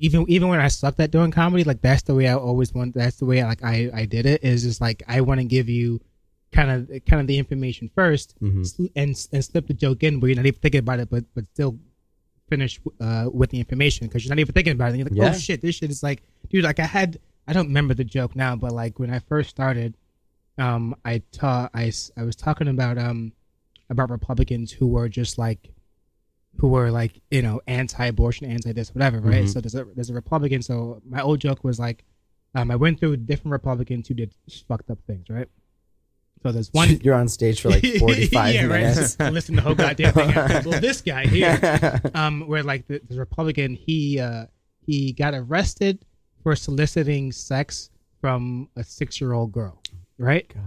even 0.00 0.24
even 0.28 0.48
when 0.48 0.60
I 0.60 0.68
sucked 0.68 1.00
at 1.00 1.10
doing 1.10 1.30
comedy 1.30 1.64
like 1.64 1.80
that's 1.82 2.02
the 2.02 2.14
way 2.14 2.28
I 2.28 2.34
always 2.34 2.72
want 2.72 2.94
that's 2.94 3.16
the 3.16 3.24
way 3.26 3.42
like 3.44 3.62
I 3.64 3.90
I 3.94 4.04
did 4.04 4.26
it 4.26 4.42
is 4.44 4.62
just 4.62 4.80
like 4.80 5.02
I 5.08 5.20
want 5.20 5.40
to 5.40 5.44
give 5.44 5.68
you 5.68 6.00
kind 6.52 6.70
of 6.70 6.88
kind 7.06 7.20
of 7.20 7.26
the 7.26 7.38
information 7.38 7.90
1st 7.96 8.34
Mhm. 8.40 8.90
and 8.96 9.28
and 9.32 9.44
slip 9.44 9.66
the 9.66 9.74
joke 9.74 10.02
in 10.02 10.20
where 10.20 10.28
you're 10.30 10.36
not 10.36 10.46
even 10.46 10.60
thinking 10.60 10.78
about 10.80 11.00
it 11.00 11.10
but 11.10 11.24
but 11.34 11.44
still 11.52 11.78
finish 12.48 12.80
uh, 13.00 13.28
with 13.32 13.50
the 13.50 13.58
information 13.58 14.06
because 14.06 14.24
you're 14.24 14.34
not 14.34 14.38
even 14.40 14.54
thinking 14.54 14.72
about 14.72 14.86
it 14.86 14.88
and 14.90 14.98
you're 15.00 15.08
like 15.08 15.16
Yeah. 15.16 15.34
oh 15.34 15.38
shit 15.38 15.60
this 15.60 15.74
shit 15.76 15.90
is 15.90 16.02
like 16.02 16.22
dude 16.48 16.64
like 16.64 16.80
I 16.80 16.86
had 16.86 17.18
I 17.46 17.52
don't 17.52 17.66
remember 17.66 17.92
the 17.94 18.04
joke 18.04 18.34
now 18.34 18.56
but 18.56 18.72
like 18.72 18.98
when 18.98 19.10
I 19.10 19.18
first 19.18 19.50
started 19.50 19.96
um 20.56 20.94
I 21.04 21.22
ta- 21.32 21.68
I, 21.74 21.92
I 22.16 22.22
was 22.22 22.34
talking 22.36 22.68
about 22.68 22.96
um 22.98 23.32
about 23.90 24.10
Republicans 24.10 24.72
who 24.72 24.86
were 24.86 25.08
just 25.08 25.36
like 25.38 25.70
who 26.58 26.68
were 26.68 26.90
like 26.90 27.20
you 27.30 27.42
know 27.42 27.60
anti-abortion, 27.66 28.46
anti-this, 28.50 28.94
whatever, 28.94 29.20
right? 29.20 29.44
Mhm. 29.44 29.52
So 29.52 29.60
there's 29.60 29.74
a 29.74 29.84
there's 29.94 30.10
a 30.10 30.14
Republican. 30.14 30.62
So 30.62 31.00
my 31.08 31.20
old 31.22 31.40
joke 31.40 31.62
was 31.64 31.78
like, 31.78 32.04
um, 32.54 32.70
I 32.70 32.76
went 32.76 32.98
through 33.00 33.16
different 33.18 33.52
Republicans 33.52 34.08
who 34.08 34.14
did 34.14 34.32
fucked 34.66 34.90
up 34.90 34.98
things, 35.06 35.28
right? 35.30 35.48
So 36.42 36.52
there's 36.52 36.68
one. 36.72 36.88
You're 37.02 37.14
on 37.14 37.28
stage 37.28 37.60
for 37.60 37.70
like 37.70 37.84
45 37.98 38.54
yeah, 38.54 38.66
minutes. 38.66 39.16
right. 39.18 39.32
Listen 39.38 39.56
to 39.56 39.60
the 39.60 39.66
whole 39.66 39.74
goddamn 39.74 40.12
thing. 40.14 40.34
Well, 40.70 40.80
this 40.80 41.00
guy 41.00 41.26
here, 41.26 42.00
um, 42.14 42.46
where 42.46 42.62
like 42.62 42.86
the, 42.86 43.00
the 43.08 43.16
Republican, 43.18 43.74
he 43.74 44.20
uh, 44.20 44.46
he 44.84 45.12
got 45.12 45.34
arrested 45.34 46.04
for 46.42 46.54
soliciting 46.56 47.32
sex 47.32 47.90
from 48.20 48.68
a 48.76 48.82
six 48.84 49.20
year 49.20 49.32
old 49.32 49.52
girl, 49.52 49.82
right? 50.18 50.48
God. 50.52 50.62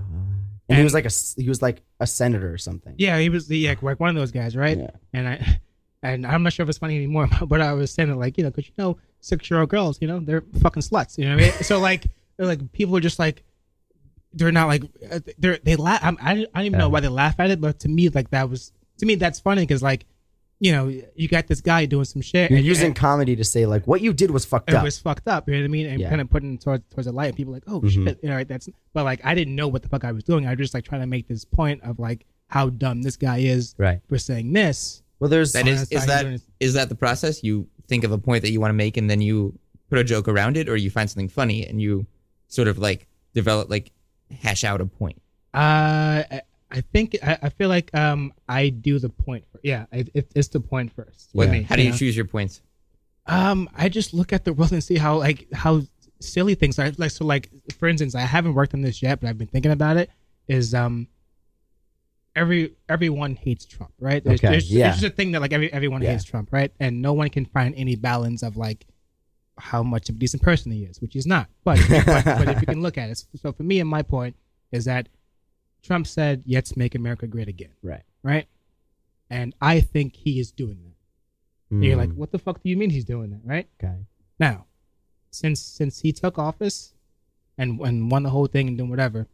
and 0.69 0.77
he 0.77 0.83
was 0.83 0.93
like 0.93 1.05
a 1.05 1.12
he 1.41 1.48
was 1.50 1.62
like 1.62 1.81
a 2.00 2.07
senator 2.07 2.53
or 2.53 2.57
something. 2.57 2.95
Yeah, 2.98 3.17
he 3.19 3.29
was 3.29 3.48
the 3.48 3.57
yeah, 3.57 3.75
like 3.81 4.00
one 4.00 4.10
of 4.10 4.15
those 4.15 4.31
guys, 4.31 4.55
right? 4.57 4.77
Yeah. 4.77 4.91
And 5.13 5.27
I 5.27 5.60
and 6.03 6.25
I'm 6.25 6.43
not 6.43 6.53
sure 6.53 6.63
if 6.63 6.70
it's 6.70 6.77
funny 6.79 6.96
anymore, 6.96 7.27
but 7.48 7.62
I 7.62 7.74
was 7.74 7.91
saying 7.91 8.10
it 8.10 8.15
like 8.15 8.38
you 8.38 8.43
know, 8.43 8.50
because 8.51 8.67
you 8.67 8.74
know, 8.77 8.98
six 9.20 9.50
year 9.50 9.60
old 9.60 9.70
girls, 9.70 10.00
you 10.01 10.08
know, 10.08 10.20
they're 10.20 10.43
fucking 10.62 10.81
sluts. 10.84 11.17
You 11.17 11.25
know 11.25 11.36
what 11.36 11.43
I 11.43 11.48
mean? 11.48 11.53
so 11.63 11.79
like, 11.79 12.05
like 12.38 12.72
people 12.72 12.96
are 12.98 13.01
just 13.01 13.20
like, 13.20 13.43
they're 14.34 14.51
not 14.51 14.67
like 14.67 14.84
uh, 15.12 15.20
they're 15.38 15.58
they 15.63 15.75
laugh. 15.75 16.00
I'm, 16.03 16.17
I 16.22 16.36
don't 16.36 16.50
I 16.53 16.60
don't 16.60 16.65
even 16.67 16.79
know 16.79 16.89
why 16.89 17.01
they 17.01 17.08
laugh 17.10 17.39
at 17.39 17.51
it, 17.51 17.60
but 17.62 17.79
to 17.81 17.89
me, 17.89 18.10
like 18.10 18.29
that 18.31 18.50
was 18.50 18.72
to 19.00 19.05
me 19.05 19.15
that's 19.15 19.39
funny 19.39 19.63
because 19.63 19.84
like, 19.84 20.05
you 20.60 20.72
know, 20.72 20.88
you 21.15 21.27
got 21.27 21.48
this 21.48 21.60
guy 21.60 21.86
doing 21.86 22.05
some 22.05 22.22
shit. 22.22 22.50
You're 22.50 22.58
and 22.60 22.65
using 22.65 22.86
and 22.88 22.96
comedy 22.96 23.36
to 23.36 23.43
say 23.43 23.65
like 23.65 23.86
what 23.88 24.00
you 24.01 24.13
did 24.13 24.31
was 24.31 24.46
fucked 24.46 24.70
up. 24.70 24.81
it 24.81 24.86
was 24.86 24.98
fucked 24.98 25.27
up. 25.27 25.48
You 25.50 25.55
know 25.55 25.62
what 25.62 25.65
I 25.65 25.67
mean? 25.67 25.86
And 25.88 26.00
Yeah. 26.00 26.10
kind 26.10 26.22
of 26.22 26.29
putting 26.29 26.58
towards 26.58 26.84
towards 26.93 27.08
the 27.08 27.12
light. 27.12 27.27
And 27.27 27.36
people 27.36 27.51
like, 27.53 27.63
oh 27.67 27.81
Mhm. 27.81 28.05
shit, 28.05 28.20
you 28.24 28.29
know, 28.29 28.36
right, 28.36 28.48
that's. 28.48 28.70
But 28.93 29.03
like, 29.03 29.20
I 29.25 29.36
didn't 29.36 29.55
know 29.55 29.67
what 29.67 29.81
the 29.84 29.89
fuck 29.89 30.05
I 30.05 30.13
was 30.13 30.24
doing. 30.24 30.48
I 30.48 30.51
was 30.51 30.60
just 30.60 30.74
like 30.74 30.86
trying 30.86 31.01
to 31.01 31.08
make 31.08 31.27
this 31.27 31.43
point 31.46 31.84
of 31.84 32.00
like 32.00 32.25
how 32.48 32.70
dumb 32.70 33.01
this 33.01 33.17
guy 33.17 33.39
is 33.39 33.75
right. 33.77 34.00
for 34.08 34.17
saying 34.17 34.53
this. 34.53 35.03
Well, 35.22 35.30
there's 35.30 35.54
That 35.54 35.68
is 35.68 35.88
that's 35.88 35.92
is 35.92 36.00
how 36.01 36.06
that 36.08 36.24
doing 36.24 36.42
is 36.60 36.74
that 36.74 36.90
the 36.90 36.96
process? 36.96 37.44
You 37.44 37.68
think 37.88 38.04
of 38.04 38.12
a 38.12 38.18
point 38.18 38.42
that 38.42 38.51
you 38.51 38.60
want 38.60 38.72
to 38.72 38.75
make 38.75 38.98
and 38.98 39.08
then 39.08 39.22
you 39.22 39.58
put 39.88 40.00
a 40.00 40.04
joke 40.04 40.28
around 40.28 40.58
it, 40.58 40.68
or 40.68 40.75
you 40.75 40.90
find 40.90 41.08
something 41.10 41.30
funny 41.30 41.66
and 41.66 41.80
you 41.80 42.08
sort 42.48 42.68
of 42.68 42.80
like 42.80 43.08
develop 43.36 43.70
like 43.70 43.92
hash 44.42 44.63
out 44.63 44.82
a 44.82 44.86
point. 44.88 45.22
Uh, 45.54 46.25
I, 46.32 46.42
I 46.72 46.82
think 46.82 47.18
I, 47.22 47.38
I 47.44 47.50
feel 47.50 47.70
like 47.70 47.94
um 47.94 48.34
I 48.50 48.70
do 48.70 48.98
the 48.98 49.10
point. 49.10 49.46
For, 49.51 49.60
yeah, 49.62 49.86
it, 49.92 50.10
it, 50.16 50.32
it's 50.36 50.48
the 50.48 50.60
point 50.60 50.92
first. 50.92 51.30
What, 51.34 51.46
for 51.46 51.51
me, 51.51 51.62
how 51.62 51.75
do 51.75 51.84
you 51.84 51.92
know? 51.92 51.96
choose 51.96 52.16
your 52.16 52.25
points? 52.25 52.62
Um, 53.28 53.70
I 53.78 53.90
just 53.90 54.16
look 54.16 54.34
at 54.34 54.44
the 54.44 54.54
world 54.54 54.72
and 54.72 54.84
see 54.84 54.98
how 54.98 55.18
like 55.20 55.48
how 55.54 55.84
silly 56.20 56.56
things 56.56 56.80
are. 56.80 56.92
Like 56.98 57.12
so, 57.12 57.25
like 57.25 57.51
for 57.78 57.88
instance, 57.88 58.16
I 58.16 58.22
haven't 58.22 58.56
worked 58.56 58.74
on 58.74 58.82
this 58.82 59.04
yet, 59.04 59.22
but 59.22 59.30
I've 59.30 59.38
been 59.38 59.48
thinking 59.48 59.72
about 59.72 59.98
it. 59.98 60.10
Is 60.48 60.74
um, 60.74 61.08
every 62.35 62.73
everyone 62.89 63.35
hates 63.35 63.65
Trump, 63.65 63.93
right? 64.00 64.23
There's, 64.23 64.39
Okay, 64.39 64.50
there's, 64.51 64.71
yeah. 64.71 64.89
It's 64.89 65.00
just 65.01 65.13
a 65.13 65.15
thing 65.15 65.31
that 65.33 65.41
like 65.41 65.53
every 65.53 65.71
everyone 65.73 66.01
Yeah. 66.01 66.11
hates 66.11 66.23
Trump, 66.23 66.50
right? 66.51 66.71
And 66.79 67.01
no 67.01 67.13
one 67.13 67.29
can 67.29 67.45
find 67.45 67.73
any 67.75 67.95
balance 67.95 68.43
of 68.43 68.57
like 68.57 68.85
how 69.57 69.83
much 69.83 70.09
of 70.09 70.15
a 70.15 70.19
decent 70.19 70.41
person 70.41 70.71
he 70.71 70.83
is, 70.83 71.01
which 71.01 71.13
he's 71.13 71.27
not. 71.27 71.47
But 71.63 71.79
but, 71.89 72.05
but 72.25 72.47
if 72.53 72.61
you 72.61 72.67
can 72.67 72.81
look 72.81 72.97
at 72.97 73.09
it, 73.09 73.23
so 73.35 73.51
for 73.51 73.63
me 73.63 73.79
and 73.79 73.89
my 73.89 74.01
point 74.01 74.35
is 74.71 74.85
that 74.85 75.09
Trump 75.83 76.07
said, 76.07 76.43
"Let's 76.47 76.77
make 76.77 76.95
America 76.95 77.27
great 77.27 77.47
again," 77.47 77.71
right. 77.83 78.03
right? 78.23 78.47
And 79.29 79.53
I 79.61 79.79
think 79.81 80.15
he 80.15 80.39
is 80.39 80.51
doing 80.51 80.79
that. 80.83 80.95
And 81.75 81.83
you're 81.85 81.95
like, 81.95 82.09
Mm, 82.09 82.15
what 82.15 82.31
the 82.33 82.38
fuck 82.38 82.61
do 82.61 82.67
you 82.69 82.75
mean 82.75 82.89
he's 82.89 83.05
doing 83.05 83.29
that, 83.31 83.39
right? 83.45 83.67
okay. 83.81 83.95
Now, 84.39 84.65
since 85.31 85.61
since 85.61 86.00
he 86.01 86.11
took 86.11 86.38
office 86.38 86.93
and 87.57 87.79
and 87.81 88.11
won 88.11 88.23
the 88.23 88.29
whole 88.29 88.47
thing 88.47 88.67
and 88.67 88.77
doing 88.77 88.89
whatever, 88.89 89.27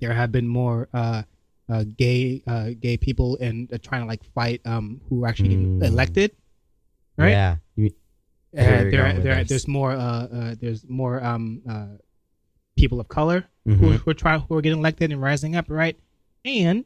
there 0.00 0.14
have 0.14 0.32
been 0.32 0.48
more 0.48 0.88
uh, 0.94 1.22
uh, 1.68 1.84
gay 1.96 2.42
uh, 2.46 2.70
gay 2.78 2.96
people 2.96 3.38
and 3.40 3.72
uh, 3.72 3.78
trying 3.82 4.02
to 4.02 4.06
like 4.08 4.22
fight 4.34 4.60
um, 4.64 5.00
who 5.08 5.24
are 5.24 5.28
actually 5.28 5.56
Mm. 5.56 5.80
get 5.80 5.88
elected, 5.88 6.30
right? 7.16 7.30
Yeah. 7.30 7.56
You, 7.76 7.90
Uh, 8.56 8.86
there, 8.92 9.18
there, 9.18 9.44
there's 9.44 9.66
more 9.66 9.92
uh, 9.92 10.26
uh, 10.38 10.54
there's 10.60 10.86
more 10.88 11.18
um, 11.24 11.60
uh, 11.68 11.86
people 12.76 13.00
of 13.00 13.08
color 13.08 13.44
who, 13.64 13.74
Mhm. 13.76 13.96
who 13.98 14.10
are 14.10 14.14
trying 14.14 14.40
who 14.46 14.54
are 14.56 14.62
getting 14.62 14.78
elected 14.78 15.10
and 15.10 15.20
rising 15.20 15.56
up, 15.56 15.66
right? 15.68 15.96
And 16.44 16.84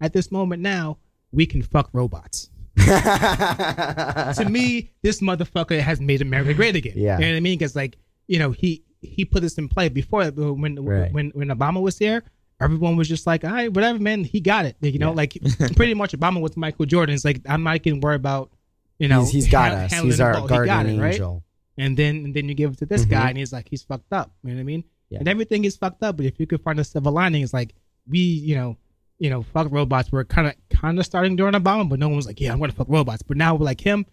at 0.00 0.12
this 0.12 0.30
moment 0.32 0.62
now, 0.62 0.96
we 1.32 1.44
can 1.46 1.60
fuck 1.62 1.90
robots. 1.92 2.48
to 2.76 4.46
me, 4.48 4.90
this 5.02 5.20
motherfucker 5.20 5.78
has 5.80 6.00
made 6.00 6.22
America 6.22 6.54
great 6.54 6.76
again. 6.76 6.94
Yeah. 6.96 7.18
you 7.18 7.24
know 7.26 7.32
what 7.32 7.36
I 7.36 7.40
mean? 7.40 7.58
Because 7.58 7.76
like 7.76 7.96
you 8.26 8.38
know 8.38 8.50
he 8.52 8.82
he 9.02 9.24
put 9.24 9.42
this 9.42 9.58
in 9.58 9.68
play 9.68 9.88
before 9.88 10.24
when 10.30 10.76
Right. 10.84 11.12
when 11.12 11.30
when 11.34 11.48
Obama 11.48 11.80
was 11.82 11.98
there. 11.98 12.22
Everyone 12.60 12.96
was 12.96 13.08
just 13.08 13.26
like, 13.26 13.44
all 13.44 13.50
right, 13.50 13.72
whatever, 13.72 13.98
man. 13.98 14.24
He 14.24 14.40
got 14.40 14.64
it. 14.64 14.76
You 14.80 14.98
know, 14.98 15.10
Yeah. 15.10 15.14
like 15.16 15.36
pretty 15.76 15.94
much 15.94 16.12
Obama 16.12 16.40
was 16.40 16.56
Michael 16.56 16.86
Jordan. 16.86 17.14
It's 17.14 17.24
like 17.24 17.40
I'm 17.48 17.62
not 17.62 17.82
getting 17.82 18.00
worried 18.00 18.16
about, 18.16 18.50
you 18.98 19.08
know, 19.08 19.22
he's, 19.22 19.32
he's 19.32 19.48
got 19.48 19.72
han- 19.72 19.84
us. 19.92 19.92
He's 20.00 20.20
our 20.20 20.34
ball. 20.34 20.42
He 20.42 20.48
guardian 20.48 20.86
it, 20.98 21.02
right? 21.02 21.12
angel. 21.14 21.42
And 21.76 21.96
then 21.96 22.16
and 22.26 22.34
then 22.34 22.48
you 22.48 22.54
give 22.54 22.72
it 22.72 22.78
to 22.78 22.86
this 22.86 23.04
Mhm. 23.04 23.10
guy, 23.10 23.28
and 23.30 23.38
he's 23.38 23.52
like, 23.52 23.68
he's 23.68 23.82
fucked 23.82 24.12
up. 24.12 24.30
You 24.44 24.50
know 24.50 24.56
what 24.56 24.60
I 24.60 24.64
mean? 24.64 24.84
Yeah. 25.10 25.18
And 25.18 25.28
everything 25.28 25.64
is 25.64 25.76
fucked 25.76 26.02
up. 26.02 26.16
But 26.16 26.26
if 26.26 26.38
you 26.38 26.46
could 26.46 26.62
find 26.62 26.78
a 26.78 26.84
silver 26.84 27.10
lining, 27.10 27.42
it's 27.42 27.52
like 27.52 27.74
we, 28.08 28.18
you 28.20 28.54
know, 28.54 28.76
you 29.18 29.30
know, 29.30 29.42
fuck 29.42 29.68
robots. 29.70 30.12
We're 30.12 30.24
kind 30.24 30.46
of 30.48 30.54
kind 30.70 30.98
of 30.98 31.04
starting 31.04 31.34
during 31.36 31.54
Obama, 31.54 31.88
but 31.88 31.98
no 31.98 32.06
one 32.08 32.16
was 32.16 32.26
like, 32.26 32.40
yeah, 32.40 32.52
I'm 32.52 32.60
gonna 32.60 32.72
fuck 32.72 32.88
robots. 32.88 33.22
But 33.22 33.36
now 33.36 33.56
we're 33.56 33.64
like 33.64 33.80
him. 33.80 34.06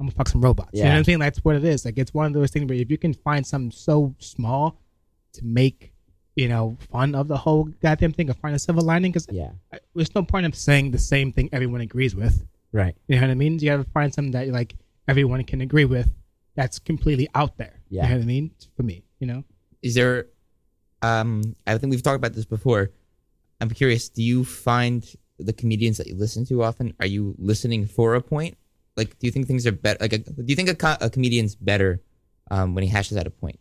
I'm 0.00 0.06
gonna 0.06 0.12
fuck 0.16 0.28
some 0.28 0.40
robots. 0.40 0.70
You 0.74 0.84
know 0.84 0.90
what 0.90 0.96
I'm 0.98 1.04
saying? 1.04 1.18
That's 1.18 1.44
what 1.44 1.56
it 1.56 1.64
is. 1.64 1.84
Like 1.84 1.98
it's 1.98 2.14
one 2.14 2.26
of 2.26 2.32
those 2.32 2.52
things 2.52 2.68
where 2.68 2.78
if 2.78 2.88
you 2.88 2.98
can 2.98 3.12
find 3.14 3.44
something 3.44 3.72
so 3.72 4.14
small 4.20 4.80
to 5.32 5.44
make, 5.44 5.92
you 6.42 6.48
know, 6.52 6.76
fun 6.92 7.10
of 7.20 7.26
the 7.32 7.36
whole 7.44 7.64
goddamn 7.84 8.12
thing, 8.16 8.30
or 8.30 8.34
find 8.34 8.54
a 8.54 8.58
silver 8.66 8.80
lining, 8.92 9.10
because 9.12 9.26
Yeah. 9.40 9.50
there's 9.94 10.14
no 10.14 10.22
point 10.32 10.46
of 10.46 10.54
saying 10.54 10.84
the 10.92 10.98
same 11.14 11.28
thing 11.32 11.46
everyone 11.52 11.80
agrees 11.88 12.14
with. 12.14 12.34
Right. 12.80 12.94
You 13.08 13.16
know 13.16 13.22
what 13.26 13.30
I 13.30 13.34
mean? 13.34 13.58
You 13.58 13.66
gotta 13.72 13.84
find 13.98 14.12
something 14.14 14.32
that 14.36 14.48
like 14.48 14.70
everyone 15.12 15.42
can 15.44 15.60
agree 15.68 15.84
with. 15.96 16.08
That's 16.54 16.78
completely 16.90 17.26
out 17.34 17.56
there. 17.60 17.74
Yeah. 17.88 18.02
You 18.04 18.08
know 18.10 18.16
what 18.18 18.22
I 18.22 18.26
mean? 18.34 18.50
For 18.76 18.82
me, 18.90 18.96
you 19.20 19.26
know. 19.30 19.40
Is 19.82 19.94
there? 19.94 20.26
Um, 21.02 21.54
I 21.66 21.76
think 21.78 21.90
we've 21.92 22.02
talked 22.02 22.16
about 22.22 22.34
this 22.34 22.44
before. 22.44 22.90
I'm 23.60 23.70
curious. 23.70 24.08
Do 24.08 24.22
you 24.22 24.44
find 24.44 25.04
the 25.38 25.52
comedians 25.52 25.96
that 25.98 26.06
you 26.06 26.14
listen 26.16 26.44
to 26.46 26.62
often? 26.62 26.94
Are 27.00 27.06
you 27.06 27.34
listening 27.38 27.86
for 27.86 28.14
a 28.14 28.20
point? 28.20 28.56
Like, 28.96 29.18
do 29.18 29.26
you 29.26 29.32
think 29.32 29.46
things 29.46 29.66
are 29.66 29.72
better? 29.72 29.98
Like, 30.00 30.12
a, 30.12 30.18
do 30.18 30.44
you 30.46 30.56
think 30.56 30.68
a, 30.68 30.74
co- 30.74 30.96
a 31.00 31.08
comedian's 31.10 31.54
better 31.54 32.00
um, 32.50 32.74
when 32.74 32.82
he 32.82 32.90
hashes 32.90 33.16
out 33.16 33.26
a 33.26 33.30
point? 33.30 33.58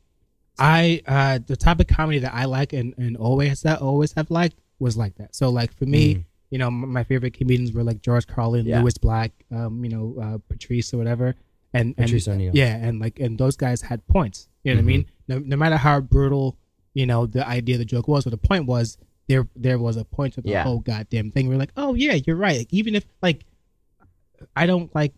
I 0.60 1.02
uh 1.08 1.40
the 1.46 1.56
type 1.56 1.80
of 1.80 1.88
comedy 1.88 2.20
that 2.20 2.34
I 2.34 2.46
like 2.46 2.74
and, 2.74 2.94
and 2.98 3.16
always 3.18 3.62
that 3.62 3.82
always 3.82 4.14
have 4.14 4.30
liked 4.32 4.58
was 4.80 4.98
like 4.98 5.16
that. 5.18 5.36
So 5.36 5.50
like 5.50 5.74
for 5.74 5.86
me, 5.86 6.16
Mm. 6.16 6.24
you 6.52 6.58
know, 6.60 6.68
m- 6.68 6.92
my 6.92 7.04
favorite 7.04 7.34
comedians 7.34 7.72
were 7.74 7.84
like 7.84 8.02
George 8.02 8.26
Carlin, 8.28 8.66
Yeah. 8.66 8.82
Lewis 8.82 8.98
Black, 8.98 9.32
um, 9.52 9.84
you 9.84 9.90
know, 9.92 10.16
uh, 10.22 10.38
Patrice 10.50 10.94
or 10.94 10.98
whatever, 10.98 11.36
and 11.74 11.96
Patrice 11.98 12.28
and 12.28 12.36
O'Neal. 12.42 12.52
yeah, 12.56 12.76
and 12.78 13.00
like 13.00 13.20
and 13.20 13.38
those 13.38 13.56
guys 13.56 13.82
had 13.82 14.06
points. 14.08 14.48
You 14.64 14.74
know 14.74 14.78
what 14.78 14.84
I 14.84 14.86
mean? 14.86 15.06
No, 15.28 15.40
no 15.40 15.56
matter 15.58 15.78
how 15.78 16.00
brutal, 16.02 16.58
you 16.94 17.06
know, 17.06 17.26
the 17.26 17.48
idea 17.48 17.76
of 17.76 17.80
the 17.80 17.86
joke 17.86 18.08
was, 18.08 18.26
or 18.26 18.32
the 18.32 18.38
point 18.38 18.66
was, 18.66 18.98
there 19.28 19.48
there 19.56 19.78
was 19.78 19.98
a 19.98 20.06
point 20.06 20.34
to 20.36 20.42
the 20.42 20.50
Yeah. 20.50 20.64
whole 20.64 20.80
goddamn 20.80 21.32
thing. 21.32 21.48
We're 21.50 21.58
like, 21.58 21.72
oh 21.78 21.94
yeah, 21.94 22.14
you're 22.26 22.36
right. 22.36 22.58
Like, 22.60 22.74
even 22.74 22.96
if 22.96 23.06
like, 23.22 23.46
I 24.56 24.66
don't 24.66 24.94
like, 24.96 25.14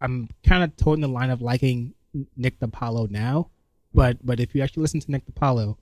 I'm 0.00 0.28
kind 0.44 0.62
of 0.64 0.76
toting 0.76 1.02
the 1.02 1.08
line 1.08 1.30
of 1.30 1.40
liking 1.42 1.94
Nick 2.36 2.58
DiPaolo 2.60 3.10
now, 3.10 3.50
but 3.96 4.24
but 4.24 4.38
if 4.40 4.54
you 4.54 4.62
actually 4.62 4.82
listen 4.82 5.00
to 5.00 5.10
Nick 5.10 5.24
DiPaolo, 5.26 5.76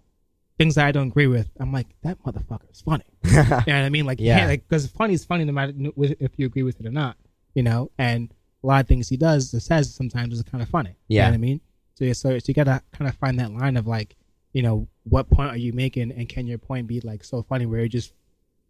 things 0.58 0.76
that 0.76 0.86
I 0.86 0.92
don't 0.92 1.08
agree 1.08 1.26
with, 1.26 1.48
I'm 1.60 1.72
like 1.72 1.88
that 2.02 2.22
motherfucker 2.24 2.70
is 2.72 2.80
funny. 2.80 3.04
you 3.24 3.32
know 3.32 3.52
what 3.66 3.68
I 3.68 3.88
mean? 3.90 4.06
Like 4.06 4.20
Yeah. 4.20 4.46
like 4.46 4.66
because 4.68 4.86
funny 4.86 5.14
is 5.14 5.24
funny 5.24 5.44
no 5.44 5.52
matter 5.52 5.72
if 5.96 6.32
you 6.38 6.46
agree 6.46 6.62
with 6.62 6.80
it 6.80 6.86
or 6.86 6.90
not. 6.92 7.16
You 7.54 7.62
know, 7.62 7.90
and 7.98 8.32
a 8.62 8.66
lot 8.66 8.80
of 8.80 8.88
things 8.88 9.08
he 9.08 9.16
does 9.16 9.52
or 9.54 9.60
says 9.60 9.94
sometimes 9.94 10.34
is 10.34 10.42
kind 10.42 10.62
of 10.62 10.68
funny. 10.68 10.90
you 11.08 11.16
Yeah. 11.16 11.24
know 11.24 11.30
what 11.30 11.34
I 11.34 11.38
mean. 11.38 11.60
So 11.96 12.12
so, 12.12 12.38
so 12.38 12.44
you 12.48 12.54
gotta 12.54 12.82
kind 12.92 13.08
of 13.08 13.14
find 13.16 13.38
that 13.38 13.52
line 13.52 13.76
of 13.76 13.86
like, 13.86 14.16
you 14.52 14.62
know, 14.62 14.88
what 15.04 15.28
point 15.30 15.50
are 15.50 15.56
you 15.56 15.72
making, 15.72 16.10
and 16.12 16.28
can 16.28 16.46
your 16.46 16.58
point 16.58 16.86
be 16.86 17.00
like 17.00 17.22
so 17.24 17.42
funny 17.42 17.66
where 17.66 17.80
it 17.80 17.88
just 17.90 18.12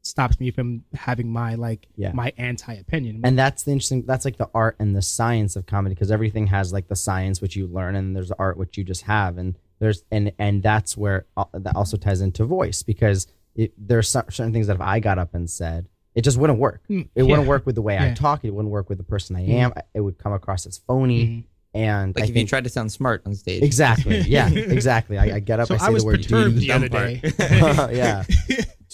stops 0.05 0.39
me 0.39 0.51
from 0.51 0.85
having 0.95 1.29
my 1.33 1.55
like 1.55 1.89
Yeah. 1.97 2.13
my 2.13 2.33
anti 2.37 2.75
opinion. 2.75 3.23
and 3.25 3.39
that's 3.39 3.63
the 3.63 3.73
interesting 3.73 4.05
that's 4.07 4.25
like 4.27 4.37
the 4.37 4.49
art 4.55 4.77
and 4.79 4.95
the 4.95 5.01
science 5.03 5.57
of 5.57 5.65
comedy 5.67 5.95
because 5.95 6.11
everything 6.11 6.47
has 6.49 6.73
like 6.75 6.89
the 6.89 6.97
science 6.97 7.41
which 7.41 7.57
you 7.57 7.67
learn 7.67 7.97
and 7.97 8.15
there's 8.15 8.29
the 8.29 8.39
art 8.39 8.59
which 8.59 8.77
you 8.77 8.85
just 8.85 9.03
have 9.03 9.39
and 9.39 9.57
there's 9.79 10.05
and 10.11 10.31
and 10.39 10.63
that's 10.63 10.95
where 10.97 11.25
al- 11.39 11.49
that 11.55 11.75
also 11.75 11.97
ties 11.97 12.21
into 12.21 12.45
voice 12.45 12.83
because 12.83 13.27
it, 13.57 13.73
there's 13.79 14.09
cer- 14.09 14.27
certain 14.31 14.53
things 14.53 14.67
that 14.67 14.75
if 14.77 14.81
i 14.83 15.01
got 15.01 15.19
up 15.19 15.35
and 15.35 15.49
said 15.49 15.87
it 16.15 16.23
just 16.23 16.37
wouldn't 16.37 16.59
work 16.59 16.83
Mm, 16.91 17.09
it 17.15 17.23
wouldn't 17.23 17.49
work 17.49 17.65
with 17.65 17.75
the 17.75 17.83
way 17.83 17.99
i 17.99 18.13
talk 18.13 18.45
it 18.45 18.51
wouldn't 18.53 18.73
work 18.73 18.91
with 18.91 18.99
the 18.99 19.05
person 19.05 19.37
i 19.37 19.41
Mhm. 19.43 19.49
am 19.55 19.73
it 19.95 20.01
would 20.03 20.19
come 20.19 20.35
across 20.35 20.67
as 20.67 20.77
phony 20.77 21.27
Mhm. 21.27 21.45
and 21.73 22.15
Like, 22.15 22.25
I 22.25 22.29
if 22.29 22.37
you 22.37 22.47
tried 22.47 22.65
to 22.65 22.71
sound 22.71 22.93
smart 22.93 23.23
on 23.25 23.35
stage. 23.35 23.63
exactly 23.63 24.21
yeah 24.21 24.51
exactly 24.53 25.17
I, 25.17 25.37
I 25.37 25.39
get 25.41 25.61
up 25.61 25.69
So 25.69 25.75
i 25.77 25.79
say 25.79 25.87
I 25.87 25.91
was 25.91 26.03
the 26.03 26.07
word 26.09 26.23
perturbed 26.23 26.55
"dude." 26.57 26.63
the 26.63 26.73
other 26.73 26.89
day. 26.89 27.21
part. 27.23 27.95
yeah. 27.95 28.25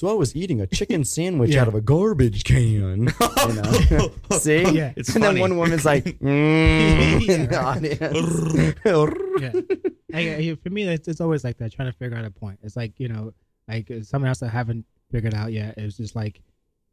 So 0.00 0.08
I 0.08 0.14
was 0.14 0.34
eating 0.34 0.62
a 0.62 0.66
chicken 0.66 1.04
sandwich 1.16 1.50
Yeah. 1.50 1.60
out 1.60 1.68
of 1.68 1.74
a 1.74 1.82
garbage 1.82 2.44
can. 2.44 2.72
You 2.80 2.96
know? 3.52 4.10
See? 4.38 4.62
Yeah. 4.70 4.94
It's 4.96 5.14
and 5.14 5.22
then 5.22 5.38
one 5.38 5.58
woman's 5.58 5.84
like, 5.84 6.04
mm, 6.04 7.28
in 7.28 7.46
the 7.50 7.60
audience. 7.60 8.00
yeah. 9.38 9.52
I, 10.14 10.36
I- 10.52 10.54
for 10.62 10.70
me, 10.70 10.84
it's, 10.84 11.06
it's 11.06 11.20
always 11.20 11.44
like 11.44 11.58
that, 11.58 11.72
trying 11.74 11.92
to 11.92 11.98
figure 11.98 12.16
out 12.16 12.24
a 12.24 12.30
point. 12.30 12.60
It's 12.62 12.76
like 12.76 12.98
you 12.98 13.08
know, 13.08 13.34
like 13.68 13.90
uh, 13.90 14.02
something 14.02 14.26
else 14.26 14.42
I 14.42 14.48
haven't 14.48 14.86
figured 15.12 15.34
out 15.34 15.52
yet. 15.52 15.76
Is 15.76 15.98
just 15.98 16.16
like, 16.16 16.40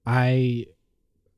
I, 0.05 0.65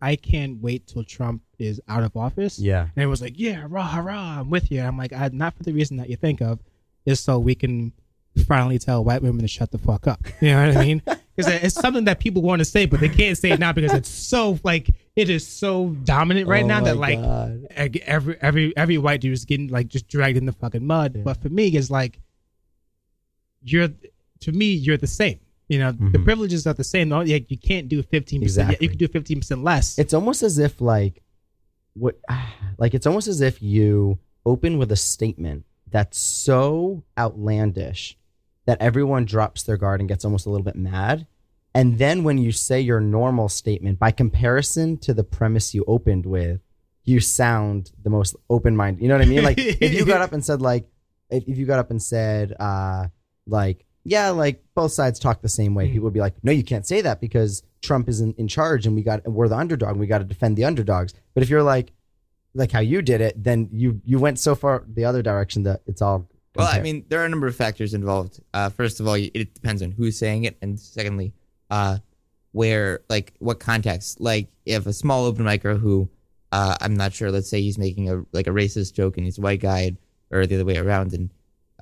I 0.02 0.16
can't 0.16 0.60
wait 0.62 0.88
till 0.88 1.04
Trump 1.04 1.44
is 1.60 1.80
out 1.88 2.02
of 2.02 2.18
office. 2.18 2.58
yeah. 2.58 2.88
And 2.96 3.04
it 3.04 3.08
was 3.08 3.22
like, 3.22 3.34
yeah, 3.38 3.66
rah, 3.70 3.88
hurrah, 3.90 4.40
I'm 4.40 4.50
with 4.50 4.72
you. 4.72 4.80
And 4.80 4.88
I'm 4.88 4.98
like, 4.98 5.14
I, 5.14 5.30
not 5.32 5.56
for 5.56 5.62
the 5.62 5.74
reason 5.74 5.98
that 5.98 6.10
you 6.10 6.16
think 6.16 6.42
of, 6.42 6.60
is 7.06 7.20
so 7.20 7.38
we 7.38 7.54
can 7.54 7.94
finally 8.48 8.80
tell 8.80 9.04
white 9.04 9.22
women 9.22 9.42
to 9.42 9.48
shut 9.48 9.70
the 9.72 9.78
fuck 9.78 10.08
up. 10.08 10.22
You 10.42 10.50
know 10.50 10.68
what 10.68 10.78
I 10.78 10.84
mean? 10.86 11.02
Because 11.48 11.64
it's 11.64 11.76
something 11.76 12.06
that 12.06 12.20
people 12.20 12.42
want 12.42 12.60
to 12.60 12.66
say, 12.66 12.86
but 12.86 13.00
they 13.00 13.10
can't 13.10 13.38
say 13.38 13.52
it 13.52 13.60
now 13.60 13.72
because 13.74 13.94
it's 13.94 14.10
so 14.10 14.60
like 14.64 14.90
it 15.16 15.30
is 15.30 15.46
so 15.48 15.90
dominant 16.04 16.48
right 16.48 16.64
Oh 16.64 16.68
now 16.68 16.82
that 16.82 16.98
like 16.98 17.20
God. 17.22 17.68
every 17.76 18.38
every 18.42 18.76
every 18.78 18.98
white 18.98 19.22
dude 19.22 19.34
is 19.34 19.46
getting 19.46 19.68
like 19.70 19.88
just 19.88 20.08
dragged 20.08 20.38
in 20.38 20.46
the 20.46 20.52
fucking 20.52 20.86
mud. 20.86 21.22
But 21.24 21.42
for 21.42 21.50
me, 21.50 21.68
it's 21.68 21.90
like 21.90 22.20
you're 23.62 23.90
to 24.42 24.52
me 24.52 24.74
you're 24.74 24.98
the 24.98 25.08
same. 25.08 25.40
You 25.68 25.78
know, 25.80 25.92
the 25.92 26.18
Mhm. 26.18 26.24
privileges 26.24 26.66
are 26.66 26.74
the 26.74 26.84
same. 26.84 27.10
Like, 27.10 27.52
you 27.52 27.58
can't 27.58 27.88
do 27.88 28.02
fifteen 28.02 28.42
percent. 28.42 28.70
Exactly. 28.70 28.86
You 28.86 28.90
can 28.90 28.98
do 28.98 29.08
fifteen 29.08 29.40
percent 29.40 29.64
less. 29.64 30.00
It's 30.00 30.14
almost 30.14 30.42
as 30.44 30.58
if 30.58 30.82
like 30.82 31.22
what 31.94 32.20
like 32.78 32.94
it's 32.94 33.06
almost 33.06 33.28
as 33.28 33.42
if 33.42 33.62
you 33.62 34.18
open 34.46 34.78
with 34.78 34.92
a 34.92 34.96
statement 34.96 35.66
that's 35.92 36.18
so 36.20 37.04
outlandish 37.18 38.18
that 38.70 38.80
everyone 38.80 39.26
drops 39.26 39.64
their 39.64 39.78
guard 39.78 40.00
and 40.00 40.08
gets 40.08 40.24
almost 40.24 40.46
a 40.46 40.50
little 40.50 40.64
bit 40.64 40.76
mad. 40.76 41.26
And 41.74 41.98
then 41.98 42.24
when 42.24 42.38
you 42.38 42.52
say 42.52 42.80
your 42.80 43.00
normal 43.00 43.50
statement, 43.50 43.98
by 43.98 44.12
comparison 44.12 44.98
to 45.00 45.14
the 45.14 45.24
premise 45.24 45.74
you 45.74 45.84
opened 45.88 46.26
with, 46.26 46.62
you 47.04 47.20
sound 47.20 47.92
the 48.04 48.10
most 48.12 48.36
open 48.50 48.76
minded. 48.76 49.02
You 49.02 49.08
know 49.10 49.16
what 49.18 49.26
I 49.26 49.30
mean? 49.30 49.44
Like 49.44 49.58
if 49.58 49.94
you 49.94 50.06
got 50.06 50.22
up 50.22 50.34
and 50.34 50.46
said 50.46 50.62
like 50.62 50.88
if, 51.32 51.44
if 51.48 51.58
you 51.58 51.66
got 51.66 51.80
up 51.80 51.90
and 51.90 52.02
said 52.02 52.54
uh 52.60 53.08
like 53.48 53.86
yeah 54.04 54.30
like 54.30 54.64
both 54.76 54.92
sides 54.92 55.20
talk 55.20 55.42
the 55.42 55.50
same 55.50 55.74
way 55.74 55.88
Mm. 55.88 55.92
people 55.94 56.04
would 56.06 56.14
be 56.14 56.20
like 56.20 56.36
no 56.44 56.52
you 56.52 56.64
can't 56.64 56.86
say 56.86 57.02
that 57.02 57.20
because 57.20 57.64
trump 57.82 58.08
is 58.10 58.22
in, 58.22 58.34
in 58.38 58.48
charge 58.48 58.86
and 58.86 58.96
we 58.96 59.02
got 59.04 59.28
we're 59.28 59.48
the 59.48 59.58
underdog 59.58 59.92
and 59.92 60.00
we 60.00 60.08
got 60.08 60.20
to 60.20 60.24
defend 60.24 60.56
the 60.58 60.66
underdogs 60.66 61.14
but 61.34 61.44
if 61.44 61.50
you're 61.50 61.64
like 61.64 61.92
like 62.54 62.72
how 62.72 62.80
you 62.80 63.02
did 63.02 63.22
it 63.22 63.34
then 63.44 63.68
you 63.72 64.02
you 64.06 64.18
went 64.20 64.38
so 64.40 64.54
far 64.56 64.84
the 64.88 65.06
other 65.06 65.22
direction 65.22 65.64
that 65.64 65.82
it's 65.88 66.02
all 66.02 66.28
Well, 66.60 66.68
I 66.72 66.82
mean, 66.82 67.06
there 67.10 67.22
are 67.22 67.26
a 67.26 67.30
number 67.30 67.48
of 67.48 67.56
factors 67.56 67.94
involved. 67.94 68.40
Uh, 68.54 68.70
first 68.70 69.00
of 69.00 69.08
all, 69.08 69.16
it 69.16 69.54
depends 69.54 69.82
on 69.82 69.92
who's 69.92 70.18
saying 70.18 70.44
it, 70.44 70.58
and 70.62 70.80
secondly, 70.80 71.34
uh, 71.70 71.98
where 72.52 73.02
like 73.10 73.34
what 73.40 73.60
context. 73.60 74.20
Like 74.22 74.48
if 74.66 74.86
a 74.86 74.94
small 74.94 75.26
open 75.26 75.46
micer 75.46 75.80
who 75.80 76.10
uh, 76.52 76.76
I'm 76.82 76.96
not 76.96 77.14
sure. 77.14 77.32
Let's 77.32 77.50
say 77.50 77.62
he's 77.62 77.78
making 77.78 78.10
a 78.10 78.24
like 78.32 78.48
a 78.48 78.52
racist 78.52 78.94
joke 78.94 79.18
and 79.18 79.26
he's 79.26 79.38
a 79.38 79.42
white 79.42 79.62
guy, 79.62 79.98
or 80.32 80.46
the 80.46 80.56
other 80.56 80.66
way 80.66 80.78
around, 80.78 81.14
and 81.14 81.30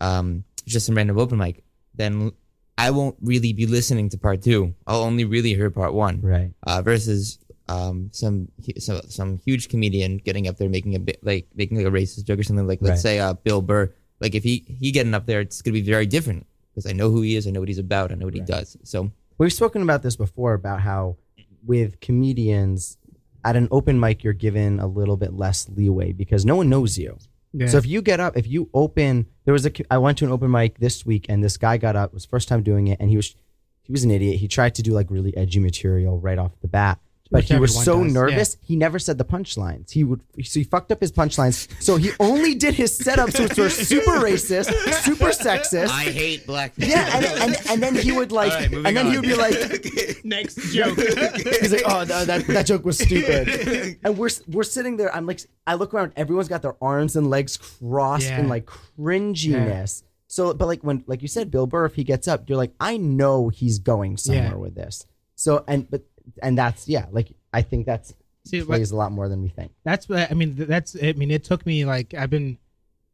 um, 0.01 0.43
just 0.65 0.85
some 0.85 0.95
random 0.95 1.17
open 1.17 1.37
mic. 1.37 1.63
Then 1.95 2.31
I 2.77 2.91
won't 2.91 3.15
really 3.21 3.53
be 3.53 3.65
listening 3.65 4.09
to 4.09 4.17
part 4.17 4.41
two. 4.43 4.75
I'll 4.85 5.01
only 5.03 5.25
really 5.25 5.53
hear 5.53 5.69
part 5.71 5.93
one 5.93 6.21
right 6.21 6.51
uh, 6.63 6.81
versus 6.81 7.39
um, 7.69 8.09
some 8.13 8.49
so, 8.77 9.01
some 9.07 9.37
huge 9.39 9.69
comedian 9.69 10.17
getting 10.17 10.47
up 10.47 10.57
there 10.57 10.69
making 10.69 10.95
a 10.95 10.99
bit 10.99 11.19
like 11.23 11.47
making 11.55 11.77
like 11.77 11.87
a 11.87 11.91
racist 11.91 12.25
joke 12.25 12.39
or 12.39 12.43
something 12.43 12.67
like 12.67 12.79
let's 12.81 12.99
Right. 12.99 12.99
say 12.99 13.19
uh, 13.19 13.33
Bill 13.33 13.61
Burr 13.61 13.91
like 14.19 14.35
if 14.35 14.43
he 14.43 14.65
he 14.79 14.91
getting 14.91 15.13
up 15.13 15.25
there 15.25 15.41
it's 15.41 15.61
gonna 15.61 15.73
be 15.73 15.81
very 15.81 16.05
different 16.05 16.45
because 16.73 16.89
I 16.89 16.93
know 16.93 17.09
who 17.09 17.21
he 17.21 17.35
is 17.35 17.47
I 17.47 17.51
know 17.51 17.59
what 17.59 17.69
he's 17.69 17.77
about 17.77 18.11
I 18.11 18.15
know 18.15 18.25
what 18.25 18.33
he 18.33 18.41
does 18.41 18.77
so 18.83 19.11
We've 19.37 19.53
spoken 19.53 19.83
about 19.83 20.01
this 20.01 20.15
before 20.15 20.53
about 20.53 20.81
how 20.81 21.17
with 21.65 21.99
comedians 21.99 22.97
at 23.45 23.55
an 23.55 23.67
open 23.69 23.99
mic 23.99 24.23
you're 24.23 24.33
given 24.33 24.79
a 24.79 24.87
little 24.87 25.17
bit 25.17 25.33
less 25.33 25.69
leeway 25.69 26.11
because 26.11 26.45
no 26.45 26.55
one 26.55 26.69
knows 26.69 26.97
you. 26.97 27.17
Yeah. 27.53 27.67
So 27.67 27.77
if 27.77 27.85
you 27.85 28.01
get 28.01 28.19
up, 28.19 28.35
if 28.35 28.47
you 28.47 28.69
open, 28.73 29.27
there 29.45 29.53
was 29.53 29.65
a 29.65 29.71
I 29.91 29.99
went 29.99 30.17
to 30.19 30.25
an 30.25 30.31
open 30.31 30.49
mic 30.49 30.79
this 30.79 31.05
week 31.05 31.27
and 31.29 31.43
this 31.43 31.57
guy 31.57 31.77
got 31.77 31.95
up, 31.95 32.11
it 32.11 32.13
was 32.13 32.25
first 32.25 32.47
time 32.47 32.63
doing 32.63 32.87
it 32.87 32.99
and 32.99 33.09
he 33.09 33.15
was 33.15 33.35
he 33.83 33.91
was 33.91 34.03
an 34.03 34.11
idiot. 34.11 34.39
He 34.39 34.47
tried 34.47 34.75
to 34.75 34.81
do 34.81 34.91
like 34.91 35.11
really 35.11 35.35
edgy 35.37 35.59
material 35.59 36.19
right 36.19 36.39
off 36.39 36.51
the 36.61 36.67
bat. 36.67 36.99
But 37.29 37.39
Which 37.39 37.49
he 37.49 37.57
was 37.59 37.83
so 37.83 38.03
does, 38.03 38.13
nervous, 38.13 38.57
he 38.63 38.75
never 38.75 38.99
said 38.99 39.17
the 39.17 39.25
punchlines. 39.25 39.91
He 39.91 40.03
would 40.03 40.21
so 40.43 40.59
he 40.59 40.63
fucked 40.63 40.91
up 40.91 41.01
his 41.01 41.11
punchlines. 41.11 41.67
So 41.81 41.97
he 41.97 42.11
only 42.19 42.55
did 42.55 42.73
his 42.75 42.97
setups 42.97 43.37
which 43.39 43.57
were 43.57 43.69
super 43.69 44.11
racist, 44.19 44.71
super 45.03 45.31
sexist. 45.31 45.89
I 45.89 46.03
hate 46.03 46.47
black 46.47 46.75
people 46.75 46.91
Yeah, 46.91 47.09
and, 47.17 47.25
and 47.25 47.57
and 47.69 47.83
then 47.83 47.95
he 47.95 48.11
would 48.13 48.31
like, 48.31 48.51
All 48.53 48.59
right, 48.59 48.71
moving 48.71 48.85
and 48.85 48.95
then 48.97 49.07
he 49.11 49.17
would 49.17 49.27
be 49.27 49.35
like, 49.35 50.23
next 50.23 50.55
joke. 50.73 50.97
he's 51.59 51.73
like, 51.73 51.83
oh, 51.85 52.05
no, 52.07 52.23
that 52.25 52.45
that 52.47 52.65
joke 52.65 52.85
was 52.85 52.97
stupid. 52.97 53.97
And 54.03 54.17
we're 54.17 54.29
we're 54.47 54.63
sitting 54.63 54.95
there. 54.97 55.13
I'm 55.13 55.25
like, 55.25 55.41
I 55.65 55.73
look 55.75 55.93
around. 55.93 56.13
Everyone's 56.15 56.47
got 56.47 56.61
their 56.61 56.75
arms 56.81 57.15
and 57.15 57.29
legs 57.29 57.57
crossed 57.57 58.29
in 58.29 58.47
like 58.47 58.65
cringiness. 58.65 60.03
So, 60.27 60.53
but 60.53 60.65
like 60.67 60.83
when, 60.83 61.03
like 61.07 61.21
you 61.21 61.27
said, 61.27 61.51
Bill 61.51 61.67
Burr, 61.67 61.85
if 61.85 61.95
he 61.95 62.03
gets 62.03 62.27
up, 62.27 62.49
you're 62.49 62.57
like, 62.57 62.73
I 62.79 62.97
know 62.97 63.49
he's 63.49 63.79
going 63.79 64.17
somewhere 64.17 64.43
Yeah. 64.51 64.55
with 64.55 64.75
this. 64.75 65.05
So, 65.35 65.63
and 65.67 65.89
but 65.89 66.03
and 66.41 66.57
that's 66.57 66.87
yeah, 66.87 67.05
like 67.11 67.31
I 67.53 67.61
think 67.61 67.85
that's 67.85 68.13
See, 68.45 68.61
plays 68.61 68.91
a 68.91 68.95
lot 68.95 69.11
more 69.11 69.27
than 69.27 69.41
we 69.41 69.49
think. 69.49 69.71
that's 69.83 70.07
what 70.07 70.31
I 70.31 70.33
mean. 70.33 70.55
That's 70.55 70.95
I 71.01 71.13
mean, 71.13 71.31
it 71.31 71.43
took 71.43 71.65
me 71.65 71.85
like 71.85 72.13
I've 72.13 72.29
been, 72.29 72.57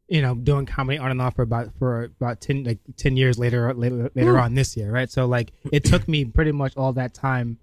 you 0.08 0.22
know, 0.22 0.34
doing 0.34 0.66
comedy 0.66 0.98
on 0.98 1.10
and 1.10 1.20
off 1.20 1.36
for 1.36 1.42
about 1.42 1.70
for 1.78 2.04
about 2.04 2.40
ten 2.40 2.64
like 2.64 2.78
ten 2.96 3.16
years 3.16 3.38
later 3.38 3.72
later 3.74 4.10
later 4.14 4.38
on 4.38 4.54
this 4.54 4.76
year, 4.76 4.90
right? 4.90 5.10
So 5.10 5.26
like 5.26 5.52
it 5.72 5.84
took 5.84 6.06
me 6.06 6.24
pretty 6.24 6.52
much 6.52 6.76
all 6.76 6.92
that 6.94 7.14
time 7.14 7.58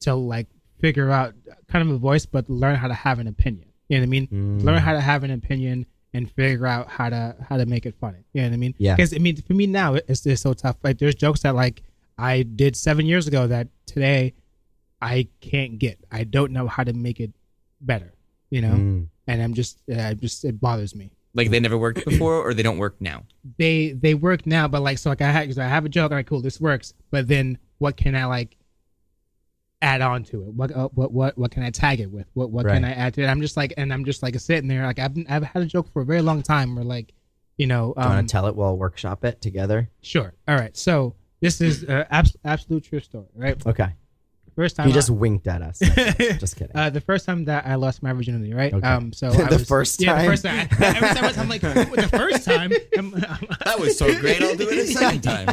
to 0.00 0.14
like 0.14 0.48
figure 0.80 1.10
out 1.10 1.34
kind 1.68 1.88
of 1.88 1.94
a 1.94 1.98
voice, 1.98 2.26
but 2.26 2.48
learn 2.48 2.76
how 2.76 2.88
to 2.88 2.94
have 2.94 3.18
an 3.18 3.26
opinion. 3.26 3.68
You 3.88 3.98
know 3.98 4.02
what 4.02 4.06
I 4.06 4.10
mean? 4.10 4.26
Mm. 4.28 4.64
Learn 4.64 4.78
how 4.78 4.92
to 4.92 5.00
have 5.00 5.24
an 5.24 5.30
opinion 5.30 5.86
and 6.14 6.30
figure 6.30 6.66
out 6.66 6.88
how 6.88 7.10
to 7.10 7.36
how 7.48 7.56
to 7.56 7.66
make 7.66 7.84
it 7.86 7.94
funny. 8.00 8.24
You 8.32 8.42
know 8.42 8.48
what 8.48 8.54
I 8.54 8.56
mean? 8.56 8.74
Yeah. 8.78 8.94
Because 8.94 9.12
I 9.12 9.18
mean, 9.18 9.36
for 9.36 9.52
me 9.52 9.66
now, 9.66 9.94
it's 9.94 10.24
it's 10.24 10.40
so 10.40 10.54
tough. 10.54 10.76
Like 10.82 10.98
there's 10.98 11.14
jokes 11.14 11.42
that 11.42 11.54
like 11.54 11.82
I 12.16 12.42
did 12.42 12.76
seven 12.76 13.04
years 13.04 13.26
ago 13.26 13.46
that 13.46 13.68
today 13.86 14.34
I 15.04 15.28
can't 15.40 15.78
get. 15.78 15.96
I 16.10 16.24
don't 16.24 16.52
know 16.52 16.66
how 16.74 16.82
to 16.84 16.92
make 16.92 17.18
it 17.20 17.32
better. 17.80 18.10
You 18.50 18.60
know 18.62 18.74
Mm. 18.74 19.08
and 19.26 19.42
I'm 19.42 19.54
just, 19.54 19.78
uh, 19.90 20.14
just 20.14 20.44
it 20.44 20.60
bothers 20.60 20.94
me. 20.94 21.10
like 21.34 21.50
they 21.50 21.58
never 21.60 21.76
worked 21.86 22.04
before 22.04 22.36
or 22.44 22.54
they 22.54 22.62
don't 22.68 22.78
work 22.78 22.96
now 23.00 23.18
They 23.58 23.78
they 24.04 24.14
work 24.14 24.46
now, 24.46 24.68
but 24.68 24.80
like 24.88 24.98
so 24.98 25.10
like 25.10 25.20
I 25.28 25.30
have, 25.36 25.46
cause 25.48 25.58
I 25.58 25.68
have 25.76 25.84
a 25.84 25.88
joke. 25.88 26.10
All 26.12 26.16
right, 26.16 26.26
cool, 26.26 26.40
this 26.48 26.60
works. 26.60 26.94
But 27.10 27.26
then 27.32 27.58
what 27.78 27.96
can 28.02 28.14
I 28.14 28.24
like 28.26 28.56
add 29.82 30.00
on 30.00 30.24
to 30.24 30.36
it? 30.44 30.54
What 30.54 30.70
uh, 30.74 30.88
what 30.94 31.10
what 31.12 31.36
what 31.36 31.50
can 31.50 31.62
I 31.62 31.70
tag 31.70 32.00
it 32.00 32.10
with? 32.10 32.26
What 32.34 32.50
what 32.50 32.66
can 32.66 32.84
I 32.84 32.92
add 32.92 33.14
to 33.14 33.22
it? 33.22 33.26
I'm 33.26 33.40
just 33.40 33.56
like, 33.56 33.74
and 33.76 33.92
I'm 33.92 34.04
just 34.04 34.22
like 34.22 34.38
sitting 34.38 34.68
there 34.68 34.86
like 34.86 34.98
I've 34.98 35.14
been, 35.14 35.26
I've 35.28 35.42
had 35.44 35.62
a 35.62 35.66
joke 35.66 35.92
for 35.92 36.02
a 36.02 36.04
very 36.06 36.22
long 36.22 36.42
time. 36.42 36.74
Where 36.76 36.84
like, 36.84 37.12
you 37.58 37.66
know, 37.66 37.92
Do 37.96 38.02
you 38.02 38.06
want 38.08 38.18
um, 38.20 38.26
to 38.26 38.32
tell 38.32 38.46
it? 38.46 38.54
We'll 38.56 38.76
workshop 38.76 39.24
it 39.24 39.40
together. 39.40 39.90
sure. 40.02 40.32
All 40.48 40.54
right, 40.56 40.76
so 40.76 41.16
this 41.40 41.60
is 41.60 41.84
uh, 41.84 42.04
abs- 42.10 42.36
absolute 42.44 42.84
true 42.84 43.00
story, 43.00 43.26
right? 43.34 43.66
Okay. 43.66 43.88
First 44.56 44.76
time 44.76 44.86
He 44.86 44.92
I- 44.92 44.94
just 44.94 45.10
winked 45.10 45.46
at 45.46 45.62
us. 45.62 45.78
just 46.38 46.56
kidding. 46.56 46.76
Uh, 46.76 46.90
the 46.90 47.00
first 47.00 47.26
time 47.26 47.44
that 47.46 47.66
I 47.66 47.74
lost 47.74 48.02
my 48.02 48.12
virginity, 48.12 48.54
right? 48.54 48.72
Okay. 48.72 48.86
Um, 48.86 49.12
so 49.12 49.30
The 49.34 49.44
I 49.44 49.48
was, 49.48 49.66
first 49.68 50.00
yeah, 50.00 50.14
time? 50.14 50.24
the 50.24 50.30
first 50.30 50.44
time. 50.44 50.68
Every 50.80 51.08
time 51.08 51.40
I'm 51.40 51.48
like, 51.48 51.60
the 51.60 52.08
first 52.10 52.44
time. 52.44 52.72
I'm, 52.96 53.10
that 53.10 53.76
was 53.78 53.98
so 53.98 54.14
great 54.20 54.42
I'll 54.42 54.56
do 54.56 54.68
it 54.68 54.78
a 54.78 54.86
second 54.86 55.22
time 55.22 55.48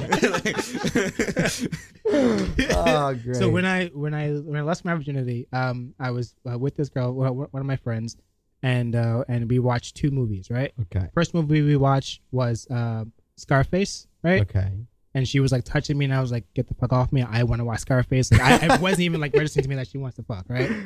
oh, 2.13 3.13
great. 3.23 3.35
So 3.35 3.49
when 3.49 3.65
I 3.65 3.87
when 3.87 4.13
I 4.13 4.31
when 4.31 4.57
I 4.57 4.61
lost 4.61 4.85
my 4.85 4.93
virginity, 4.95 5.47
um, 5.53 5.93
I 5.99 6.11
was 6.11 6.35
uh, 6.49 6.57
with 6.57 6.75
this 6.75 6.89
girl, 6.89 7.13
one 7.13 7.33
one 7.35 7.59
of 7.59 7.65
my 7.65 7.75
friends, 7.75 8.17
and 8.63 8.95
uh, 8.95 9.23
and 9.27 9.49
we 9.49 9.59
watched 9.59 9.95
two 9.95 10.11
movies. 10.11 10.49
Right, 10.49 10.73
okay. 10.81 11.07
first 11.13 11.33
movie 11.33 11.61
we 11.61 11.75
watched 11.77 12.21
was 12.31 12.67
uh, 12.69 13.05
Scarface. 13.35 14.07
Right, 14.23 14.41
Okay. 14.41 14.71
And 15.13 15.27
she 15.27 15.39
was 15.39 15.51
like 15.51 15.63
touching 15.65 15.97
me, 15.97 16.05
and 16.05 16.13
I 16.13 16.21
was 16.21 16.31
like, 16.31 16.45
"Get 16.53 16.67
the 16.67 16.73
fuck 16.75 16.93
off 16.93 17.11
me! 17.11 17.21
I 17.23 17.43
want 17.43 17.59
to 17.59 17.65
watch 17.65 17.79
Scarface." 17.79 18.31
Like 18.31 18.41
I, 18.41 18.75
it 18.75 18.81
wasn't 18.81 19.01
even 19.01 19.19
like 19.21 19.33
registering 19.33 19.63
to 19.63 19.69
me 19.69 19.75
that 19.75 19.87
she 19.87 19.97
wants 19.97 20.15
to 20.17 20.23
fuck. 20.23 20.45
Right. 20.47 20.71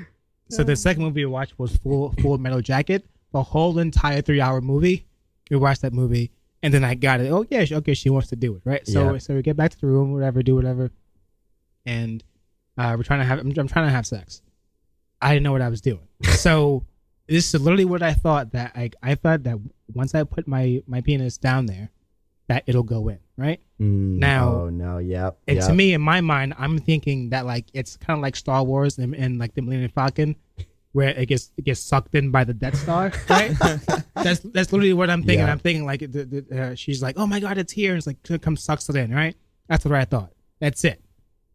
So 0.47 0.63
the 0.63 0.75
second 0.75 1.01
movie 1.01 1.25
we 1.25 1.31
watched 1.31 1.57
was 1.57 1.75
Full 1.77 2.13
Full 2.21 2.37
Metal 2.37 2.61
Jacket. 2.61 3.03
The 3.31 3.41
whole 3.41 3.79
entire 3.79 4.21
three 4.21 4.39
hour 4.39 4.61
movie, 4.61 5.07
we 5.49 5.57
watched 5.57 5.81
that 5.81 5.91
movie, 5.91 6.29
and 6.61 6.71
then 6.71 6.83
I 6.83 6.93
got 6.93 7.19
it. 7.19 7.31
Oh 7.31 7.47
yeah, 7.49 7.65
okay, 7.71 7.95
she 7.95 8.11
wants 8.11 8.29
to 8.29 8.35
do 8.35 8.55
it, 8.55 8.61
right? 8.63 8.85
So 8.87 9.13
Yeah. 9.13 9.17
so 9.17 9.33
we 9.33 9.41
get 9.41 9.57
back 9.57 9.71
to 9.71 9.81
the 9.81 9.87
room, 9.87 10.13
whatever, 10.13 10.43
do 10.43 10.53
whatever, 10.53 10.91
and 11.85 12.23
uh, 12.77 12.93
we're 12.95 13.03
trying 13.03 13.21
to 13.21 13.25
have. 13.25 13.39
I'm, 13.39 13.47
I'm 13.57 13.67
trying 13.67 13.87
to 13.87 13.91
have 13.91 14.05
sex. 14.05 14.43
I 15.19 15.33
didn't 15.33 15.43
know 15.43 15.51
what 15.51 15.61
I 15.63 15.69
was 15.69 15.81
doing. 15.81 16.07
So 16.35 16.85
this 17.27 17.51
is 17.51 17.59
literally 17.59 17.85
what 17.85 18.03
I 18.03 18.13
thought 18.13 18.51
that 18.51 18.71
I 18.75 18.91
I 19.01 19.15
thought 19.15 19.41
that 19.43 19.57
once 19.95 20.13
I 20.13 20.23
put 20.25 20.47
my 20.47 20.83
my 20.85 21.01
penis 21.01 21.37
down 21.39 21.65
there, 21.65 21.89
that 22.47 22.63
it'll 22.67 22.83
go 22.83 23.07
in, 23.07 23.19
right? 23.37 23.59
Mm, 23.81 24.19
Now- 24.19 24.53
Oh 24.53 24.69
no. 24.69 24.97
Yep. 24.99 25.39
And 25.47 25.57
yep. 25.57 25.67
to 25.67 25.73
me, 25.73 25.93
in 25.93 26.01
my 26.01 26.21
mind, 26.21 26.53
I'm 26.57 26.77
thinking 26.77 27.29
that 27.29 27.45
like 27.45 27.65
it's 27.73 27.97
kind 27.97 28.17
of 28.17 28.21
like 28.21 28.35
Star 28.35 28.63
Wars 28.63 28.97
and, 28.97 29.15
and 29.15 29.39
like 29.39 29.53
the 29.55 29.61
Millennium 29.61 29.91
Falcon, 29.91 30.35
where 30.91 31.09
it 31.09 31.25
gets 31.27 31.51
it 31.57 31.65
gets 31.65 31.79
sucked 31.81 32.13
in 32.15 32.31
by 32.31 32.43
the 32.43 32.53
Death 32.53 32.77
Star, 32.77 33.11
right? 33.29 33.51
that's 34.15 34.39
that's 34.41 34.71
literally 34.71 34.93
what 34.93 35.09
I'm 35.09 35.23
thinking. 35.23 35.45
Yeah. 35.45 35.51
I'm 35.51 35.59
thinking 35.59 35.85
like 35.85 35.99
the, 36.01 36.23
the, 36.25 36.61
uh, 36.71 36.75
she's 36.75 37.01
like, 37.01 37.17
oh 37.17 37.25
my 37.27 37.39
god, 37.39 37.57
it's 37.57 37.73
here, 37.73 37.91
and 37.91 37.97
it's 37.97 38.07
like 38.07 38.41
come 38.41 38.55
sucks 38.57 38.87
it 38.89 38.95
in, 38.95 39.13
right? 39.13 39.35
That's 39.67 39.83
what 39.83 39.93
I 39.95 40.05
thought. 40.05 40.31
That's 40.59 40.83
it. 40.83 41.01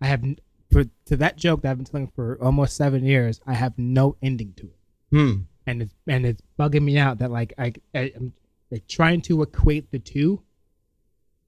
I 0.01 0.07
have 0.07 0.25
for 0.73 0.85
to 1.07 1.17
that 1.17 1.37
joke 1.37 1.63
that 1.63 1.71
I've 1.71 1.79
been 1.79 1.85
telling 1.87 2.09
for 2.09 2.37
almost 2.43 2.77
seven 2.77 3.05
years. 3.05 3.41
I 3.47 3.55
have 3.55 3.79
no 3.79 4.17
ending 4.23 4.53
to 4.57 4.65
it, 4.67 4.77
Hmm. 5.11 5.33
and 5.67 5.83
it's 5.83 5.95
and 6.07 6.27
it's 6.27 6.43
bugging 6.59 6.83
me 6.83 6.99
out 6.99 7.19
that 7.19 7.31
like 7.31 7.53
I, 7.57 7.73
I 7.95 8.13
am 8.17 8.33
like 8.71 8.87
trying 8.89 9.21
to 9.23 9.41
equate 9.43 9.91
the 9.91 9.99
two 10.01 10.43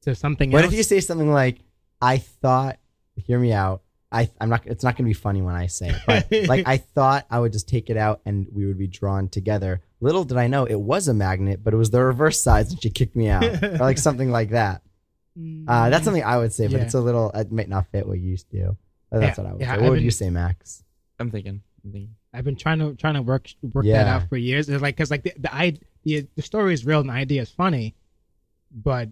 to 0.03 0.15
something 0.15 0.51
What 0.51 0.65
else. 0.65 0.73
if 0.73 0.77
you 0.77 0.83
say 0.83 1.01
something 1.01 1.31
like, 1.33 1.59
"I 2.01 2.19
thought"? 2.19 2.79
Hear 3.17 3.39
me 3.39 3.53
out. 3.53 3.83
I 4.11 4.31
I'm 4.41 4.49
not. 4.51 4.67
It's 4.67 4.85
not 4.85 4.97
going 4.97 5.05
to 5.05 5.09
be 5.11 5.15
funny 5.15 5.43
when 5.43 5.55
I 5.55 5.67
say 5.69 5.89
it, 5.91 6.03
but 6.07 6.27
like 6.49 6.67
I 6.69 6.77
thought 6.79 7.27
I 7.31 7.39
would 7.41 7.53
just 7.53 7.69
take 7.69 7.89
it 7.91 7.97
out 7.97 8.21
and 8.27 8.47
we 8.53 8.67
would 8.67 8.79
be 8.79 8.87
drawn 8.87 9.29
together. 9.29 9.81
Little 10.01 10.25
did 10.25 10.37
I 10.37 10.47
know 10.49 10.65
it 10.67 10.81
was 10.81 11.09
a 11.09 11.15
magnet, 11.15 11.61
but 11.65 11.73
it 11.73 11.77
was 11.77 11.91
the 11.91 12.03
reverse 12.03 12.41
sides 12.41 12.73
and 12.73 12.83
she 12.83 12.91
kicked 12.91 13.17
me 13.17 13.29
out, 13.29 13.45
or 13.63 13.79
like 13.79 13.99
something 13.99 14.31
like 14.31 14.51
that. 14.51 14.83
Uh, 15.67 15.89
that's 15.89 16.05
something 16.05 16.23
I 16.23 16.37
would 16.37 16.53
say, 16.53 16.67
but 16.67 16.77
Yeah. 16.77 16.83
it's 16.85 16.93
a 16.93 17.01
little. 17.01 17.31
It 17.31 17.51
might 17.51 17.67
not 17.71 17.87
fit 17.91 18.07
what 18.07 18.19
you 18.19 18.29
used 18.29 18.51
to 18.51 18.57
do. 18.59 18.77
But 19.11 19.21
that's 19.21 19.39
Yeah, 19.39 19.45
what 19.45 19.49
I 19.49 19.53
would 19.55 19.61
yeah, 19.63 19.67
say. 19.69 19.73
I've 19.73 19.81
What 19.81 19.89
would 19.93 19.97
been- 19.97 20.05
you 20.05 20.11
say, 20.11 20.29
Max? 20.29 20.85
I'm 21.19 21.31
thinking. 21.31 21.63
I'm 21.83 21.91
thinking. 21.91 22.15
I've 22.35 22.45
been 22.45 22.57
trying 22.57 22.81
to 22.81 22.95
trying 22.97 23.15
to 23.15 23.23
work 23.23 23.49
work 23.73 23.87
that 23.87 24.07
out 24.09 24.29
for 24.29 24.37
years. 24.37 24.69
It's 24.69 24.83
like 24.83 24.95
because 24.95 25.11
like 25.11 25.23
the 25.23 25.33
the, 25.39 25.55
I, 25.55 25.79
the 26.05 26.27
the 26.37 26.43
story 26.43 26.75
is 26.75 26.85
real 26.85 27.01
and 27.01 27.09
the 27.09 27.15
idea 27.15 27.41
is 27.41 27.49
funny, 27.51 27.95
but 28.71 29.09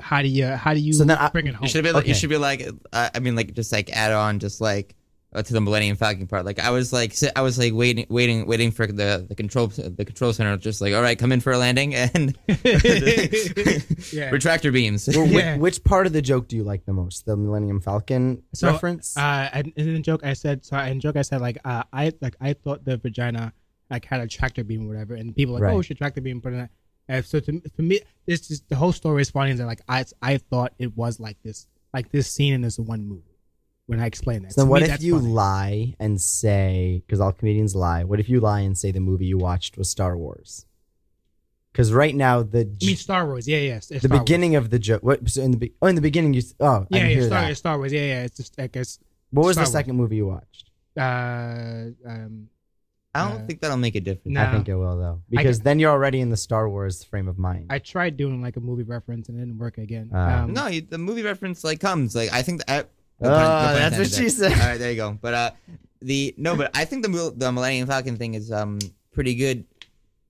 how 0.00 0.22
do 0.22 0.28
you 0.28 0.46
how 0.46 0.74
do 0.74 0.80
you 0.80 0.92
So 0.92 1.04
then 1.04 1.16
I- 1.18 1.28
bring 1.30 1.46
it 1.46 1.54
home? 1.54 1.64
You 1.64 1.68
should 1.70 1.84
be 1.84 1.92
like, 1.92 2.02
Okay. 2.02 2.08
you 2.10 2.14
should 2.14 2.30
be 2.30 2.36
like, 2.36 2.68
uh, 2.92 3.08
I 3.14 3.18
mean, 3.20 3.34
like 3.36 3.54
just 3.54 3.72
like 3.72 3.90
add 3.90 4.12
on, 4.12 4.38
just 4.38 4.60
like 4.60 4.94
uh, 5.34 5.42
to 5.42 5.52
the 5.52 5.60
Millennium 5.60 5.96
Falcon 5.96 6.26
part. 6.26 6.44
Like 6.46 6.58
I 6.60 6.70
was 6.70 6.92
like, 6.92 7.12
si- 7.12 7.30
I 7.36 7.42
was 7.42 7.58
like 7.58 7.72
waiting, 7.74 8.06
waiting, 8.08 8.46
waiting 8.46 8.70
for 8.70 8.86
the 8.86 9.26
the 9.28 9.34
control 9.34 9.66
the 9.68 10.04
control 10.04 10.32
center, 10.32 10.56
just 10.56 10.80
like, 10.80 10.94
all 10.94 11.02
right, 11.02 11.18
come 11.18 11.32
in 11.32 11.40
for 11.40 11.52
a 11.52 11.58
landing 11.58 11.94
and 11.94 12.38
Yeah. 12.48 14.30
retractor 14.30 14.72
beams. 14.72 15.08
Well, 15.08 15.26
Yeah. 15.26 15.54
which, 15.54 15.60
which 15.78 15.84
part 15.84 16.06
of 16.06 16.12
the 16.12 16.22
joke 16.22 16.48
do 16.48 16.56
you 16.56 16.64
like 16.64 16.84
the 16.86 16.92
most? 16.92 17.26
The 17.26 17.36
Millennium 17.36 17.80
Falcon 17.80 18.42
So, 18.54 18.70
reference? 18.72 19.16
Uh, 19.16 19.62
in 19.76 19.94
the 19.94 20.00
joke 20.00 20.24
I 20.24 20.32
said, 20.34 20.64
so 20.64 20.76
in 20.78 20.98
the 20.98 21.02
joke 21.02 21.16
I 21.16 21.22
said 21.22 21.40
like, 21.40 21.58
uh, 21.64 21.82
I 21.92 22.12
like 22.20 22.36
I 22.40 22.52
thought 22.54 22.84
the 22.84 22.96
vagina 22.96 23.52
like 23.90 24.04
had 24.04 24.20
a 24.20 24.26
tractor 24.26 24.64
beam 24.64 24.84
or 24.86 24.88
whatever, 24.88 25.14
and 25.14 25.34
people 25.34 25.54
were 25.54 25.60
like, 25.60 25.66
Right. 25.68 25.74
oh, 25.74 25.78
we 25.78 25.84
should 25.84 25.98
tractor 25.98 26.20
beam, 26.20 26.40
put 26.40 26.52
in 26.52 26.58
that. 26.60 26.70
And 27.08 27.24
so 27.24 27.38
to 27.40 27.62
for 27.74 27.82
me, 27.82 28.00
this 28.26 28.48
just 28.48 28.68
the 28.68 28.76
whole 28.76 28.92
story 28.92 29.22
is 29.22 29.30
funny. 29.30 29.52
Is 29.52 29.58
that 29.58 29.66
like 29.66 29.80
I 29.88 30.04
I 30.22 30.38
thought 30.38 30.72
it 30.78 30.96
was 30.96 31.20
like 31.20 31.36
this 31.42 31.66
like 31.94 32.10
this 32.10 32.30
scene 32.30 32.52
in 32.54 32.62
this 32.62 32.78
one 32.78 33.06
movie 33.06 33.38
when 33.86 34.00
I 34.00 34.06
explained 34.06 34.44
that. 34.44 34.52
so 34.54 34.64
To 34.64 34.70
what 34.70 34.82
me, 34.82 34.88
if 34.90 35.02
you 35.02 35.16
funny. 35.16 35.28
lie 35.32 35.94
and 36.00 36.20
say, 36.20 37.02
because 37.06 37.20
all 37.20 37.32
comedians 37.32 37.76
lie, 37.76 38.02
what 38.04 38.18
if 38.18 38.28
you 38.28 38.40
lie 38.40 38.60
and 38.60 38.76
say 38.76 38.90
the 38.90 39.00
movie 39.00 39.26
you 39.26 39.38
watched 39.38 39.78
was 39.78 39.88
Star 39.88 40.16
Wars? 40.18 40.66
Because 41.72 41.92
right 41.92 42.14
now, 42.14 42.42
the 42.42 42.60
I 42.82 42.86
mean 42.86 42.96
Star 42.96 43.26
Wars, 43.26 43.46
yeah, 43.46 43.58
yeah. 43.58 43.74
the 43.76 43.82
Star 44.00 44.08
Wars. 44.10 44.20
beginning 44.20 44.56
of 44.56 44.70
the 44.70 44.78
joke. 44.78 45.02
What? 45.02 45.28
So 45.28 45.42
in 45.42 45.50
the 45.52 45.58
be- 45.58 45.74
oh, 45.82 45.86
in 45.86 45.94
the 45.94 46.00
beginning, 46.00 46.32
you 46.34 46.42
oh, 46.58 46.86
Yeah, 46.90 47.06
didn't 47.06 47.18
yeah, 47.22 47.26
Star. 47.28 47.54
Star 47.54 47.78
Wars, 47.78 47.92
yeah, 47.92 48.00
yeah. 48.00 48.22
It's 48.24 48.36
just 48.38 48.58
I 48.58 48.66
guess 48.66 48.98
What 49.30 49.44
was 49.46 49.54
Star 49.56 49.64
the 49.64 49.68
Wars. 49.68 49.72
second 49.72 49.96
movie 49.96 50.16
you 50.16 50.26
watched? 50.26 50.70
uh 50.98 51.90
um 52.08 52.48
I 53.16 53.28
don't 53.30 53.42
Uh, 53.42 53.46
think 53.46 53.60
that'll 53.60 53.76
make 53.76 53.94
a 53.96 54.00
difference. 54.00 54.34
No. 54.34 54.42
I 54.42 54.52
think 54.52 54.68
it 54.68 54.74
will 54.76 54.96
though, 54.98 55.20
because 55.30 55.60
then 55.60 55.78
you're 55.78 55.90
already 55.90 56.20
in 56.20 56.30
the 56.30 56.36
Star 56.36 56.68
Wars 56.68 57.02
frame 57.04 57.28
of 57.28 57.38
mind. 57.38 57.66
I 57.70 57.78
tried 57.78 58.16
doing 58.16 58.42
like 58.42 58.56
a 58.56 58.60
movie 58.60 58.82
reference 58.82 59.28
and 59.28 59.38
it 59.38 59.40
didn't 59.44 59.58
work 59.58 59.78
again. 59.78 60.10
Ah. 60.12 60.42
um, 60.44 60.52
No, 60.52 60.66
you, 60.66 60.80
the 60.82 60.98
movie 60.98 61.22
reference 61.22 61.64
like 61.64 61.80
comes 61.80 62.14
like 62.14 62.32
I 62.32 62.42
think 62.42 62.64
that. 62.66 62.90
Oh, 63.20 63.28
that's 63.28 63.96
what 63.98 64.10
she 64.10 64.28
said. 64.28 64.52
All 64.52 64.58
right, 64.58 64.78
there 64.78 64.90
you 64.90 64.96
go. 64.96 65.18
But 65.20 65.34
uh, 65.34 65.50
the 66.02 66.34
no, 66.36 66.54
but 66.56 66.70
I 66.76 66.84
think 66.84 67.02
the 67.02 67.08
mil- 67.08 67.32
the 67.32 67.50
Millennium 67.50 67.86
Falcon 67.88 68.16
thing 68.16 68.34
is 68.34 68.52
um 68.52 68.78
pretty 69.12 69.34
good, 69.34 69.64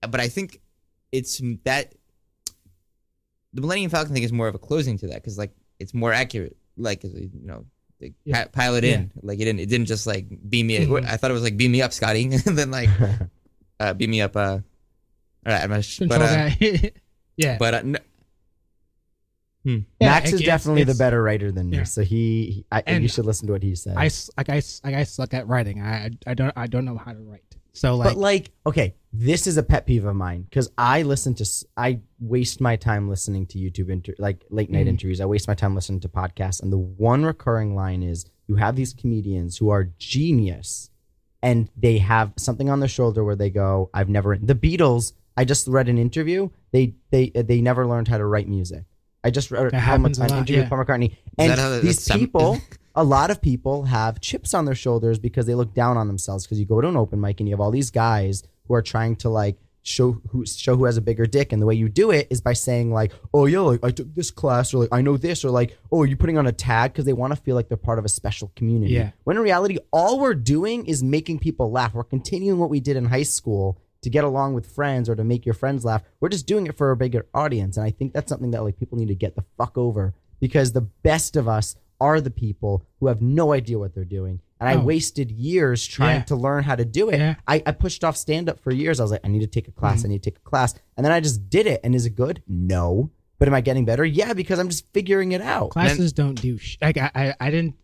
but 0.01 0.19
I 0.21 0.29
think 0.29 0.61
it's 1.11 1.41
that 1.65 1.93
the 3.53 3.61
Millennium 3.61 3.89
Falcon 3.91 4.13
thing 4.13 4.23
is 4.23 4.31
more 4.31 4.47
of 4.47 4.55
a 4.55 4.59
closing 4.59 4.97
to 4.99 5.07
that 5.07 5.15
because 5.15 5.37
like 5.37 5.51
it's 5.79 5.93
more 5.93 6.13
accurate. 6.13 6.55
Like 6.77 7.03
you 7.03 7.29
know, 7.43 7.65
like, 8.01 8.13
Yeah. 8.25 8.43
pi- 8.45 8.49
pile 8.51 8.75
it 8.75 8.83
in. 8.83 9.11
Like 9.21 9.39
it 9.39 9.45
didn't. 9.45 9.59
It 9.61 9.69
didn't 9.69 9.87
just 9.87 10.05
like 10.07 10.27
beam 10.49 10.67
me. 10.67 10.79
Mhm. 10.79 11.05
I 11.05 11.17
thought 11.17 11.31
it 11.31 11.33
was 11.33 11.43
like 11.43 11.57
beam 11.57 11.71
me 11.71 11.81
up, 11.81 11.93
Scotty, 11.93 12.23
and 12.31 12.41
then 12.57 12.71
like 12.71 12.89
uh, 13.79 13.93
beam 13.93 14.11
me 14.11 14.21
up. 14.21 14.35
Uh, 14.35 14.59
all 15.45 15.53
right, 15.53 15.63
I'm 15.63 15.69
not 15.69 15.83
sh- 15.83 15.99
control 15.99 16.19
but 16.19 16.29
uh, 16.29 16.49
yeah. 17.37 17.57
but 17.57 17.73
uh, 17.73 17.81
no, 17.83 17.99
Yeah, 19.63 19.79
Max 20.01 20.27
is 20.29 20.33
it's- 20.41 20.45
definitely 20.45 20.83
the 20.83 20.95
better 20.95 21.21
writer 21.21 21.51
than 21.51 21.69
me, 21.69 21.77
Yeah. 21.77 21.83
so 21.83 22.01
he, 22.01 22.51
he 22.51 22.65
I, 22.71 22.83
And 22.85 23.03
you 23.03 23.09
should 23.09 23.25
listen 23.25 23.47
to 23.47 23.53
what 23.53 23.63
he 23.63 23.75
says. 23.75 23.95
I 23.97 24.05
s- 24.07 24.29
like 24.37 24.49
I, 24.49 24.57
s- 24.57 24.81
like 24.83 24.95
I 24.95 25.03
suck 25.03 25.33
at 25.33 25.47
writing. 25.47 25.81
I 25.81 26.05
I- 26.05 26.11
I 26.27 26.33
don't 26.33 26.53
I 26.55 26.67
don't 26.67 26.85
know 26.85 26.97
how 26.97 27.13
to 27.13 27.19
write. 27.19 27.43
So 27.77 27.95
like, 27.95 28.09
but 28.09 28.17
like, 28.17 28.51
okay, 28.65 28.95
this 29.13 29.45
is 29.47 29.57
a 29.57 29.63
pet 29.63 29.85
peeve 29.85 30.05
of 30.05 30.15
mine 30.15 30.43
because 30.49 30.69
I 30.77 31.03
listen 31.03 31.33
to, 31.35 31.45
I 31.77 31.99
waste 32.19 32.59
my 32.59 32.75
time 32.75 33.07
listening 33.09 33.45
to 33.47 33.57
YouTube 33.59 33.89
inter, 33.89 34.13
like 34.19 34.43
late 34.49 34.69
night 34.69 34.85
Mhm. 34.85 34.89
interviews. 34.89 35.21
I 35.21 35.25
waste 35.25 35.47
my 35.47 35.53
time 35.53 35.75
listening 35.75 35.99
to 36.01 36.09
podcasts, 36.09 36.61
and 36.61 36.71
the 36.73 36.77
one 36.77 37.23
recurring 37.23 37.75
line 37.75 38.01
is 38.03 38.25
you 38.47 38.55
have 38.55 38.75
these 38.75 38.93
comedians 38.93 39.57
who 39.57 39.69
are 39.69 39.89
genius, 39.99 40.89
and 41.43 41.69
they 41.77 41.99
have 41.99 42.33
something 42.37 42.69
on 42.69 42.79
their 42.79 42.89
shoulder 42.89 43.23
where 43.23 43.35
they 43.35 43.49
go, 43.49 43.89
"I've 43.93 44.09
never." 44.09 44.37
The 44.37 44.55
Beatles. 44.55 45.13
I 45.39 45.45
just 45.45 45.67
read 45.67 45.87
an 45.87 45.99
interview. 45.99 46.49
They 46.71 46.95
they 47.11 47.29
they 47.29 47.61
never 47.61 47.85
learned 47.85 48.07
how 48.07 48.17
to 48.17 48.25
write 48.25 48.47
music. 48.49 48.85
I 49.23 49.29
just 49.29 49.51
read 49.51 49.65
That 49.65 49.71
Paul 49.73 49.79
happens 49.81 50.17
a 50.17 50.21
Mc- 50.21 50.29
an 50.31 50.35
lot, 50.35 50.39
interview 50.39 50.55
yeah. 50.55 50.61
with 50.61 50.69
Paul 50.69 50.83
McCartney, 50.83 51.15
and 51.37 51.51
that 51.51 51.59
how 51.59 51.79
these 51.79 52.07
people 52.09 52.59
a 52.97 53.03
lot 53.03 53.29
of 53.29 53.41
people 53.41 53.83
have 53.83 54.19
chips 54.19 54.55
on 54.55 54.65
their 54.65 54.75
shoulders 54.75 55.19
because 55.19 55.45
they 55.45 55.53
look 55.53 55.73
down 55.73 55.97
on 55.97 56.07
themselves. 56.07 56.45
Because 56.45 56.59
you 56.59 56.65
go 56.65 56.81
to 56.81 56.87
an 56.87 56.97
open 56.97 57.21
mic 57.21 57.39
and 57.39 57.47
you 57.47 57.53
have 57.53 57.61
all 57.61 57.71
these 57.71 57.91
guys 57.91 58.43
who 58.67 58.73
are 58.73 58.81
trying 58.81 59.15
to 59.17 59.29
like 59.29 59.57
show 59.83 60.19
who 60.31 60.45
show 60.45 60.75
who 60.75 60.85
has 60.85 60.97
a 60.97 61.01
bigger 61.01 61.27
dick. 61.27 61.53
And 61.53 61.61
the 61.61 61.67
way 61.67 61.75
you 61.75 61.89
do 61.89 62.09
it 62.09 62.27
is 62.31 62.41
by 62.41 62.53
saying 62.53 62.91
like 62.91 63.13
oh 63.33 63.45
yeah 63.45 63.59
like 63.59 63.83
I 63.83 63.91
took 63.91 64.13
this 64.15 64.31
class 64.31 64.73
or 64.73 64.79
like 64.79 64.89
I 64.91 65.01
know 65.01 65.15
this 65.15 65.45
or 65.45 65.51
like 65.51 65.77
oh 65.91 66.03
you're 66.03 66.17
putting 66.17 66.39
on 66.39 66.47
a 66.47 66.51
tag 66.51 66.91
because 66.91 67.05
they 67.05 67.13
want 67.13 67.33
to 67.33 67.41
feel 67.41 67.55
like 67.55 67.69
they're 67.69 67.77
part 67.77 67.99
of 67.99 68.03
a 68.03 68.09
special 68.09 68.51
community. 68.55 68.95
Yeah. 68.95 69.11
when 69.23 69.37
in 69.37 69.43
reality 69.43 69.77
all 69.93 70.19
we're 70.19 70.33
doing 70.33 70.87
is 70.87 71.03
making 71.03 71.37
people 71.39 71.71
laugh. 71.71 71.93
We're 71.93 72.03
continuing 72.03 72.57
what 72.57 72.71
we 72.71 72.79
did 72.79 72.97
in 72.97 73.05
high 73.05 73.23
school 73.23 73.79
to 74.01 74.09
get 74.09 74.23
along 74.23 74.55
with 74.55 74.65
friends 74.65 75.07
or 75.07 75.15
to 75.15 75.23
make 75.23 75.45
your 75.45 75.55
friends 75.55 75.85
laugh. 75.85 76.01
We're 76.19 76.29
just 76.29 76.47
doing 76.47 76.65
it 76.65 76.75
for 76.75 76.89
a 76.89 76.97
bigger 76.97 77.27
audience. 77.33 77.77
And 77.77 77.85
I 77.85 77.91
think 77.91 78.13
that's 78.13 78.29
something 78.29 78.51
that 78.51 78.63
like 78.63 78.79
people 78.79 78.97
need 78.97 79.09
to 79.09 79.15
get 79.15 79.35
the 79.35 79.45
fuck 79.55 79.77
over. 79.77 80.15
Because 80.39 80.71
the 80.71 80.81
best 80.81 81.35
of 81.35 81.47
us 81.47 81.75
are 81.99 82.21
the 82.21 82.31
people 82.31 82.85
who 82.99 83.07
have 83.07 83.21
no 83.21 83.53
idea 83.53 83.79
what 83.79 83.93
they're 83.93 84.05
doing. 84.05 84.41
And 84.59 84.69
I 84.69 84.75
Oh. 84.75 84.81
wasted 84.81 85.31
years 85.31 85.85
trying 85.85 86.17
Yeah. 86.17 86.23
to 86.25 86.35
learn 86.35 86.63
how 86.63 86.75
to 86.75 86.85
do 86.85 87.09
it. 87.09 87.19
Yeah. 87.19 87.35
I, 87.47 87.61
I 87.65 87.71
pushed 87.71 88.03
off 88.03 88.17
stand 88.17 88.49
up 88.49 88.59
for 88.59 88.71
years. 88.71 88.99
I 88.99 89.03
was 89.03 89.11
like, 89.11 89.21
I 89.23 89.27
need 89.27 89.41
to 89.41 89.47
take 89.47 89.67
a 89.67 89.71
class. 89.71 90.01
Mm. 90.01 90.05
I 90.05 90.07
need 90.09 90.23
to 90.23 90.31
take 90.31 90.37
a 90.39 90.49
class. 90.49 90.73
And 90.95 91.05
then 91.05 91.11
I 91.11 91.19
just 91.19 91.49
did 91.49 91.67
it. 91.67 91.79
And 91.83 91.93
is 91.93 92.05
it 92.05 92.15
good? 92.15 92.41
No. 92.47 93.11
But 93.39 93.47
am 93.47 93.53
I 93.53 93.61
getting 93.61 93.85
better? 93.85 94.03
Yeah, 94.03 94.33
because 94.33 94.57
I'm 94.57 94.69
just 94.69 94.85
figuring 94.93 95.31
it 95.31 95.41
out. 95.41 95.69
classes 95.69 96.11
don't 96.11 96.41
do 96.41 96.57
sh- 96.57 96.77
like 96.81 96.97
I, 96.97 97.11
I 97.13 97.33
I 97.39 97.51
didn't. 97.51 97.75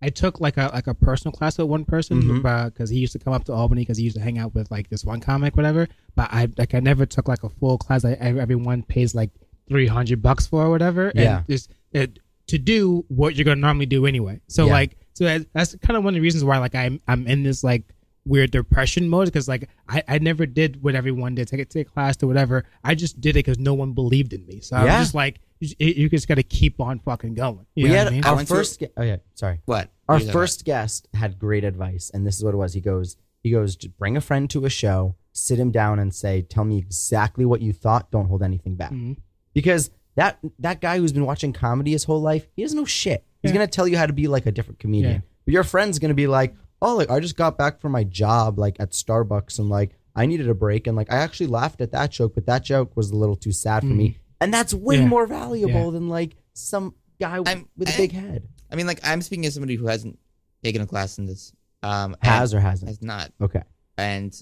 I 0.00 0.08
took 0.08 0.40
like 0.40 0.56
a 0.56 0.70
like 0.72 0.86
a 0.86 0.94
personal 0.94 1.32
class 1.32 1.58
with 1.58 1.66
one 1.66 1.84
person 1.84 2.22
mm-hmm. 2.22 2.68
because 2.68 2.90
he 2.90 2.98
used 2.98 3.12
to 3.14 3.18
come 3.18 3.32
up 3.32 3.44
to 3.44 3.52
Albany 3.52 3.82
because 3.82 3.98
he 3.98 4.04
used 4.04 4.16
to 4.16 4.22
hang 4.22 4.38
out 4.38 4.54
with 4.54 4.70
like 4.70 4.88
this 4.88 5.04
one 5.04 5.20
comic 5.20 5.56
whatever. 5.56 5.88
But 6.14 6.32
I 6.32 6.48
like 6.56 6.74
I 6.74 6.80
never 6.80 7.06
took 7.06 7.26
like 7.26 7.42
a 7.42 7.48
full 7.48 7.76
class. 7.76 8.04
I, 8.04 8.12
everyone 8.12 8.82
pays 8.84 9.14
like 9.14 9.30
three 9.68 9.88
hundred 9.88 10.22
bucks 10.22 10.46
for 10.46 10.62
or 10.64 10.70
whatever. 10.70 11.10
Yeah. 11.14 11.38
And 11.38 11.46
just 11.48 11.70
it, 11.92 12.20
to 12.50 12.58
do 12.58 13.04
what 13.08 13.34
you're 13.34 13.44
gonna 13.44 13.60
normally 13.60 13.86
do 13.86 14.06
anyway. 14.06 14.40
So 14.48 14.66
Yeah. 14.66 14.72
like 14.72 14.96
so 15.14 15.24
that, 15.24 15.46
that's 15.52 15.74
kind 15.76 15.96
of 15.96 16.04
one 16.04 16.12
of 16.14 16.16
the 16.16 16.20
reasons 16.20 16.44
why 16.44 16.58
like 16.58 16.74
I'm 16.74 17.00
I'm 17.08 17.26
in 17.26 17.42
this 17.42 17.62
like 17.64 17.84
weird 18.26 18.50
depression 18.50 19.08
mode 19.08 19.26
because 19.26 19.48
like 19.48 19.68
I, 19.88 20.02
I 20.06 20.18
never 20.18 20.44
did 20.46 20.82
what 20.82 20.94
everyone 20.94 21.34
did 21.34 21.48
take 21.48 21.60
it 21.60 21.70
take 21.70 21.88
a 21.88 21.90
class 21.90 22.22
or 22.22 22.26
whatever. 22.26 22.64
I 22.84 22.94
just 22.94 23.20
did 23.20 23.30
it 23.30 23.44
because 23.46 23.58
no 23.58 23.74
one 23.74 23.92
believed 23.92 24.32
in 24.32 24.44
me. 24.46 24.60
So 24.60 24.76
I 24.76 24.84
Yeah. 24.84 24.98
was 24.98 25.06
just 25.08 25.14
like 25.14 25.40
you, 25.60 25.74
you 25.78 26.08
just 26.08 26.26
got 26.28 26.36
to 26.36 26.42
keep 26.42 26.80
on 26.80 27.00
fucking 27.00 27.34
going. 27.34 27.66
You 27.74 27.84
we 27.84 27.88
know 27.90 27.96
had 27.96 28.04
what 28.04 28.12
I 28.12 28.14
mean? 28.14 28.24
our 28.24 28.36
went 28.36 28.48
to- 28.48 28.54
first. 28.54 28.80
Ge- 28.80 28.84
oh 28.96 29.02
yeah, 29.02 29.16
sorry. 29.34 29.60
what 29.66 29.90
Our 30.08 30.16
What 30.16 30.22
are 30.22 30.26
you 30.26 30.32
first 30.32 30.64
guest 30.64 31.08
had 31.14 31.38
great 31.38 31.64
advice, 31.64 32.10
and 32.14 32.26
this 32.26 32.36
is 32.36 32.44
what 32.44 32.54
it 32.54 32.56
was. 32.56 32.72
He 32.74 32.80
goes, 32.80 33.16
he 33.42 33.50
goes, 33.50 33.76
bring 33.76 34.16
a 34.16 34.20
friend 34.22 34.48
to 34.50 34.64
a 34.64 34.70
show, 34.70 35.16
sit 35.32 35.58
him 35.58 35.70
down, 35.70 35.98
and 35.98 36.14
say, 36.14 36.40
tell 36.42 36.64
me 36.64 36.78
exactly 36.78 37.44
what 37.44 37.60
you 37.60 37.72
thought. 37.74 38.10
Don't 38.10 38.26
hold 38.28 38.42
anything 38.42 38.74
back, 38.74 38.90
Mhm. 38.92 39.16
because 39.54 39.90
that 40.20 40.38
that 40.58 40.80
guy 40.80 40.98
who's 40.98 41.12
been 41.12 41.24
watching 41.24 41.52
comedy 41.52 41.92
his 41.92 42.04
whole 42.04 42.20
life, 42.20 42.46
he 42.54 42.62
doesn't 42.62 42.76
know 42.78 42.84
shit. 42.84 43.24
He's 43.42 43.50
Yeah. 43.50 43.54
gonna 43.58 43.66
tell 43.68 43.88
you 43.88 43.96
how 43.96 44.06
to 44.06 44.12
be 44.12 44.28
like 44.28 44.44
a 44.46 44.52
different 44.52 44.78
comedian. 44.78 45.12
Yeah. 45.14 45.20
But 45.46 45.54
your 45.54 45.64
friend's 45.64 45.98
gonna 45.98 46.14
be 46.14 46.26
like, 46.26 46.54
oh, 46.82 46.96
like 46.96 47.10
I 47.10 47.20
just 47.20 47.36
got 47.36 47.56
back 47.56 47.80
from 47.80 47.92
my 47.92 48.04
job, 48.04 48.58
like 48.58 48.76
at 48.80 48.90
Starbucks, 48.90 49.58
and 49.58 49.68
like 49.70 49.96
I 50.14 50.26
needed 50.26 50.48
a 50.48 50.54
break, 50.54 50.86
and 50.86 50.96
like 50.96 51.10
I 51.12 51.16
actually 51.16 51.46
laughed 51.46 51.80
at 51.80 51.92
that 51.92 52.10
joke, 52.10 52.34
but 52.34 52.44
that 52.46 52.62
joke 52.64 52.96
was 52.96 53.10
a 53.10 53.16
little 53.16 53.36
too 53.36 53.52
sad 53.52 53.80
for 53.80 53.86
me, 53.86 54.18
and 54.40 54.52
that's 54.52 54.74
way 54.74 54.96
Mm. 54.96 55.00
Yeah. 55.02 55.06
more 55.08 55.26
valuable 55.26 55.84
Yeah. 55.86 55.90
than 55.90 56.08
like 56.08 56.36
some 56.52 56.94
guy 57.20 57.36
I'm- 57.46 57.66
with 57.78 57.88
a 57.88 57.94
I- 57.94 57.96
big 57.96 58.12
head. 58.12 58.46
I 58.70 58.76
mean, 58.76 58.86
like 58.86 59.00
I'm 59.02 59.22
speaking 59.22 59.46
as 59.46 59.54
somebody 59.54 59.76
who 59.76 59.86
hasn't 59.86 60.18
taken 60.62 60.82
a 60.82 60.86
class 60.86 61.18
in 61.18 61.24
this. 61.26 61.52
Um, 61.82 62.14
Has 62.20 62.52
or 62.52 62.60
hasn't? 62.60 62.88
has 62.90 63.00
not. 63.00 63.32
Okay. 63.40 63.62
And 63.96 64.32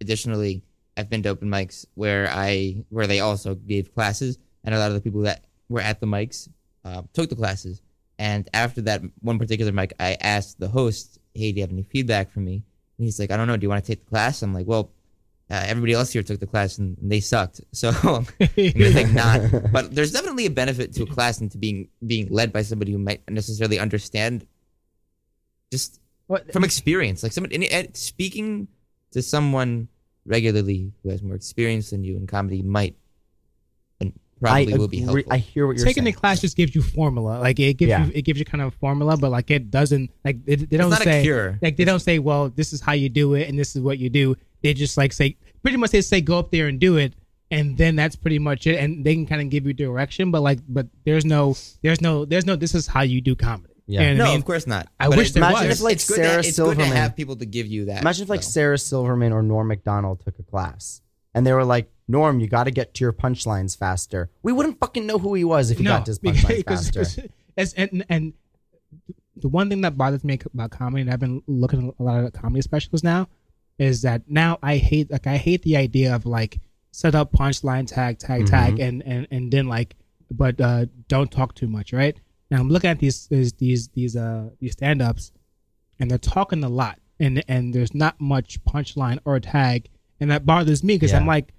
additionally, 0.00 0.62
I've 0.96 1.10
been 1.10 1.22
to 1.24 1.28
open 1.30 1.48
mics 1.48 1.84
where 1.94 2.28
I 2.30 2.84
where 2.90 3.06
they 3.08 3.20
also 3.20 3.54
gave 3.56 3.92
classes, 3.94 4.38
and 4.66 4.74
a 4.74 4.78
lot 4.78 4.88
of 4.88 4.94
the 4.94 5.00
people 5.00 5.22
that 5.22 5.44
were 5.70 5.80
at 5.80 6.00
the 6.00 6.06
mics 6.06 6.48
uh, 6.84 7.02
took 7.14 7.30
the 7.30 7.36
classes. 7.36 7.80
And 8.18 8.48
after 8.52 8.82
that 8.82 9.02
one 9.20 9.38
particular 9.38 9.72
mic, 9.72 9.94
I 10.00 10.16
asked 10.20 10.58
the 10.58 10.68
host, 10.68 11.18
"Hey, 11.34 11.52
do 11.52 11.56
you 11.56 11.62
have 11.62 11.70
any 11.70 11.82
feedback 11.84 12.30
for 12.30 12.40
me?" 12.40 12.64
And 12.98 13.04
he's 13.04 13.18
like, 13.18 13.30
"I 13.30 13.36
don't 13.36 13.46
know. 13.46 13.56
Do 13.56 13.64
you 13.64 13.68
want 13.68 13.84
to 13.84 13.90
take 13.90 14.04
the 14.04 14.10
class?" 14.10 14.42
I'm 14.42 14.52
like, 14.52 14.66
"Well." 14.66 14.90
Uh, 15.48 15.62
everybody 15.68 15.92
else 15.92 16.10
here 16.12 16.24
took 16.24 16.40
the 16.40 16.46
class 16.46 16.76
and, 16.78 16.98
and 16.98 17.08
they 17.08 17.20
sucked, 17.20 17.60
so 17.72 17.90
I'm 17.90 18.26
gonna 18.40 18.90
think 18.90 19.12
not. 19.12 19.40
But 19.72 19.94
there's 19.94 20.10
definitely 20.10 20.46
a 20.46 20.50
benefit 20.50 20.92
to 20.94 21.04
a 21.04 21.06
class 21.06 21.40
and 21.40 21.48
to 21.52 21.56
being 21.56 21.86
being 22.04 22.26
led 22.30 22.52
by 22.52 22.62
somebody 22.62 22.90
who 22.90 22.98
might 22.98 23.22
necessarily 23.30 23.78
understand, 23.78 24.44
just 25.70 26.00
What- 26.26 26.52
from 26.52 26.64
experience. 26.64 27.22
Like 27.22 27.30
somebody 27.30 27.54
and, 27.54 27.64
and 27.64 27.96
speaking 27.96 28.66
to 29.12 29.22
someone 29.22 29.86
regularly 30.24 30.90
who 31.04 31.10
has 31.10 31.22
more 31.22 31.36
experience 31.36 31.90
than 31.90 32.02
you 32.02 32.16
in 32.16 32.26
comedy 32.26 32.62
might 32.62 32.96
and 32.96 33.05
probably 34.40 34.74
I 34.74 34.76
will 34.76 34.88
be 34.88 35.00
helpful. 35.00 35.32
I 35.32 35.38
hear 35.38 35.66
what 35.66 35.72
you're 35.72 35.78
saying. 35.78 35.86
taking 35.94 36.04
saying. 36.04 36.14
the 36.14 36.20
class 36.20 36.40
just 36.40 36.56
gives 36.56 36.74
you 36.74 36.82
formula. 36.82 37.38
Like 37.40 37.58
it 37.58 37.74
gives 37.74 37.88
Yeah. 37.90 38.04
you 38.06 38.12
it 38.14 38.22
gives 38.22 38.38
you 38.38 38.44
kind 38.44 38.62
of 38.62 38.68
a 38.68 38.76
formula, 38.78 39.16
but 39.16 39.30
like 39.30 39.50
it 39.50 39.70
doesn't 39.70 40.10
like 40.24 40.44
they, 40.44 40.56
they 40.56 40.76
don't 40.76 40.90
not 40.90 41.00
a 41.00 41.04
say 41.04 41.22
cure. 41.22 41.58
like 41.62 41.76
they 41.76 41.84
don't 41.84 42.00
say 42.00 42.18
well 42.18 42.48
this 42.50 42.72
is 42.72 42.80
how 42.80 42.92
you 42.92 43.08
do 43.08 43.34
it 43.34 43.48
and 43.48 43.58
this 43.58 43.74
is 43.76 43.82
what 43.82 43.98
you 43.98 44.10
do. 44.10 44.36
They 44.62 44.74
just 44.74 44.96
like 44.96 45.12
say 45.12 45.36
pretty 45.62 45.76
much 45.78 45.90
they 45.90 46.00
say 46.00 46.20
go 46.20 46.38
up 46.38 46.50
there 46.50 46.66
and 46.68 46.78
do 46.80 46.96
it, 46.96 47.14
and 47.50 47.76
then 47.78 47.96
that's 47.96 48.16
pretty 48.16 48.38
much 48.38 48.66
it. 48.66 48.76
And 48.78 49.04
they 49.04 49.14
can 49.14 49.26
kind 49.26 49.40
of 49.42 49.48
give 49.50 49.66
you 49.66 49.72
direction, 49.72 50.30
but 50.30 50.42
like, 50.42 50.58
but 50.68 50.86
there's 51.04 51.24
no, 51.24 51.56
there's 51.82 52.00
no, 52.00 52.24
there's 52.24 52.46
no. 52.46 52.56
This 52.56 52.74
is 52.74 52.86
how 52.86 53.02
you 53.02 53.20
do 53.20 53.34
comedy. 53.36 53.72
Yeah. 53.88 54.10
You 54.10 54.14
know 54.16 54.24
no, 54.24 54.30
I 54.30 54.32
mean? 54.32 54.38
of 54.40 54.44
course 54.44 54.66
not. 54.66 54.88
I 54.98 55.08
But 55.08 55.18
wish 55.18 55.30
it- 55.30 55.34
there 55.34 55.44
Imagine 55.44 55.68
was. 55.68 55.78
if, 55.78 55.84
like, 55.84 55.92
it's 55.94 56.08
good 56.08 56.16
Sarah 56.16 56.42
to, 56.42 56.48
it's 56.48 56.58
good 56.58 56.64
to 56.64 56.74
Silverman- 56.74 56.96
have 56.96 57.14
people 57.14 57.36
to 57.36 57.46
give 57.46 57.66
you 57.68 57.84
that. 57.84 58.00
Imagine 58.00 58.24
if 58.24 58.28
like 58.28 58.40
though. 58.40 58.46
Sarah 58.48 58.78
Silverman 58.78 59.32
or 59.32 59.42
Norm 59.42 59.68
Macdonald 59.68 60.20
took 60.24 60.36
a 60.40 60.42
class 60.42 61.00
and 61.34 61.46
they 61.46 61.52
were 61.52 61.64
like, 61.64 61.88
Norm, 62.08 62.38
you 62.40 62.46
got 62.46 62.64
to 62.64 62.70
get 62.70 62.94
to 62.94 63.04
your 63.04 63.12
punchlines 63.12 63.76
faster. 63.76 64.30
We 64.42 64.52
wouldn't 64.52 64.78
fucking 64.78 65.06
know 65.06 65.18
who 65.18 65.34
he 65.34 65.44
was 65.44 65.70
if 65.70 65.78
he 65.78 65.84
got 65.84 66.06
to 66.06 66.10
his 66.10 66.18
punchlines 66.18 66.64
faster. 66.94 67.00
as- 67.56 67.72
and 67.74 68.04
and 68.08 68.32
the 69.36 69.48
one 69.48 69.68
thing 69.68 69.82
that 69.82 69.98
bothers 69.98 70.24
me 70.24 70.38
about 70.54 70.70
comedy, 70.70 71.02
and 71.02 71.10
I've 71.10 71.20
been 71.20 71.42
looking 71.46 71.88
at 71.88 71.94
a 71.98 72.02
lot 72.02 72.24
of 72.24 72.32
comedy 72.32 72.62
specials 72.62 73.02
now, 73.04 73.28
is 73.78 74.02
that 74.02 74.22
now 74.28 74.58
I 74.62 74.76
hate 74.76 75.10
like 75.10 75.26
I 75.26 75.36
hate 75.36 75.62
the 75.62 75.76
idea 75.76 76.14
of 76.14 76.24
like 76.26 76.60
set 76.92 77.14
up 77.14 77.32
punchline 77.32 77.86
tag 77.86 78.18
tag 78.18 78.46
tag 78.46 78.78
and 78.80 79.02
and 79.04 79.26
and 79.30 79.52
then 79.52 79.66
like 79.68 79.96
but 80.30 80.58
uh 80.60 80.86
don't 81.08 81.30
talk 81.30 81.54
too 81.54 81.68
much 81.68 81.92
right 81.92 82.18
now 82.50 82.58
i'm 82.58 82.70
looking 82.70 82.88
at 82.88 82.98
these 82.98 83.26
these 83.26 83.52
these 83.52 83.88
these 83.88 84.16
uh 84.16 84.48
these 84.60 84.72
stand-ups 84.72 85.30
and 86.00 86.10
they're 86.10 86.16
talking 86.16 86.64
a 86.64 86.68
lot 86.70 86.98
and 87.20 87.44
and 87.48 87.74
there's 87.74 87.94
not 87.94 88.18
much 88.18 88.64
punchline 88.64 89.18
or 89.26 89.38
tag 89.38 89.90
and 90.20 90.30
that 90.30 90.46
bothers 90.46 90.82
me 90.82 90.94
because 90.94 91.12
i'm 91.18 91.26
like 91.26 91.52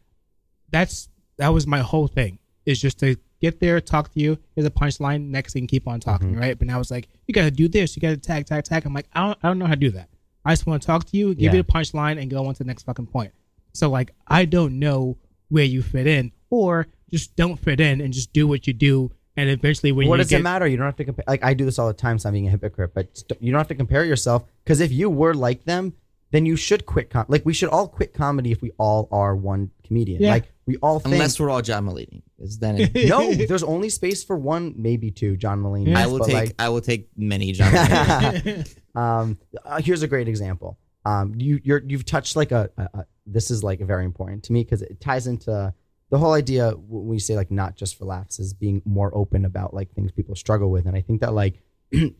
that's 0.72 1.10
that 1.38 1.50
was 1.50 1.68
my 1.68 1.80
whole 1.80 2.08
thing 2.08 2.40
is 2.66 2.80
just 2.82 3.00
to 3.00 3.16
get 3.40 3.60
there 3.60 3.80
talk 3.80 4.12
to 4.14 4.20
you 4.20 4.38
here's 4.56 4.66
a 4.68 4.72
punchline 4.72 5.30
next 5.30 5.54
thing 5.54 5.68
keep 5.68 5.88
on 5.88 6.00
talking 6.00 6.32
Mm-hmm. 6.32 6.40
right 6.40 6.58
but 6.58 6.68
now 6.68 6.80
it's 6.80 6.92
like 6.92 7.08
you 7.28 7.34
gotta 7.34 7.52
do 7.52 7.68
this 7.68 7.96
you 7.96 8.02
gotta 8.02 8.18
tag 8.18 8.46
tag 8.46 8.64
tag 8.64 8.86
i'm 8.86 8.94
like 8.94 9.08
i 9.14 9.26
don't, 9.26 9.38
I 9.44 9.48
don't 9.48 9.60
know 9.60 9.66
how 9.66 9.74
to 9.74 9.80
do 9.80 9.92
that 9.92 10.10
i 10.44 10.52
just 10.52 10.66
want 10.66 10.82
to 10.82 10.86
talk 10.88 11.06
to 11.06 11.18
you 11.18 11.36
give 11.36 11.54
Yeah. 11.54 11.58
you 11.58 11.64
the 11.64 11.72
punchline 11.72 12.20
and 12.22 12.30
go 12.30 12.46
on 12.48 12.54
to 12.56 12.60
the 12.60 12.66
next 12.68 12.84
fucking 12.84 13.08
point 13.08 13.32
so 13.74 13.90
like 13.90 14.12
i 14.28 14.46
don't 14.46 14.80
know 14.80 15.18
where 15.50 15.64
you 15.64 15.82
fit 15.84 16.08
in 16.08 16.32
or 16.50 16.88
just 17.12 17.36
don't 17.36 17.58
fit 17.58 17.80
in 17.80 18.02
and 18.02 18.12
just 18.14 18.34
do 18.34 18.48
what 18.48 18.68
you 18.68 18.74
do 18.74 19.12
and 19.38 19.50
eventually 19.52 19.92
when 19.92 20.08
what 20.08 20.18
does 20.18 20.30
get 20.30 20.40
it 20.40 20.44
matter? 20.44 20.66
You 20.66 20.78
don't 20.78 20.88
have 20.88 20.96
to 20.96 21.06
compare. 21.06 21.24
Like 21.28 21.44
I 21.46 21.54
do 21.54 21.64
this 21.64 21.78
all 21.78 21.86
the 21.88 21.94
time, 21.94 22.18
so 22.18 22.28
I'm 22.28 22.34
being 22.34 22.48
a 22.48 22.50
hypocrite. 22.50 22.96
But 22.96 23.22
you 23.40 23.52
don't 23.52 23.60
have 23.60 23.68
to 23.68 23.76
compare 23.76 24.04
yourself 24.04 24.44
because 24.64 24.80
if 24.80 24.92
you 24.92 25.12
were 25.12 25.36
like 25.36 25.64
them, 25.66 25.94
then 26.32 26.48
you 26.48 26.56
should 26.56 26.88
quit. 26.88 27.12
Com- 27.12 27.28
like 27.28 27.46
we 27.46 27.54
should 27.54 27.70
all 27.70 27.88
quit 27.88 28.16
comedy 28.16 28.52
if 28.52 28.64
we 28.64 28.72
all 28.80 29.08
are 29.12 29.36
one 29.36 29.70
comedian. 29.86 30.24
Yeah. 30.24 30.32
Like 30.32 30.52
we 30.68 30.76
all 30.78 31.00
think. 31.00 31.14
unless 31.14 31.40
we're 31.40 31.50
all 31.50 31.62
John 31.62 31.86
Mulaney, 31.86 32.22
because 32.38 32.60
then 32.60 32.78
it, 32.82 32.94
no, 33.10 33.34
there's 33.34 33.64
only 33.76 33.90
space 33.90 34.24
for 34.24 34.36
one, 34.38 34.74
maybe 34.78 35.10
two. 35.10 35.38
John 35.38 35.64
Mulaney. 35.64 35.96
I 35.96 36.06
will 36.08 36.20
take 36.20 36.34
like, 36.34 36.56
I 36.60 36.70
will 36.70 36.82
take 36.82 37.10
many 37.18 37.52
John. 37.54 37.72
Mulaney. 37.72 38.78
um, 38.96 39.38
uh, 39.66 39.82
here's 39.82 40.04
a 40.04 40.08
great 40.08 40.28
example. 40.28 40.78
Um, 41.06 41.34
you 41.38 41.60
you're 41.64 41.82
you've 41.88 42.06
touched 42.06 42.36
like 42.36 42.52
a, 42.52 42.70
a, 42.78 42.82
a 43.00 43.06
this 43.26 43.50
is 43.50 43.64
like 43.64 43.80
very 43.80 44.04
important 44.06 44.44
to 44.44 44.54
me 44.54 44.64
because 44.64 44.82
it 44.82 45.00
ties 45.00 45.26
into 45.26 45.74
the 46.10 46.18
whole 46.18 46.34
idea 46.34 46.72
when 46.72 47.08
we 47.08 47.18
say 47.20 47.36
like 47.36 47.50
not 47.52 47.76
just 47.76 47.98
for 47.98 48.06
laughs 48.06 48.40
is 48.40 48.54
being 48.54 48.82
more 48.86 49.10
open 49.16 49.46
about 49.46 49.74
like 49.74 49.92
things 49.94 50.12
people 50.12 50.36
struggle 50.36 50.70
with, 50.70 50.86
and 50.86 50.96
I 50.98 51.02
think 51.02 51.22
that 51.22 51.34
like 51.34 51.62
I'm 51.94 52.14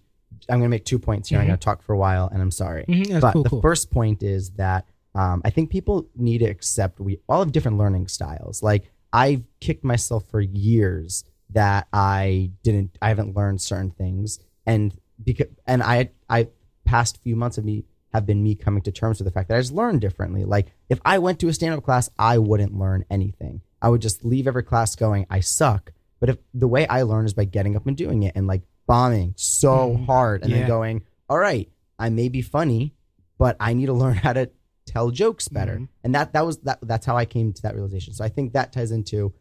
gonna 0.50 0.70
make 0.70 0.86
two 0.86 1.00
points 1.00 1.30
here. 1.30 1.40
I'm 1.40 1.46
Mhm. 1.46 1.50
gonna 1.50 1.58
talk 1.58 1.82
for 1.82 1.94
a 1.94 1.98
while, 1.98 2.30
and 2.32 2.42
I'm 2.42 2.52
sorry, 2.52 2.86
Mhm, 2.88 3.20
but 3.22 3.34
cool, 3.34 3.44
the 3.44 3.50
cool. 3.50 3.62
first 3.62 3.92
point 3.92 4.24
is 4.24 4.52
that 4.52 4.86
um, 5.18 5.42
I 5.44 5.50
think 5.50 5.70
people 5.70 6.08
need 6.16 6.40
to 6.40 6.46
accept 6.46 7.00
we 7.00 7.20
all 7.28 7.40
have 7.40 7.52
different 7.52 7.78
learning 7.78 8.08
styles. 8.08 8.62
Like 8.62 8.92
I've 9.12 9.44
kicked 9.60 9.84
myself 9.84 10.26
for 10.30 10.40
years 10.42 11.24
that 11.52 11.88
I 11.94 12.52
didn't, 12.64 12.98
I 13.02 13.08
haven't 13.10 13.36
learned 13.36 13.62
certain 13.62 13.92
things, 13.92 14.40
and 14.66 14.94
because 15.24 15.48
and 15.66 15.82
I, 15.82 16.12
I 16.30 16.50
past 16.86 17.18
few 17.24 17.36
months 17.36 17.58
of 17.58 17.66
me 17.66 17.86
have 18.14 18.26
been 18.26 18.42
me 18.44 18.56
coming 18.56 18.82
to 18.84 18.92
terms 18.92 19.20
with 19.20 19.26
the 19.26 19.32
fact 19.32 19.50
that 19.50 19.58
I 19.58 19.62
just 19.62 19.74
learned 19.74 20.02
differently. 20.02 20.46
Like 20.46 20.68
if 20.90 21.00
I 21.04 21.20
went 21.20 21.40
to 21.40 21.48
a 21.48 21.54
stand 21.54 21.74
up 21.74 21.84
class, 21.84 22.10
I 22.20 22.38
wouldn't 22.38 22.78
learn 22.78 23.04
anything. 23.10 23.62
I 23.82 23.90
would 23.90 24.02
just 24.02 24.24
leave 24.24 24.48
every 24.48 24.64
class 24.64 24.96
going, 24.96 25.26
I 25.30 25.40
suck. 25.42 25.92
But 26.20 26.30
if 26.30 26.38
the 26.54 26.68
way 26.68 26.88
I 26.88 27.02
learn 27.04 27.26
is 27.26 27.34
by 27.34 27.46
getting 27.46 27.76
up 27.76 27.86
and 27.86 27.96
doing 27.98 28.24
it 28.24 28.34
and 28.36 28.48
like 28.48 28.64
bombing 28.88 29.34
so 29.38 29.96
Mhm. 29.98 30.06
hard 30.06 30.42
and 30.44 30.52
Yeah. 30.52 30.60
then 30.60 30.68
going, 30.68 31.02
all 31.30 31.38
right, 31.38 31.70
I 32.00 32.10
may 32.10 32.30
be 32.30 32.42
funny, 32.42 32.94
but 33.38 33.56
I 33.60 33.74
need 33.74 33.86
to 33.88 33.94
learn 33.94 34.16
how 34.26 34.34
to 34.34 34.50
tell 34.88 35.12
jokes 35.12 35.48
better. 35.48 35.78
Mhm. 35.78 35.90
And 36.04 36.16
that 36.16 36.34
that 36.34 36.46
was 36.46 36.58
that 36.60 36.80
that's 36.82 37.06
how 37.06 37.16
I 37.16 37.26
came 37.26 37.54
to 37.54 37.62
that 37.62 37.76
realization. 37.76 38.14
So 38.14 38.24
I 38.24 38.30
think 38.30 38.54
that 38.54 38.74
ties 38.74 38.92
into 38.92 39.34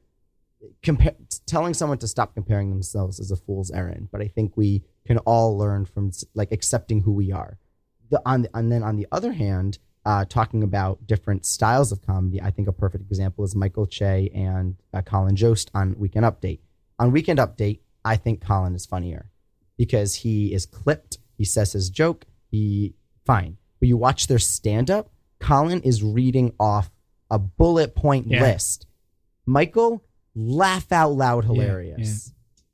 compare 0.82 1.14
telling 1.46 1.74
someone 1.74 1.98
to 1.98 2.08
stop 2.08 2.34
comparing 2.34 2.70
themselves 2.70 3.20
is 3.20 3.30
a 3.30 3.36
fool's 3.36 3.70
errand. 3.70 4.08
But 4.10 4.20
I 4.20 4.28
think 4.28 4.56
we 4.56 4.82
can 5.06 5.18
all 5.18 5.56
learn 5.56 5.84
from 5.84 6.10
like 6.34 6.52
accepting 6.52 7.02
who 7.02 7.12
we 7.12 7.32
are. 7.32 7.58
The 8.10 8.20
on 8.26 8.46
and 8.52 8.70
then 8.70 8.82
on 8.82 8.96
the 8.96 9.06
other 9.12 9.32
hand, 9.32 9.78
uh, 10.04 10.24
talking 10.24 10.62
about 10.62 11.06
different 11.06 11.44
styles 11.46 11.92
of 11.92 12.02
comedy, 12.02 12.40
I 12.40 12.50
think 12.50 12.68
a 12.68 12.72
perfect 12.72 13.04
example 13.10 13.44
is 13.44 13.54
Michael 13.54 13.86
Che 13.86 14.30
and 14.34 14.76
uh, 14.92 15.02
Colin 15.02 15.36
Jost 15.36 15.70
on 15.74 15.96
Weekend 15.98 16.24
Update. 16.24 16.60
On 16.98 17.12
Weekend 17.12 17.38
Update, 17.38 17.80
I 18.04 18.16
think 18.16 18.40
Colin 18.40 18.74
is 18.74 18.86
funnier 18.86 19.30
because 19.76 20.14
he 20.16 20.52
is 20.52 20.64
clipped. 20.64 21.18
He 21.36 21.44
says 21.44 21.72
his 21.72 21.90
joke. 21.90 22.24
He 22.50 22.94
fine. 23.24 23.58
But 23.80 23.88
you 23.88 23.96
watch 23.96 24.28
their 24.28 24.38
stand 24.38 24.90
up. 24.90 25.10
Colin 25.40 25.80
is 25.82 26.02
reading 26.02 26.52
off 26.58 26.90
a 27.30 27.38
bullet 27.38 27.94
point 27.94 28.26
Yeah. 28.28 28.42
list. 28.42 28.86
Michael 29.44 30.02
laugh 30.34 30.90
out 30.92 31.10
loud 31.12 31.44
Yeah, 31.44 31.52
hilarious. 31.52 32.32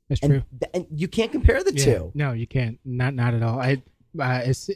that's 0.09 0.21
true 0.21 0.35
And, 0.37 0.45
th- 0.61 0.71
and 0.75 0.87
you 0.91 1.09
can't 1.09 1.33
compare 1.33 1.63
the 1.63 1.75
Yeah. 1.75 1.85
two. 1.85 2.11
No, 2.15 2.33
you 2.33 2.47
can't. 2.47 2.79
Not 2.85 3.15
not 3.15 3.35
at 3.35 3.43
all. 3.43 3.59
I 3.61 3.83
uh, 4.19 4.43
it's 4.45 4.69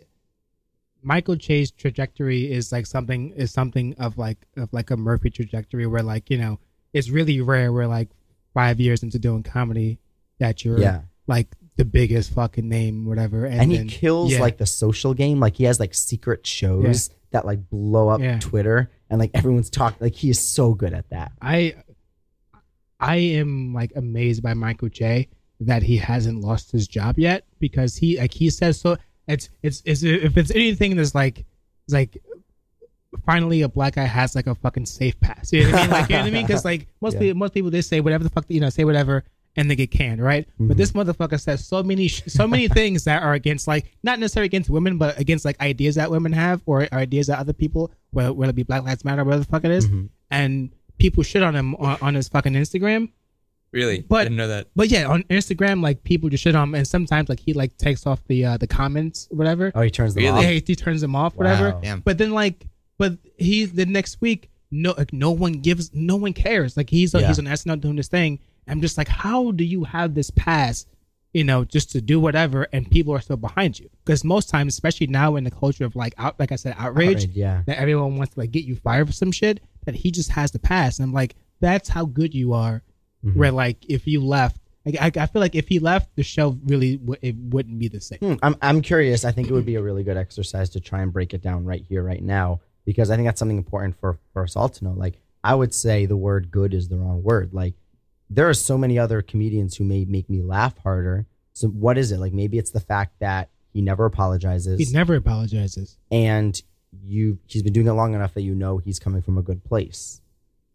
Michael 1.03 1.37
Che's 1.37 1.71
trajectory 1.71 2.51
is 2.51 2.73
like 2.73 2.87
something 2.87 3.31
is 3.33 3.51
something 3.53 3.95
of 3.99 4.19
like 4.19 4.39
of 4.57 4.73
like 4.73 4.91
a 4.91 4.97
Murphy 4.97 5.31
trajectory 5.31 5.87
where 5.87 6.03
like 6.03 6.31
you 6.31 6.39
know 6.39 6.59
it's 6.93 7.11
really 7.11 7.41
rare 7.41 7.73
where 7.73 7.87
like 7.87 8.09
five 8.55 8.81
years 8.81 9.03
into 9.03 9.19
doing 9.19 9.43
comedy 9.43 9.99
that 10.39 10.65
you're 10.65 10.81
Yeah. 10.81 11.03
like 11.27 11.55
the 11.77 11.85
biggest 11.85 12.33
fucking 12.33 12.67
name 12.69 13.05
whatever 13.05 13.45
and, 13.45 13.61
And, 13.61 13.71
he 13.71 13.77
then- 13.79 13.89
kills 13.89 14.33
yeah. 14.33 14.41
like 14.41 14.57
the 14.57 14.67
social 14.67 15.13
game. 15.15 15.39
Like 15.39 15.57
he 15.57 15.65
has 15.65 15.79
like 15.79 15.95
secret 15.95 16.47
shows 16.47 17.11
that 17.33 17.45
like 17.45 17.69
blow 17.71 18.09
up 18.09 18.21
Yeah. 18.21 18.39
Twitter 18.39 18.91
and 19.11 19.19
like 19.19 19.31
everyone's 19.35 19.71
talking. 19.71 19.99
Like 20.01 20.15
he 20.15 20.31
is 20.31 20.41
so 20.41 20.75
good 20.75 20.93
at 20.95 21.09
that. 21.11 21.33
I 21.43 21.75
I 22.99 23.17
am 23.17 23.75
like 23.75 23.93
amazed 23.97 24.43
by 24.43 24.55
Michael 24.55 24.89
Che 24.89 25.29
that 25.61 25.83
he 25.83 25.97
hasn't 25.97 26.41
lost 26.41 26.71
his 26.71 26.87
job 26.89 27.19
yet 27.19 27.45
because 27.59 27.97
he 27.97 28.19
like 28.19 28.33
he 28.33 28.51
says 28.51 28.79
so 28.81 28.97
it's 29.27 29.49
it's, 29.63 29.83
it's 29.85 30.03
if 30.03 30.37
it's 30.37 30.51
anything 30.51 30.97
that's 30.97 31.15
like 31.15 31.41
it's 31.87 31.95
like 31.95 32.17
finally 33.25 33.63
a 33.63 33.69
black 33.69 33.95
guy 33.95 34.05
has 34.05 34.35
like 34.35 34.47
a 34.47 34.55
fucking 34.55 34.85
safe 34.85 35.19
pass 35.21 35.53
you 35.53 35.65
know 35.65 35.71
what 35.73 35.79
I 35.79 35.83
mean 35.83 35.91
like 35.91 36.09
you 36.11 36.17
know 36.17 36.23
what 36.23 36.27
I 36.29 36.31
mean 36.31 36.47
because 36.47 36.65
like 36.65 36.87
most 37.01 37.15
Yeah. 37.15 37.21
people 37.21 37.39
most 37.39 37.55
people 37.55 37.71
they 37.71 37.81
say 37.81 38.01
whatever 38.01 38.23
the 38.25 38.31
fuck 38.31 38.45
you 38.49 38.61
know 38.61 38.69
say 38.69 38.85
whatever 38.85 39.25
and 39.57 39.71
they 39.71 39.77
get 39.77 39.91
canned 39.91 40.23
right 40.23 40.47
Mm-hmm. 40.55 40.69
but 40.69 40.77
this 40.77 40.93
motherfucker 40.93 41.41
says 41.41 41.67
so 41.67 41.83
many 41.83 42.09
sh- 42.09 42.23
so 42.27 42.47
many 42.47 42.69
things 42.79 43.05
that 43.05 43.23
are 43.23 43.35
against 43.35 43.67
like 43.67 43.87
not 44.03 44.19
necessarily 44.19 44.47
against 44.47 44.69
women 44.71 44.99
but 44.99 45.19
against 45.19 45.45
like 45.45 45.61
ideas 45.61 45.95
that 45.97 46.11
women 46.11 46.33
have 46.33 46.61
or 46.67 46.87
ideas 46.93 47.27
that 47.29 47.39
other 47.39 47.53
people 47.53 47.91
whether, 48.11 48.33
whether 48.33 48.51
it 48.51 48.57
be 48.57 48.63
Black 48.63 48.83
Lives 48.85 49.05
Matter 49.05 49.25
whatever 49.25 49.43
the 49.45 49.49
fuck 49.51 49.65
it 49.65 49.71
is, 49.71 49.89
Mhm. 49.89 50.09
and 50.31 50.71
people 50.99 51.23
shit 51.23 51.43
on 51.43 51.55
him 51.55 51.75
on, 51.77 51.99
on 52.01 52.15
his 52.15 52.29
fucking 52.29 52.55
Instagram. 52.55 53.11
really, 53.73 54.01
But- 54.09 54.21
I 54.21 54.25
didn't 54.25 54.37
know 54.39 54.49
that. 54.49 54.69
But 54.75 54.89
yeah, 54.89 55.07
on 55.07 55.23
Instagram, 55.25 55.83
like 55.83 56.03
people 56.05 56.31
just 56.31 56.43
shit 56.45 56.55
on 56.55 56.69
him, 56.71 56.75
and 56.75 56.87
sometimes 56.89 57.29
like 57.29 57.41
he 57.41 57.53
like 57.53 57.77
takes 57.77 58.07
off 58.07 58.25
the 58.27 58.45
uh, 58.45 58.57
the 58.57 58.67
comments, 58.67 59.29
whatever. 59.31 59.71
Oh, 59.75 59.83
he 59.83 59.91
turns 59.91 60.15
them 60.15 60.25
Really? 60.25 60.37
off. 60.39 60.43
Yeah, 60.45 60.51
he, 60.51 60.63
he 60.67 60.75
turns 60.77 61.01
them 61.03 61.15
off, 61.15 61.35
whatever. 61.37 61.79
Damn. 61.83 62.01
But 62.01 62.17
then 62.19 62.31
like, 62.31 62.67
but 62.97 63.19
he 63.37 63.65
the 63.67 63.85
next 63.85 64.21
week, 64.23 64.49
no, 64.71 64.95
like, 64.97 65.13
no 65.13 65.31
one 65.33 65.53
gives, 65.55 65.91
no 65.93 66.17
one 66.17 66.33
cares. 66.33 66.77
Like 66.77 66.89
he's 66.89 67.13
Yeah. 67.13 67.27
he's 67.27 67.39
on 67.39 67.45
SNL 67.47 67.81
doing 67.81 67.97
this 67.97 68.09
thing. 68.09 68.39
I'm 68.69 68.81
just 68.81 68.99
like, 68.99 69.09
how 69.09 69.53
do 69.53 69.65
you 69.65 69.85
have 69.85 70.15
this 70.15 70.31
pass? 70.31 70.87
You 71.33 71.45
know, 71.45 71.65
just 71.65 71.93
to 71.93 72.01
do 72.01 72.19
whatever, 72.19 72.67
and 72.73 72.91
people 72.91 73.13
are 73.15 73.21
still 73.21 73.37
behind 73.37 73.79
you. 73.79 73.91
Because 74.05 74.25
most 74.25 74.49
times, 74.49 74.73
especially 74.73 75.07
now 75.09 75.37
in 75.37 75.45
the 75.45 75.51
culture 75.51 75.85
of 75.85 75.95
like 75.95 76.15
out, 76.17 76.41
like 76.41 76.51
I 76.51 76.57
said, 76.57 76.75
outrage, 76.79 77.25
Outrage, 77.25 77.37
yeah. 77.37 77.63
that 77.67 77.79
everyone 77.79 78.17
wants 78.17 78.35
to 78.35 78.41
like 78.41 78.53
get 78.53 78.65
you 78.65 78.77
fired 78.77 79.07
for 79.07 79.13
some 79.13 79.33
shit, 79.33 79.61
that 79.85 79.95
he 79.95 80.11
just 80.11 80.31
has 80.31 80.51
the 80.51 80.59
pass. 80.59 80.99
And 80.99 81.05
I'm 81.05 81.13
like, 81.13 81.37
that's 81.61 81.89
how 81.89 82.07
good 82.07 82.35
you 82.35 82.55
are. 82.55 82.83
Mm-hmm. 83.25 83.39
Where 83.39 83.53
like 83.53 83.85
if 83.89 84.07
you 84.07 84.25
left, 84.25 84.61
like, 84.87 84.97
I, 85.01 85.23
I 85.23 85.27
feel 85.27 85.41
like 85.41 85.57
if 85.57 85.67
he 85.67 85.81
left, 85.81 86.15
the 86.15 86.23
show 86.23 86.57
really 86.65 86.97
w- 86.97 87.19
it 87.21 87.35
wouldn't 87.37 87.79
be 87.79 87.89
the 87.89 88.01
same. 88.01 88.21
Hmm, 88.21 88.35
I'm 88.41 88.57
I'm 88.63 88.81
curious. 88.83 89.25
I 89.25 89.33
think 89.33 89.49
it 89.49 89.53
would 89.53 89.67
be 89.67 89.75
a 89.75 89.83
really 89.83 90.05
good 90.05 90.17
exercise 90.17 90.71
to 90.71 90.81
try 90.81 91.03
and 91.03 91.13
break 91.13 91.35
it 91.35 91.43
down 91.43 91.65
right 91.65 91.85
here, 91.89 92.05
right 92.05 92.23
now, 92.23 92.61
because 92.85 93.11
I 93.11 93.17
think 93.17 93.27
that's 93.27 93.41
something 93.41 93.59
important 93.59 93.99
for 93.99 94.19
for 94.33 94.45
us 94.45 94.55
all 94.55 94.69
to 94.69 94.85
know. 94.85 94.93
Like, 94.93 95.21
I 95.43 95.57
would 95.57 95.75
say 95.75 96.07
the 96.07 96.17
word 96.17 96.53
"good" 96.53 96.73
is 96.73 96.89
the 96.89 96.97
wrong 96.97 97.23
word. 97.25 97.53
Like, 97.53 97.75
there 98.29 98.49
are 98.49 98.55
so 98.55 98.77
many 98.77 98.99
other 98.99 99.23
comedians 99.23 99.77
who 99.77 99.85
may 99.85 100.05
make 100.05 100.29
me 100.29 100.43
laugh 100.43 100.77
harder. 100.79 101.27
So, 101.53 101.69
what 101.69 101.97
is 101.99 102.13
it? 102.13 102.19
Like, 102.19 102.33
maybe 102.33 102.59
it's 102.59 102.71
the 102.73 102.81
fact 102.81 103.19
that 103.21 103.51
he 103.73 103.83
never 103.83 104.05
apologizes, 104.07 104.79
He 104.79 104.93
never 104.95 105.15
apologizes. 105.15 105.99
and 106.11 106.61
you 107.05 107.39
he's 107.47 107.63
been 107.63 107.73
doing 107.75 107.87
it 107.87 107.93
long 107.93 108.15
enough 108.15 108.33
that 108.35 108.41
you 108.43 108.55
know 108.55 108.79
he's 108.79 108.99
coming 108.99 109.21
from 109.23 109.37
a 109.39 109.43
good 109.43 109.63
place. 109.65 110.21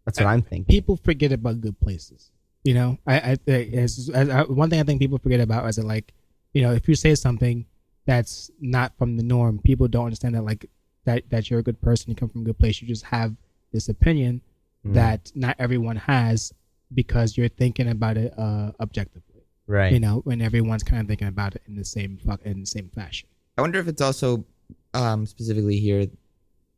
That's 0.06 0.20
what 0.20 0.28
I'm 0.28 0.41
thinking. 0.41 0.66
People 0.66 0.97
forget 0.97 1.32
about 1.32 1.62
good 1.62 1.80
places. 1.80 2.32
You 2.64 2.76
know, 2.76 2.97
I, 3.08 3.38
I, 3.47 3.52
as, 3.52 4.10
as, 4.14 4.30
I 4.30 4.43
one 4.43 4.70
thing 4.70 4.80
I 4.80 4.84
think 4.84 4.99
people 4.99 5.18
forget 5.18 5.39
about 5.39 5.68
is 5.68 5.78
that 5.78 5.86
like, 5.86 6.14
you 6.54 6.62
know, 6.62 6.72
if 6.74 6.88
you 6.88 6.93
say 6.95 7.16
something 7.16 7.66
that's 8.06 8.52
not 8.60 8.95
from 8.97 9.18
the 9.18 9.24
norm, 9.24 9.60
people 9.64 9.88
don't 9.88 10.06
understand 10.06 10.36
that 10.36 10.43
like 10.43 10.68
that 11.06 11.28
that 11.32 11.49
you're 11.49 11.60
a 11.60 11.64
good 11.64 11.82
person, 11.82 12.10
you 12.12 12.16
come 12.16 12.30
from 12.30 12.41
a 12.41 12.45
good 12.45 12.60
place, 12.60 12.82
you 12.82 12.88
just 12.88 13.06
have 13.06 13.36
this 13.72 13.89
opinion, 13.89 14.41
Mm. 14.86 14.95
that 14.95 15.32
not 15.36 15.56
everyone 15.60 15.95
has 15.95 16.52
because 16.94 17.38
you're 17.38 17.50
thinking 17.50 17.89
about 17.89 18.18
it 18.18 18.34
uh, 18.38 18.72
objectively. 18.80 19.44
right. 19.68 19.92
You 19.94 20.00
know, 20.00 20.22
when 20.24 20.42
everyone's 20.42 20.84
kind 20.84 21.02
of 21.02 21.08
thinking 21.08 21.28
about 21.28 21.56
it 21.56 21.62
in 21.68 21.76
the 21.76 21.86
same 21.86 22.18
fuck 22.26 22.42
in 22.44 22.60
the 22.60 22.66
same 22.66 22.89
fashion. 22.89 23.28
I 23.58 23.62
wonder 23.62 23.80
if 23.80 23.88
it's 23.88 24.02
also 24.02 24.46
um, 24.94 25.26
specifically 25.26 25.80
here 25.80 26.08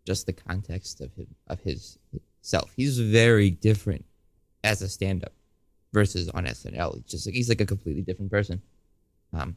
just 0.05 0.25
the 0.25 0.33
context 0.33 1.01
of 1.01 1.13
his, 1.15 1.27
of 1.47 1.59
his 1.61 1.97
self. 2.41 2.71
He's 2.75 2.99
very 2.99 3.49
different 3.49 4.05
as 4.63 4.81
a 4.81 4.89
stand-up 4.89 5.31
versus 5.93 6.29
on 6.29 6.45
SNL. 6.45 6.97
It's 6.97 7.11
just 7.11 7.25
like 7.25 7.35
he's 7.35 7.49
like 7.49 7.61
a 7.61 7.65
completely 7.65 8.01
different 8.01 8.31
person. 8.31 8.61
Um, 9.31 9.55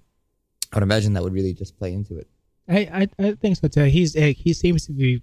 I 0.72 0.76
would 0.76 0.82
imagine 0.82 1.12
that 1.14 1.22
would 1.22 1.32
really 1.32 1.52
just 1.52 1.78
play 1.78 1.92
into 1.92 2.18
it. 2.18 2.28
I, 2.68 3.08
I, 3.18 3.24
I 3.26 3.32
think 3.34 3.56
so 3.56 3.68
too. 3.68 3.84
He's 3.84 4.16
uh, 4.16 4.32
he 4.36 4.52
seems 4.52 4.86
to 4.86 4.92
be 4.92 5.22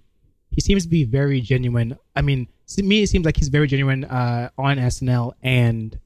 he 0.50 0.60
seems 0.60 0.84
to 0.84 0.88
be 0.88 1.04
very 1.04 1.40
genuine. 1.40 1.98
I 2.16 2.22
mean, 2.22 2.48
to 2.68 2.82
me, 2.82 3.02
it 3.02 3.08
seems 3.08 3.24
like 3.24 3.36
he's 3.36 3.48
very 3.48 3.66
genuine 3.66 4.04
uh, 4.04 4.50
on 4.58 4.76
SNL 4.78 5.32
and 5.42 5.98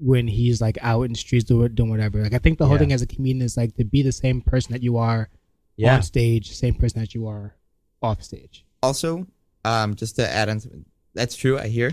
when 0.00 0.26
he's 0.26 0.60
like 0.60 0.78
out 0.80 1.02
in 1.02 1.12
the 1.12 1.18
streets 1.18 1.44
doing, 1.44 1.74
doing 1.74 1.90
whatever. 1.90 2.22
Like 2.22 2.32
I 2.34 2.38
think 2.38 2.58
the 2.58 2.66
whole 2.66 2.74
Yeah. 2.76 2.80
thing 2.80 2.92
as 2.92 3.02
a 3.02 3.06
comedian 3.06 3.42
is 3.42 3.56
like 3.56 3.76
to 3.76 3.84
be 3.84 4.02
the 4.02 4.12
same 4.12 4.40
person 4.40 4.72
that 4.72 4.82
you 4.82 4.96
are 4.96 5.28
yeah. 5.76 5.94
on 5.94 6.02
stage, 6.02 6.56
same 6.56 6.74
person 6.74 7.00
that 7.00 7.14
you 7.14 7.28
are 7.28 7.54
off 8.00 8.22
stage. 8.22 8.64
Also, 8.82 9.26
um, 9.64 9.94
just 9.94 10.16
to 10.16 10.28
add 10.28 10.48
on, 10.48 10.58
to, 10.60 10.70
that's 11.14 11.36
true. 11.36 11.58
I 11.58 11.68
hear, 11.68 11.92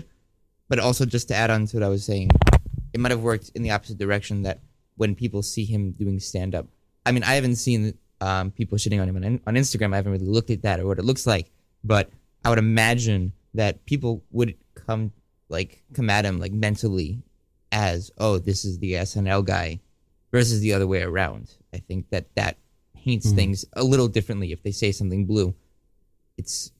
but 0.68 0.78
also 0.80 1.04
just 1.04 1.28
to 1.28 1.34
add 1.34 1.50
on 1.50 1.66
to 1.66 1.76
what 1.76 1.84
I 1.84 1.88
was 1.88 2.04
saying, 2.04 2.30
it 2.92 2.98
might 2.98 3.12
have 3.12 3.20
worked 3.22 3.50
in 3.54 3.62
the 3.62 3.70
opposite 3.70 3.98
direction. 3.98 4.42
That 4.42 4.58
when 4.96 5.14
people 5.14 5.42
see 5.42 5.64
him 5.64 5.92
doing 5.92 6.18
stand 6.18 6.54
up, 6.54 6.66
I 7.06 7.12
mean, 7.12 7.22
I 7.22 7.34
haven't 7.34 7.56
seen 7.56 7.96
um, 8.20 8.50
people 8.50 8.76
shitting 8.76 9.00
on 9.00 9.08
him 9.08 9.16
on, 9.16 9.40
on 9.46 9.54
Instagram. 9.54 9.92
I 9.92 9.96
haven't 9.96 10.12
really 10.12 10.26
looked 10.26 10.50
at 10.50 10.62
that 10.62 10.80
or 10.80 10.86
what 10.86 10.98
it 10.98 11.04
looks 11.04 11.26
like, 11.26 11.50
but 11.84 12.10
I 12.44 12.48
would 12.48 12.58
imagine 12.58 13.32
that 13.54 13.84
people 13.86 14.22
would 14.30 14.54
come 14.74 15.12
like 15.48 15.82
come 15.92 16.08
at 16.10 16.24
him 16.24 16.38
like 16.38 16.52
mentally 16.52 17.22
as, 17.72 18.10
oh, 18.18 18.38
this 18.38 18.64
is 18.64 18.78
the 18.78 18.92
SNL 18.94 19.44
guy, 19.44 19.80
versus 20.32 20.60
the 20.60 20.72
other 20.72 20.86
way 20.86 21.02
around. 21.02 21.54
I 21.72 21.78
think 21.78 22.10
that 22.10 22.34
that 22.36 22.56
paints 22.94 23.28
Mhm. 23.28 23.34
things 23.36 23.64
a 23.74 23.82
little 23.84 24.08
differently 24.08 24.52
if 24.52 24.62
they 24.62 24.70
say 24.72 24.92
something 24.92 25.24
blue. 25.26 25.54
It's 26.36 26.72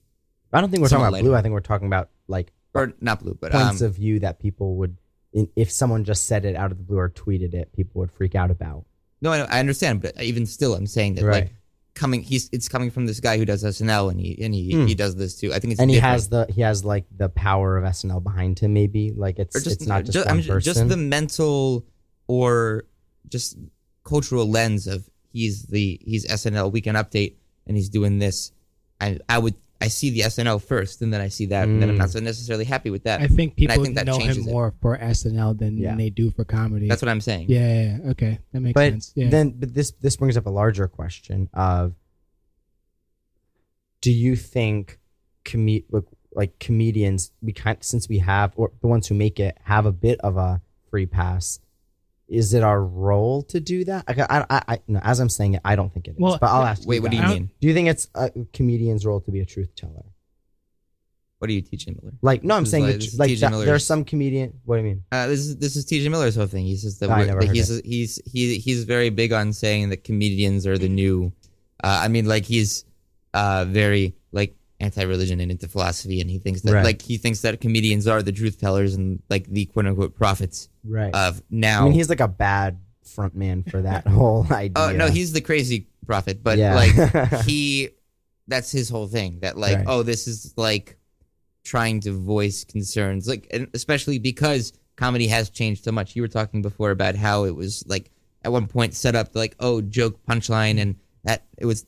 I 0.53 0.59
don't 0.61 0.69
think 0.69 0.81
we're 0.81 0.89
talking 0.89 1.03
about 1.03 1.13
later. 1.13 1.23
blue. 1.29 1.35
I 1.35 1.41
think 1.41 1.53
we're 1.53 1.59
talking 1.61 1.87
about 1.87 2.09
like 2.27 2.51
or 2.73 2.93
not 3.01 3.19
blue, 3.21 3.37
but 3.39 3.53
um, 3.53 3.67
points 3.69 3.81
of 3.81 3.95
view 3.95 4.19
that 4.19 4.39
people 4.39 4.75
would, 4.77 4.97
if 5.33 5.71
someone 5.71 6.03
just 6.05 6.25
said 6.25 6.45
it 6.45 6.55
out 6.55 6.71
of 6.71 6.77
the 6.77 6.83
blue 6.83 6.97
or 6.97 7.09
tweeted 7.09 7.53
it, 7.53 7.71
people 7.73 7.99
would 7.99 8.11
freak 8.11 8.35
out 8.35 8.49
about. 8.51 8.85
no, 9.21 9.31
I, 9.31 9.39
I 9.41 9.59
understand, 9.59 10.01
but 10.01 10.21
even 10.21 10.45
still, 10.45 10.73
I'm 10.73 10.87
saying 10.87 11.15
that 11.15 11.25
Right. 11.25 11.43
like 11.45 11.55
coming, 11.93 12.23
he's 12.23 12.49
it's 12.51 12.67
coming 12.69 12.89
from 12.91 13.05
this 13.05 13.19
guy 13.19 13.37
who 13.37 13.45
does 13.45 13.63
SNL 13.63 14.11
and 14.11 14.19
he 14.19 14.37
and 14.43 14.53
he 14.53 14.71
Hmm. 14.71 14.85
he 14.87 14.95
does 14.95 15.15
this 15.15 15.35
too. 15.35 15.53
I 15.53 15.59
think 15.59 15.73
it's 15.73 15.81
and 15.81 15.89
he 15.91 15.97
has 15.97 16.29
the 16.29 16.45
he 16.49 16.61
has 16.61 16.83
like 16.85 17.05
the 17.15 17.29
power 17.29 17.77
of 17.77 17.83
SNL 17.83 18.23
behind 18.23 18.59
him. 18.59 18.73
Maybe 18.73 19.11
like 19.11 19.39
it's 19.39 19.55
or 19.55 19.59
just 19.59 19.75
it's 19.81 19.85
not 19.87 20.05
just 20.05 20.13
ju- 20.13 20.19
one 20.25 20.29
I'm 20.29 20.43
person. 20.43 20.61
just 20.61 20.87
the 20.87 20.97
mental 20.97 21.85
or 22.27 22.85
just 23.29 23.57
cultural 24.03 24.49
lens 24.49 24.87
of 24.87 25.09
he's 25.31 25.63
the 25.63 25.99
he's 26.03 26.25
SNL 26.27 26.71
Weekend 26.71 26.97
Update 26.97 27.35
and 27.67 27.75
he's 27.77 27.89
doing 27.89 28.19
this. 28.19 28.51
I 28.99 29.19
I 29.29 29.37
would 29.39 29.55
I 29.81 29.87
see 29.87 30.11
the 30.11 30.21
SNL 30.21 30.61
first 30.61 31.01
and 31.01 31.11
then 31.11 31.21
I 31.21 31.27
see 31.29 31.47
that 31.47 31.67
and 31.67 31.81
then 31.81 31.89
I'm 31.89 31.95
Mm. 31.95 31.99
not 31.99 32.09
so 32.11 32.19
necessarily 32.19 32.65
happy 32.65 32.89
with 32.91 33.03
that. 33.05 33.19
I 33.21 33.27
think 33.27 33.55
And 33.57 33.71
I 33.71 33.73
people 33.73 33.83
think 33.85 33.95
that 33.95 34.05
know 34.05 34.13
him 34.19 34.27
changes 34.27 34.45
it. 34.47 34.51
more 34.51 34.73
for 34.81 34.97
SNL 34.97 35.55
than 35.57 35.77
Yeah. 35.77 35.95
they 35.95 36.09
do 36.11 36.29
for 36.31 36.45
comedy. 36.45 36.87
That's 36.87 37.01
what 37.01 37.09
I'm 37.09 37.21
saying. 37.21 37.47
yeah, 37.49 37.59
yeah, 37.73 37.97
yeah. 38.03 38.11
Okay, 38.11 38.39
that 38.53 38.59
makes 38.61 38.73
but 38.75 38.91
sense. 38.93 39.11
Yeah. 39.15 39.29
then 39.29 39.51
but 39.57 39.73
this 39.73 39.91
this 39.99 40.15
brings 40.17 40.37
up 40.37 40.45
a 40.45 40.51
larger 40.51 40.87
question 40.87 41.49
of 41.53 41.95
do 44.01 44.11
you 44.11 44.35
think 44.35 44.99
com- 45.45 45.67
like, 45.89 46.03
like 46.33 46.59
comedians 46.59 47.31
we 47.41 47.53
kind 47.53 47.77
since 47.81 48.07
we 48.09 48.19
have 48.19 48.53
or 48.55 48.71
the 48.81 48.87
ones 48.87 49.07
who 49.07 49.15
make 49.15 49.39
it 49.39 49.57
have 49.63 49.85
a 49.85 49.91
bit 49.91 50.19
of 50.21 50.37
a 50.37 50.61
free 50.89 51.05
pass 51.05 51.59
is 52.31 52.53
it 52.53 52.63
our 52.63 52.81
role 52.83 53.43
to 53.43 53.59
do 53.59 53.83
that 53.85 54.03
I, 54.07 54.13
I, 54.29 54.45
I, 54.49 54.61
I 54.73 54.79
no, 54.87 54.99
as 55.03 55.19
i'm 55.19 55.29
saying 55.29 55.53
it 55.55 55.61
i 55.65 55.75
don't 55.75 55.93
think 55.93 56.07
it 56.07 56.11
is 56.11 56.17
Well, 56.19 56.37
but 56.41 56.47
i'll 56.49 56.63
ask 56.63 56.81
you. 56.83 56.87
Wait, 56.89 56.95
you 56.97 57.01
what 57.03 57.11
do 57.11 57.17
you 57.17 57.23
guys. 57.23 57.33
Mean? 57.35 57.49
do 57.59 57.67
you 57.67 57.73
think 57.73 57.89
it's 57.89 58.07
a 58.15 58.31
comedian's 58.53 59.05
role 59.05 59.19
to 59.21 59.31
be 59.31 59.41
a 59.41 59.45
truth 59.45 59.75
teller 59.75 60.05
What 61.39 61.49
are 61.49 61.53
you 61.53 61.61
TJ 61.63 62.01
Miller? 62.01 62.13
like 62.21 62.43
no 62.43 62.55
i'm 62.55 62.63
This 62.63 62.71
saying 62.71 62.85
like- 62.85 62.95
it's 62.95 63.17
like 63.19 63.37
that, 63.39 63.51
there's 63.65 63.85
some 63.85 64.03
comedian 64.05 64.53
what 64.65 64.75
do 64.77 64.81
you 64.83 64.87
mean 64.89 65.03
Uh, 65.11 65.27
this 65.27 65.39
is 65.41 65.57
this 65.57 65.75
is 65.75 65.85
TJ 65.85 66.09
Miller's 66.09 66.35
whole 66.35 66.47
thing. 66.47 66.65
He 66.65 66.77
says 66.77 66.99
that, 66.99 67.09
I 67.09 67.17
we're- 67.17 67.27
never 67.27 67.39
that 67.41 67.47
heard 67.47 67.55
he's 67.55 67.81
he's 67.83 68.21
he 68.31 68.57
he's 68.59 68.83
very 68.85 69.09
big 69.09 69.33
on 69.33 69.51
saying 69.53 69.89
that 69.89 70.03
comedians 70.03 70.65
are 70.67 70.77
the 70.77 70.89
new. 70.89 71.31
Uh, 71.83 71.99
I 72.05 72.07
mean, 72.09 72.25
like 72.27 72.45
he's 72.45 72.85
uh, 73.33 73.65
very 73.67 74.13
like 74.31 74.55
anti-religion 74.81 75.39
and 75.39 75.51
into 75.51 75.67
philosophy, 75.67 76.19
and 76.21 76.29
he 76.29 76.39
thinks 76.39 76.61
that 76.61 76.73
Right. 76.73 76.83
like 76.83 77.01
he 77.01 77.17
thinks 77.17 77.41
that 77.41 77.61
comedians 77.61 78.07
are 78.07 78.21
the 78.21 78.31
truth 78.31 78.59
tellers 78.59 78.95
and 78.95 79.21
like 79.29 79.45
the 79.47 79.65
quote 79.67 79.85
unquote 79.87 80.15
prophets 80.15 80.69
right 80.83 81.13
of 81.13 81.41
now. 81.49 81.81
i 81.81 81.83
mean 81.85 81.93
he's 81.93 82.09
like 82.09 82.19
a 82.19 82.27
bad 82.27 82.79
front 83.03 83.35
man 83.35 83.63
for 83.63 83.81
that 83.81 84.07
whole 84.17 84.45
oh, 84.51 84.53
idea 84.55 84.73
Oh 84.75 84.91
no, 84.91 85.09
he's 85.09 85.31
the 85.33 85.41
crazy 85.41 85.87
prophet, 86.05 86.43
but 86.43 86.57
Yeah. 86.57 86.75
like 86.75 87.31
he, 87.45 87.89
that's 88.47 88.71
his 88.71 88.89
whole 88.89 89.07
thing. 89.07 89.39
That 89.41 89.57
like, 89.57 89.77
Right. 89.77 89.85
oh, 89.87 90.03
this 90.03 90.27
is 90.27 90.53
like 90.57 90.97
trying 91.63 91.99
to 92.01 92.11
voice 92.11 92.63
concerns, 92.63 93.27
like, 93.27 93.47
and 93.51 93.67
especially 93.73 94.17
because 94.19 94.73
comedy 94.95 95.27
has 95.27 95.49
changed 95.49 95.83
so 95.83 95.91
much. 95.91 96.15
You 96.15 96.21
were 96.23 96.27
talking 96.27 96.61
before 96.61 96.91
about 96.91 97.15
how 97.15 97.43
it 97.45 97.55
was 97.55 97.83
like 97.87 98.11
at 98.43 98.51
one 98.51 98.67
point 98.67 98.93
set 98.95 99.15
up 99.15 99.35
like, 99.35 99.55
oh, 99.59 99.81
joke 99.81 100.19
punchline, 100.25 100.79
and 100.79 100.95
that 101.23 101.45
it 101.57 101.65
was. 101.65 101.85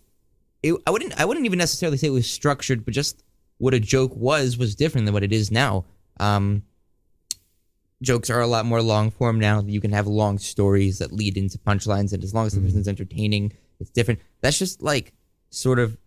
It, 0.64 0.76
I 0.88 0.92
wouldn't. 0.92 1.20
I 1.20 1.26
wouldn't 1.26 1.46
even 1.46 1.60
necessarily 1.60 1.98
say 1.98 2.08
it 2.08 2.12
was 2.12 2.30
structured, 2.30 2.86
but 2.86 2.94
just 2.94 3.24
what 3.58 3.74
a 3.74 3.80
joke 3.80 4.16
was 4.16 4.58
was 4.58 4.76
different 4.76 5.06
than 5.06 5.14
what 5.14 5.24
it 5.24 5.32
is 5.34 5.52
now. 5.52 5.86
Um, 6.20 6.64
jokes 8.02 8.30
are 8.30 8.42
a 8.42 8.48
lot 8.48 8.66
more 8.66 8.82
long 8.82 9.12
form 9.12 9.40
now. 9.40 9.62
You 9.62 9.82
can 9.82 9.92
have 9.92 10.08
long 10.08 10.38
stories 10.38 11.00
that 11.00 11.12
lead 11.12 11.38
into 11.38 11.58
punchlines, 11.58 12.14
and 12.14 12.24
as 12.24 12.34
long 12.34 12.46
as 12.46 12.54
the 12.54 12.60
Mm-hmm. 12.60 12.68
person's 12.68 12.88
entertaining, 12.88 13.54
it's 13.80 13.90
different. 13.90 14.20
That's 14.42 14.58
just 14.60 14.82
like 14.82 15.14
sort 15.50 15.80
of 15.80 15.98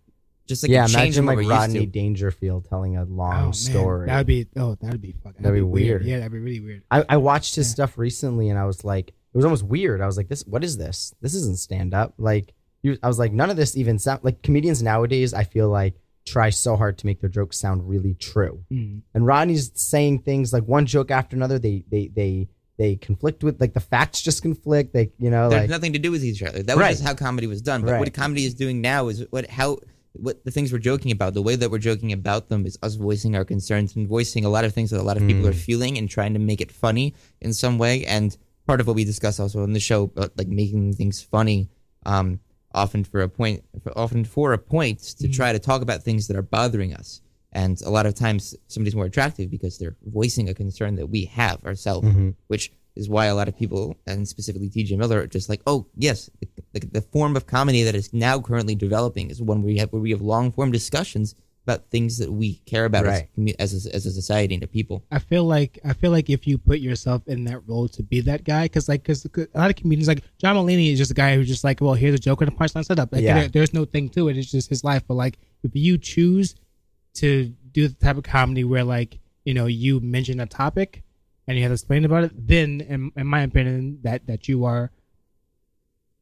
just 0.47 0.63
like 0.63 0.71
yeah, 0.71 0.87
a 0.87 0.89
imagine 0.89 1.23
in 1.25 1.27
like 1.27 1.37
we're 1.37 1.43
used 1.43 1.51
Rodney 1.51 1.81
to. 1.81 1.87
Dangerfield 1.87 2.67
telling 2.69 2.97
a 2.97 3.03
Oh, 3.03 3.07
long 3.09 3.45
man, 3.45 3.53
story. 3.53 4.07
That 4.07 4.19
would 4.19 4.27
be 4.27 4.47
oh, 4.57 4.75
that 4.81 4.91
would 4.93 5.03
be 5.03 5.13
fucking. 5.23 5.43
That'd 5.43 5.57
be 5.57 5.63
weird. 5.63 6.05
Yeah, 6.05 6.19
that'd 6.19 6.33
be 6.33 6.39
really 6.39 6.61
weird. 6.61 6.83
I, 6.91 7.05
I 7.09 7.17
watched 7.17 7.57
his 7.57 7.69
Yeah. 7.69 7.73
stuff 7.75 7.99
recently 7.99 8.49
and 8.49 8.59
I 8.59 8.65
was 8.65 8.85
like, 8.85 9.09
it 9.09 9.15
was 9.37 9.45
almost 9.45 9.65
weird. 9.65 10.01
I 10.01 10.07
was 10.07 10.17
like, 10.17 10.29
this, 10.29 10.47
what 10.47 10.63
is 10.65 10.77
this? 10.79 11.15
This 11.21 11.35
isn't 11.35 11.59
stand 11.59 11.93
up. 11.95 12.15
Like, 12.17 12.55
you, 12.87 12.99
I 13.03 13.09
was 13.09 13.19
like, 13.19 13.33
none 13.33 13.51
of 13.51 13.57
this 13.57 13.77
even 13.77 13.99
sound 13.99 14.21
like 14.23 14.43
comedians 14.43 14.83
nowadays. 14.83 15.35
I 15.35 15.45
feel 15.45 15.69
like 15.69 15.95
try 16.25 16.51
so 16.51 16.77
hard 16.77 16.99
to 16.99 17.07
make 17.07 17.21
their 17.21 17.31
jokes 17.31 17.57
sound 17.59 17.89
really 17.89 18.15
true. 18.15 18.65
Mm. 18.73 19.03
And 19.15 19.27
Rodney's 19.27 19.71
saying 19.75 20.21
things 20.23 20.53
like 20.53 20.65
one 20.65 20.87
joke 20.87 21.11
after 21.11 21.37
another. 21.37 21.59
They, 21.59 21.85
they, 21.91 22.09
they, 22.09 22.49
they 22.79 22.97
conflict 22.97 23.43
with 23.45 23.61
like 23.61 23.75
the 23.75 23.81
facts 23.81 24.21
just 24.23 24.43
conflict. 24.43 24.93
They, 24.93 25.13
you 25.19 25.31
know, 25.31 25.49
There's 25.49 25.63
like 25.63 25.71
nothing 25.71 25.93
to 25.95 25.99
do 25.99 26.11
with 26.11 26.25
each 26.25 26.43
other. 26.43 26.63
That 26.63 26.77
was 26.77 26.83
Right. 26.83 26.91
just 26.93 27.05
how 27.05 27.15
comedy 27.15 27.47
was 27.47 27.63
done. 27.63 27.83
But 27.83 27.93
Right. 27.93 28.01
what 28.01 28.13
comedy 28.15 28.45
is 28.45 28.55
doing 28.55 28.81
now 28.81 29.09
is 29.09 29.25
what 29.31 29.49
how 29.49 29.79
what 30.19 30.43
the 30.47 30.51
things 30.51 30.73
we're 30.73 30.79
joking 30.79 31.13
about. 31.13 31.35
The 31.35 31.43
way 31.43 31.57
that 31.57 31.71
we're 31.71 31.79
joking 31.79 32.11
about 32.13 32.49
them 32.49 32.65
is 32.67 32.79
us 32.83 32.95
voicing 32.95 33.37
our 33.37 33.45
concerns 33.45 33.95
and 33.97 34.09
voicing 34.09 34.45
a 34.47 34.49
lot 34.49 34.65
of 34.65 34.73
things 34.75 34.91
that 34.91 35.01
a 35.01 35.03
lot 35.11 35.19
of 35.19 35.27
people 35.27 35.43
Mm. 35.45 35.51
are 35.51 35.53
feeling 35.53 35.99
and 35.99 36.09
trying 36.09 36.33
to 36.33 36.39
make 36.41 36.61
it 36.63 36.73
funny 36.73 37.15
in 37.43 37.53
some 37.53 37.77
way. 37.79 38.05
And 38.07 38.35
part 38.67 38.81
of 38.81 38.87
what 38.87 38.97
we 38.97 39.05
discuss 39.05 39.39
also 39.39 39.63
on 39.63 39.75
the 39.75 39.81
show, 39.81 40.05
about 40.05 40.33
like 40.39 40.49
making 40.49 40.95
things 40.95 41.21
funny, 41.23 41.69
um, 42.07 42.41
often 42.77 43.03
for 43.03 43.23
a 43.23 43.29
point, 43.29 43.65
often 43.97 44.25
for 44.25 44.53
a 44.53 44.59
point 44.59 45.01
to 45.21 45.29
try 45.29 45.53
to 45.53 45.59
talk 45.59 45.83
about 45.83 46.03
things 46.03 46.29
that 46.29 46.37
are 46.37 46.43
bothering 46.43 46.95
us. 46.95 47.23
And 47.53 47.81
a 47.83 47.91
lot 47.91 48.05
of 48.07 48.15
times, 48.15 48.55
somebody's 48.69 48.95
more 48.95 49.07
attractive 49.07 49.51
because 49.51 49.79
they're 49.79 49.97
voicing 50.05 50.49
a 50.51 50.55
concern 50.55 50.95
that 50.97 51.07
we 51.09 51.25
have 51.25 51.65
ourselves 51.65 52.07
Mhm. 52.07 52.35
which 52.49 52.71
is 52.95 53.09
why 53.09 53.27
a 53.27 53.35
lot 53.35 53.49
of 53.49 53.57
people, 53.59 53.97
and 54.07 54.27
specifically 54.29 54.69
TJ 54.71 54.97
Miller, 54.97 55.21
are 55.23 55.27
just 55.27 55.49
like, 55.49 55.63
oh 55.67 55.87
yes, 55.97 56.31
the, 56.41 56.49
the, 56.81 56.87
the 56.87 57.01
form 57.01 57.35
of 57.37 57.47
comedy 57.47 57.83
that 57.83 57.95
is 57.95 58.13
now 58.13 58.41
currently 58.41 58.75
developing 58.75 59.31
is 59.31 59.41
one 59.43 59.63
where 59.63 59.73
we 59.73 59.79
have 59.79 59.91
where 59.93 60.03
we 60.03 60.11
have 60.11 60.21
long 60.23 60.53
form 60.53 60.71
discussions 60.71 61.35
about 61.67 61.91
things 61.91 62.19
that 62.19 62.31
we 62.33 62.55
care 62.65 62.85
about 62.85 63.05
Right. 63.05 63.29
as, 63.59 63.75
as 63.75 63.87
a, 63.87 63.95
as 63.95 64.07
a 64.07 64.13
society 64.13 64.55
and 64.55 64.63
a 64.63 64.69
people. 64.69 65.05
I 65.11 65.19
feel 65.19 65.43
like 65.45 65.81
I 65.85 65.95
feel 65.95 66.13
like 66.13 66.31
if 66.31 66.47
you 66.47 66.59
put 66.59 66.79
yourself 66.79 67.27
in 67.27 67.43
that 67.45 67.61
role 67.67 67.89
to 67.89 68.03
be 68.05 68.21
that 68.21 68.45
guy, 68.45 68.67
because 68.67 68.89
like 68.89 69.03
because 69.03 69.25
a 69.25 69.49
lot 69.59 69.71
of 69.71 69.77
comedians 69.77 70.07
like 70.07 70.23
John 70.39 70.55
Mulaney 70.55 70.93
is 70.93 70.99
just 70.99 71.11
a 71.11 71.15
guy 71.15 71.35
who's 71.35 71.49
just 71.49 71.65
like, 71.65 71.81
well, 71.81 71.95
here's 71.95 72.15
a 72.15 72.19
joke 72.21 72.41
and 72.43 72.51
a 72.53 72.55
punchline 72.55 72.85
set 72.85 73.01
up. 73.01 73.13
Like, 73.13 73.23
Yeah. 73.23 73.35
there- 73.41 73.49
there's 73.49 73.75
no 73.75 73.85
thing 73.85 74.09
to 74.11 74.29
it. 74.29 74.37
It's 74.39 74.51
just 74.51 74.69
his 74.69 74.85
life. 74.85 75.03
But 75.09 75.15
like 75.15 75.39
if 75.65 75.73
you 75.75 75.99
choose 75.99 76.55
to 77.15 77.53
do 77.73 77.89
the 77.89 77.95
type 77.95 78.17
of 78.17 78.23
comedy 78.23 78.63
where 78.63 78.85
like 78.85 79.19
you 79.45 79.53
know 79.55 79.67
you 79.67 79.99
mention 80.01 80.39
a 80.41 80.47
topic 80.47 81.03
and 81.49 81.57
you 81.57 81.63
have 81.65 81.71
to 81.71 81.75
explain 81.75 82.05
about 82.05 82.25
it, 82.25 82.33
then 82.47 82.81
in, 82.83 83.11
in 83.17 83.27
my 83.27 83.43
opinion 83.43 83.99
that 84.03 84.27
that 84.29 84.47
you 84.49 84.65
are 84.65 84.93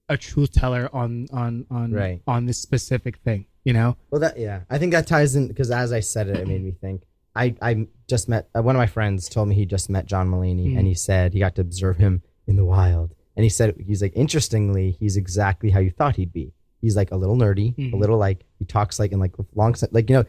a 0.08 0.16
truth 0.16 0.52
teller 0.52 0.88
on 0.92 1.26
on 1.32 1.66
on 1.70 1.92
Right. 1.92 2.22
on 2.26 2.46
this 2.46 2.58
specific 2.58 3.18
thing. 3.18 3.46
You 3.64 3.72
know. 3.72 3.96
Well, 4.10 4.20
that 4.20 4.38
yeah, 4.38 4.60
I 4.70 4.78
think 4.78 4.92
that 4.92 5.06
ties 5.06 5.34
in 5.36 5.48
because 5.48 5.70
as 5.70 5.92
I 5.92 6.00
said 6.00 6.28
it, 6.28 6.36
it 6.38 6.48
made 6.48 6.62
me 6.62 6.70
think. 6.80 7.02
I 7.34 7.54
I 7.62 7.88
just 8.08 8.28
met 8.28 8.48
uh, 8.56 8.62
one 8.62 8.76
of 8.76 8.78
my 8.78 8.86
friends 8.86 9.28
told 9.28 9.48
me 9.48 9.54
he 9.54 9.66
just 9.66 9.88
met 9.90 10.06
John 10.06 10.28
Mulaney 10.30 10.68
Mm. 10.72 10.78
and 10.78 10.86
he 10.86 10.94
said 10.94 11.32
he 11.32 11.40
got 11.40 11.54
to 11.56 11.62
observe 11.62 11.96
him 11.96 12.22
in 12.46 12.56
the 12.56 12.64
wild 12.64 13.14
and 13.36 13.42
he 13.42 13.48
said 13.48 13.74
he's 13.84 14.02
like 14.02 14.12
interestingly 14.14 14.92
he's 15.00 15.16
exactly 15.16 15.70
how 15.70 15.80
you 15.80 15.90
thought 15.90 16.16
he'd 16.16 16.32
be. 16.32 16.52
He's 16.80 16.94
like 16.96 17.10
a 17.10 17.16
little 17.16 17.36
nerdy, 17.36 17.72
a 17.78 17.80
Mhm. 17.80 17.98
little 17.98 18.18
like 18.18 18.44
he 18.58 18.64
talks 18.66 18.98
like 19.00 19.10
in 19.12 19.18
like 19.18 19.34
long 19.54 19.74
like 19.90 20.08
you 20.10 20.16
know 20.16 20.24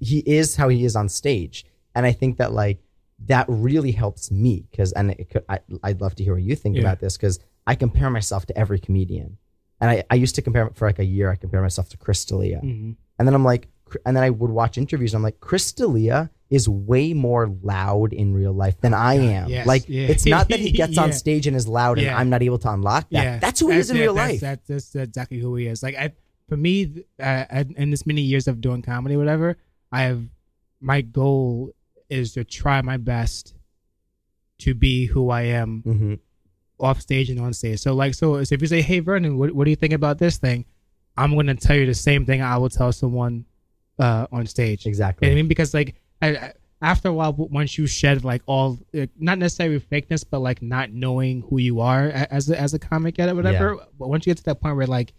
he 0.00 0.18
is 0.26 0.56
how 0.56 0.68
he 0.68 0.84
is 0.84 0.96
on 0.96 1.08
stage 1.08 1.64
and 1.94 2.04
I 2.06 2.12
think 2.12 2.38
that 2.38 2.52
like 2.52 2.78
that 3.26 3.44
really 3.48 3.92
helps 3.92 4.30
me 4.30 4.64
because 4.70 4.92
and 4.92 5.10
it 5.12 5.28
could, 5.30 5.44
I, 5.48 5.58
I'd 5.82 6.00
love 6.00 6.14
to 6.16 6.24
hear 6.24 6.34
what 6.34 6.42
you 6.42 6.56
think 6.56 6.74
Yeah. 6.76 6.82
about 6.82 6.98
this 7.00 7.16
because 7.16 7.38
I 7.66 7.74
compare 7.76 8.10
myself 8.10 8.46
to 8.46 8.56
every 8.58 8.78
comedian, 8.80 9.36
and 9.80 9.90
I, 9.90 10.04
I 10.10 10.14
used 10.16 10.34
to 10.36 10.42
compare 10.42 10.70
for 10.74 10.86
like 10.88 10.98
a 10.98 11.04
year. 11.04 11.30
I 11.30 11.36
compare 11.36 11.60
myself 11.62 11.88
to 11.90 11.96
Chris 11.96 12.24
D'Elia, 12.24 12.60
Mhm. 12.62 12.96
and 13.18 13.28
then 13.28 13.34
I'm 13.34 13.44
like, 13.44 13.68
and 14.04 14.16
then 14.16 14.22
I 14.24 14.30
would 14.30 14.50
watch 14.50 14.76
interviews. 14.78 15.14
And 15.14 15.18
I'm 15.20 15.22
like, 15.24 15.40
Chris 15.40 15.72
D'Elia 15.72 16.30
is 16.50 16.68
way 16.68 17.12
more 17.14 17.50
loud 17.62 18.12
in 18.12 18.32
real 18.34 18.52
life 18.52 18.80
than 18.80 18.94
I 18.94 19.14
am. 19.14 19.48
yes, 19.50 19.66
like, 19.66 19.88
yeah. 19.88 20.08
it's 20.08 20.24
not 20.26 20.48
that 20.48 20.60
he 20.60 20.70
gets 20.72 20.96
on 21.04 21.12
stage 21.12 21.46
and 21.46 21.54
is 21.56 21.68
loud 21.68 21.98
and 21.98 22.06
Yeah. 22.06 22.16
I'm 22.18 22.30
not 22.30 22.42
able 22.42 22.58
to 22.60 22.70
unlock 22.72 23.08
that. 23.10 23.22
Yeah, 23.22 23.38
That's 23.38 23.60
who 23.60 23.70
he 23.70 23.78
is 23.78 23.90
in 23.90 23.96
yeah, 23.96 24.02
real 24.04 24.14
that's, 24.14 24.30
life. 24.32 24.40
That's, 24.40 24.66
that's 24.66 24.90
that's 24.90 25.08
exactly 25.08 25.38
who 25.38 25.56
he 25.56 25.66
is. 25.66 25.82
Like 25.82 25.94
I, 25.96 26.12
for 26.48 26.56
me, 26.56 27.04
uh, 27.20 27.44
in- 27.76 27.90
this 27.90 28.06
many 28.06 28.22
years 28.22 28.48
of 28.48 28.60
doing 28.62 28.80
comedy, 28.82 29.14
or 29.16 29.18
whatever, 29.18 29.56
I 29.92 30.02
have 30.02 30.22
my 30.80 31.00
goal 31.02 31.72
is 32.08 32.32
to 32.34 32.44
try 32.44 32.80
my 32.82 32.96
best 32.96 33.54
to 34.60 34.74
be 34.74 35.06
who 35.06 35.30
I 35.30 35.42
am 35.42 35.82
hmm 35.82 36.14
off 36.80 37.00
stage 37.00 37.30
and 37.30 37.40
on 37.40 37.52
stage. 37.52 37.80
So 37.80 37.94
like, 37.94 38.14
so, 38.14 38.36
if 38.36 38.50
you 38.50 38.66
say, 38.66 38.82
"Hey 38.82 39.00
Vernon, 39.00 39.38
what, 39.38 39.52
what 39.52 39.64
do 39.64 39.70
you 39.70 39.76
think 39.76 39.92
about 39.92 40.18
this 40.18 40.38
thing?" 40.38 40.64
I'm 41.16 41.34
gonna 41.34 41.56
tell 41.56 41.76
you 41.76 41.86
the 41.86 41.94
same 41.94 42.24
thing 42.24 42.40
I 42.42 42.56
will 42.58 42.68
tell 42.68 42.92
someone 42.92 43.44
uh, 43.98 44.26
on 44.30 44.46
stage. 44.46 44.86
You 45.26 45.28
know 45.28 45.32
I 45.32 45.34
mean? 45.34 45.48
Because 45.48 45.74
like, 45.74 45.96
I, 46.22 46.28
I, 46.28 46.52
after 46.80 47.08
a 47.08 47.12
while, 47.12 47.32
once 47.32 47.76
you 47.76 47.88
shed 47.88 48.24
like 48.24 48.42
all, 48.46 48.78
uh, 48.96 49.06
not 49.18 49.38
necessarily 49.38 49.80
fakeness, 49.80 50.24
but 50.28 50.38
like 50.38 50.62
not 50.62 50.92
knowing 50.92 51.42
who 51.50 51.58
you 51.58 51.80
are 51.80 52.04
as 52.30 52.48
a, 52.50 52.60
as 52.60 52.72
a 52.72 52.78
comic 52.78 53.18
yet 53.18 53.28
or 53.28 53.34
whatever. 53.34 53.76
But 53.98 54.08
once 54.08 54.26
you 54.26 54.30
get 54.30 54.38
to 54.38 54.44
that 54.44 54.60
point 54.60 54.76
where 54.76 54.86
like, 54.86 55.12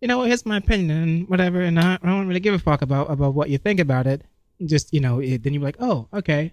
you 0.00 0.06
know, 0.06 0.22
here's 0.22 0.46
my 0.46 0.58
opinion 0.58 1.02
and 1.02 1.28
whatever, 1.28 1.60
and 1.60 1.78
I, 1.78 1.98
I 2.00 2.06
don't 2.06 2.28
really 2.28 2.40
give 2.40 2.54
a 2.54 2.58
fuck 2.58 2.80
about 2.82 3.10
about 3.10 3.34
what 3.34 3.50
you 3.50 3.58
think 3.58 3.80
about 3.80 4.06
it. 4.06 4.22
Just 4.64 4.94
you 4.94 5.00
know, 5.00 5.18
it, 5.18 5.42
then 5.42 5.52
you're 5.52 5.62
like, 5.62 5.76
oh, 5.80 6.08
okay. 6.12 6.52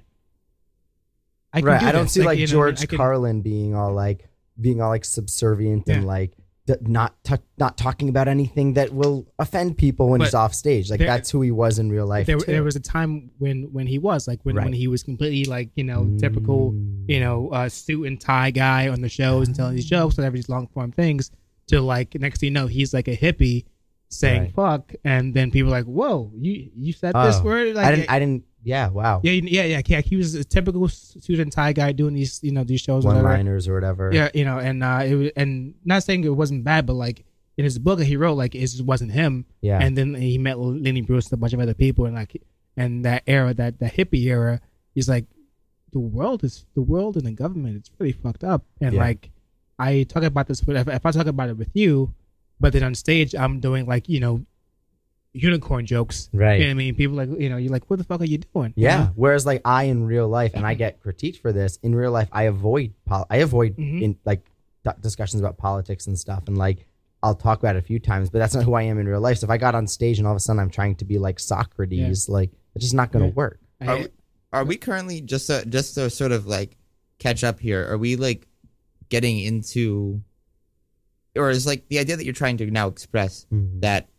I 1.53 1.61
right. 1.61 1.79
do 1.79 1.85
I 1.85 1.91
don't 1.91 2.05
this. 2.05 2.13
see 2.13 2.23
like, 2.23 2.39
you 2.39 2.47
know 2.47 2.57
what 2.57 2.63
I 2.63 2.65
mean? 2.67 2.75
George 2.75 2.81
I 2.81 2.85
can- 2.87 2.97
Carlin 2.97 3.41
being 3.41 3.75
all 3.75 3.93
like 3.93 4.27
being 4.59 4.81
all 4.81 4.89
like 4.89 5.05
subservient 5.05 5.83
Yeah. 5.87 5.95
and 5.95 6.05
like 6.07 6.31
d- 6.65 6.73
not 6.81 7.15
t- 7.23 7.35
not 7.57 7.77
talking 7.77 8.09
about 8.09 8.27
anything 8.27 8.73
that 8.73 8.91
will 8.93 9.25
offend 9.39 9.77
people 9.77 10.09
when 10.09 10.21
he's 10.21 10.33
off 10.33 10.53
stage. 10.53 10.89
Like 10.89 10.99
there- 10.99 11.07
that's 11.07 11.29
who 11.31 11.41
he 11.41 11.51
was 11.51 11.79
in 11.79 11.89
real 11.89 12.05
life. 12.07 12.27
there, 12.27 12.37
too. 12.37 12.51
there 12.51 12.63
was 12.63 12.75
a 12.75 12.79
time 12.81 13.31
when 13.37 13.69
when 13.71 13.87
he 13.87 13.99
was 13.99 14.27
like 14.27 14.39
when, 14.43 14.55
Right. 14.55 14.65
when 14.65 14.73
he 14.73 14.87
was 14.87 15.03
completely 15.03 15.45
like 15.45 15.69
you 15.75 15.83
know 15.83 16.15
typical 16.19 16.71
Mm. 16.73 17.05
you 17.07 17.19
know 17.19 17.49
uh, 17.49 17.69
suit 17.69 18.05
and 18.07 18.19
tie 18.19 18.51
guy 18.51 18.89
on 18.89 19.01
the 19.01 19.09
shows 19.09 19.47
and 19.47 19.55
telling 19.55 19.75
these 19.75 19.85
jokes 19.85 20.17
and 20.17 20.25
every 20.25 20.39
these 20.39 20.49
long 20.49 20.67
form 20.67 20.91
things 20.91 21.31
to 21.67 21.81
like 21.81 22.15
next 22.19 22.39
thing 22.39 22.47
you 22.47 22.53
know 22.53 22.67
he's 22.67 22.93
like 22.93 23.07
a 23.07 23.15
hippie 23.15 23.65
saying 24.09 24.41
Right. 24.43 24.53
fuck 24.55 24.93
and 25.03 25.33
then 25.33 25.51
people 25.51 25.73
are 25.73 25.77
like 25.79 25.85
whoa 25.85 26.31
you 26.35 26.69
you 26.75 26.93
said 26.93 27.13
this 27.13 27.37
Oh. 27.39 27.43
word 27.43 27.75
like 27.75 27.85
I 27.85 27.91
didn't. 27.95 28.09
I 28.09 28.19
didn't. 28.19 28.43
Yeah. 28.67 28.89
Wow. 28.89 29.21
yeah 29.23 29.31
yeah 29.31 29.63
yeah 29.73 29.81
yeah 29.85 30.01
he 30.01 30.15
was 30.21 30.35
a 30.35 30.43
typical 30.43 30.87
suit 30.89 31.39
and 31.39 31.51
tie 31.51 31.73
guy 31.73 31.91
doing 32.01 32.13
these 32.19 32.33
you 32.43 32.51
know 32.51 32.63
these 32.71 32.81
shows 32.81 33.05
One 33.05 33.23
liners 33.23 33.67
or 33.69 33.73
whatever. 33.77 34.11
yeah 34.13 34.29
you 34.33 34.45
know 34.45 34.57
and 34.67 34.83
uh 34.83 35.01
it 35.09 35.15
was, 35.15 35.29
and 35.35 35.73
not 35.85 36.03
saying 36.03 36.23
it 36.25 36.35
wasn't 36.43 36.63
bad 36.63 36.85
but 36.85 36.93
like 37.05 37.23
in 37.57 37.63
his 37.63 37.79
book 37.79 37.97
that 37.99 38.05
he 38.05 38.17
wrote 38.17 38.35
like 38.43 38.53
it 38.55 38.59
just 38.59 38.83
wasn't 38.83 39.11
him 39.11 39.45
Yeah. 39.61 39.79
and 39.83 39.97
then 39.97 40.13
he 40.15 40.37
met 40.37 40.59
Lenny 40.59 41.01
Bruce 41.01 41.25
and 41.27 41.33
a 41.33 41.37
bunch 41.37 41.53
of 41.53 41.59
other 41.59 41.73
people, 41.73 42.05
and 42.05 42.13
like, 42.15 42.33
and 42.75 43.03
that 43.05 43.23
era, 43.25 43.51
that 43.55 43.79
the 43.79 43.87
hippie 43.87 44.25
era, 44.27 44.61
he's 44.93 45.09
like, 45.09 45.25
the 45.91 45.99
world 45.99 46.43
is 46.43 46.65
the 46.75 46.81
world 46.83 47.17
and 47.17 47.25
the 47.25 47.31
government. 47.31 47.75
It's 47.77 47.89
really 47.97 48.11
fucked 48.11 48.43
up. 48.43 48.61
And 48.79 48.93
Yeah. 48.93 48.99
like, 49.07 49.31
I 49.79 50.03
talk 50.03 50.21
about 50.21 50.45
this, 50.47 50.61
but 50.61 50.75
if, 50.75 50.87
if 50.87 51.03
I 51.03 51.09
talk 51.11 51.25
about 51.25 51.49
it 51.49 51.57
with 51.57 51.71
you, 51.73 52.13
but 52.59 52.73
then 52.73 52.83
on 52.83 52.93
stage 52.93 53.33
I'm 53.33 53.59
doing 53.59 53.87
like 53.87 54.07
you 54.07 54.19
know, 54.19 54.45
unicorn 55.37 55.85
jokes. 55.85 56.29
Right. 56.33 56.55
You 56.59 56.65
know 56.65 56.69
what 56.69 56.71
I 56.71 56.73
mean? 56.75 56.95
People 56.95 57.15
like 57.17 57.29
you 57.39 57.49
know, 57.49 57.57
you're 57.57 57.71
like, 57.71 57.89
what 57.89 57.97
the 57.99 58.05
fuck 58.05 58.21
are 58.21 58.25
you 58.25 58.39
doing? 58.39 58.73
You 58.75 58.83
Yeah. 58.85 58.97
know? 58.97 59.11
Whereas 59.15 59.45
like 59.45 59.61
I 59.65 59.83
in 59.83 60.05
real 60.05 60.27
life, 60.27 60.51
and 60.55 60.65
I 60.65 60.73
get 60.83 61.01
critiqued 61.01 61.41
for 61.41 61.51
this. 61.53 61.77
In 61.83 61.93
real 61.95 62.11
life, 62.11 62.29
I 62.31 62.43
avoid 62.43 62.93
pol- 63.05 63.27
I 63.29 63.37
avoid 63.37 63.77
Mhm. 63.77 64.01
in 64.01 64.17
like 64.25 64.41
d- 64.83 64.91
discussions 65.01 65.39
about 65.41 65.57
politics 65.57 66.07
and 66.07 66.17
stuff, 66.17 66.43
and 66.47 66.57
like 66.57 66.85
I'll 67.23 67.35
talk 67.35 67.59
about 67.59 67.75
it 67.75 67.79
a 67.79 67.81
few 67.81 67.99
times, 67.99 68.29
but 68.29 68.39
that's 68.39 68.53
not 68.53 68.63
who 68.63 68.73
I 68.75 68.83
am 68.83 68.99
in 68.99 69.07
real 69.07 69.19
life. 69.19 69.39
So 69.39 69.45
if 69.45 69.49
I 69.51 69.57
got 69.57 69.73
on 69.75 69.87
stage 69.87 70.19
and 70.19 70.27
all 70.27 70.33
of 70.33 70.37
a 70.37 70.39
sudden 70.39 70.59
I'm 70.59 70.69
trying 70.69 70.95
to 70.97 71.05
be 71.05 71.17
like 71.17 71.39
Socrates, 71.39 72.29
like 72.29 72.51
it's 72.75 72.83
just 72.85 72.93
not 72.93 73.11
going 73.11 73.23
to 73.23 73.29
Yeah. 73.29 73.33
work. 73.33 73.59
Are 73.81 73.97
we, 73.97 74.07
are 74.53 74.63
we 74.65 74.77
currently 74.77 75.21
just 75.21 75.47
to, 75.47 75.65
just 75.65 75.95
to 75.95 76.09
sort 76.11 76.31
of 76.31 76.45
like 76.45 76.77
catch 77.19 77.43
up 77.43 77.59
here? 77.59 77.89
Are 77.91 77.97
we 77.97 78.15
like 78.17 78.47
getting 79.09 79.39
into, 79.39 80.21
or 81.35 81.49
is 81.49 81.65
like 81.65 81.87
the 81.89 81.97
idea 81.99 82.15
that 82.17 82.23
you're 82.23 82.33
trying 82.33 82.57
to 82.57 82.69
now 82.69 82.87
express 82.87 83.45
Mhm. 83.51 83.81
that 83.81 84.09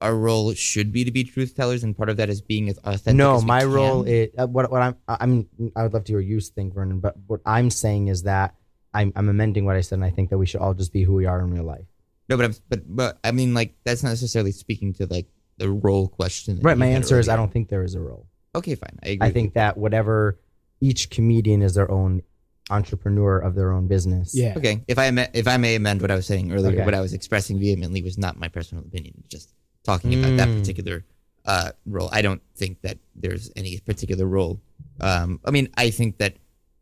our 0.00 0.14
role 0.16 0.54
should 0.54 0.92
be 0.92 1.04
to 1.04 1.10
be 1.10 1.24
truth 1.24 1.54
tellers, 1.54 1.82
and 1.84 1.96
part 1.96 2.08
of 2.08 2.16
that 2.16 2.28
is 2.30 2.40
being 2.40 2.68
as 2.68 2.78
authentic. 2.78 3.16
No, 3.16 3.36
as 3.36 3.42
we 3.42 3.46
my 3.48 3.60
can? 3.60 3.72
role 3.72 4.02
is 4.04 4.30
uh, 4.38 4.46
what 4.46 4.70
what 4.70 4.82
I'm 4.82 4.96
I 5.08 5.26
mean 5.26 5.48
I 5.76 5.82
would 5.82 5.92
love 5.94 6.04
to 6.04 6.12
hear 6.12 6.20
you 6.20 6.40
think, 6.40 6.74
Vernon, 6.74 7.00
but 7.00 7.16
what 7.26 7.40
I'm 7.44 7.70
saying 7.70 8.08
is 8.08 8.22
that 8.24 8.54
I'm 8.94 9.12
I'm 9.16 9.28
amending 9.28 9.64
what 9.66 9.76
I 9.76 9.82
said, 9.82 9.96
and 9.96 10.04
I 10.04 10.10
think 10.10 10.30
that 10.30 10.38
we 10.38 10.46
should 10.46 10.60
all 10.60 10.74
just 10.74 10.92
be 10.92 11.02
who 11.02 11.14
we 11.14 11.26
are 11.26 11.40
in 11.40 11.50
real 11.50 11.64
life. 11.64 11.84
No, 12.28 12.36
but 12.36 12.44
I'm, 12.46 12.54
but 12.68 12.80
but 12.96 13.18
I 13.24 13.32
mean 13.32 13.54
like 13.54 13.74
that's 13.84 14.02
not 14.02 14.10
necessarily 14.10 14.52
speaking 14.52 14.94
to 14.94 15.06
like 15.06 15.26
the 15.58 15.68
role 15.68 16.08
question. 16.08 16.60
Right. 16.62 16.78
My 16.78 16.86
answer 16.86 17.18
is 17.18 17.28
I 17.28 17.36
don't 17.36 17.52
think 17.52 17.68
there 17.68 17.84
is 17.84 17.94
a 17.94 18.00
role. 18.00 18.26
Okay, 18.54 18.74
fine. 18.76 18.98
I 19.02 19.08
agree. 19.10 19.28
I 19.28 19.30
think 19.32 19.54
that 19.54 19.76
whatever 19.76 20.38
each 20.80 21.10
comedian 21.10 21.60
is 21.62 21.74
their 21.74 21.90
own 21.90 22.22
entrepreneur 22.70 23.38
of 23.38 23.54
their 23.54 23.72
own 23.72 23.86
business. 23.88 24.34
yeah. 24.34 24.54
Okay, 24.56 24.82
if 24.88 24.98
I 24.98 25.06
am- 25.06 25.18
if 25.34 25.46
I 25.48 25.56
may 25.56 25.74
amend 25.74 26.00
what 26.00 26.10
I 26.10 26.14
was 26.14 26.26
saying 26.26 26.52
earlier, 26.52 26.72
Okay. 26.76 26.84
what 26.84 26.94
I 26.94 27.00
was 27.00 27.12
expressing 27.12 27.58
vehemently 27.58 28.02
was 28.02 28.16
not 28.16 28.38
my 28.38 28.48
personal 28.48 28.84
opinion. 28.84 29.24
Just 29.28 29.52
talking 29.84 30.12
about 30.14 30.36
that 30.36 30.48
Mm. 30.48 30.58
particular 30.58 31.04
uh, 31.46 31.72
role. 31.86 32.08
I 32.12 32.20
don't 32.22 32.42
think 32.54 32.82
that 32.82 32.98
there's 33.16 33.50
any 33.56 33.78
particular 33.80 34.26
role. 34.26 34.60
Um, 35.00 35.40
I 35.44 35.50
mean, 35.50 35.68
I 35.76 35.90
think 35.90 36.18
that 36.18 36.36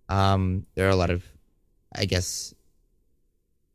um, 0.09 0.67
there 0.75 0.87
are 0.87 0.91
a 0.91 0.97
lot 0.97 1.11
of, 1.11 1.23
I 1.95 2.05
guess, 2.07 2.55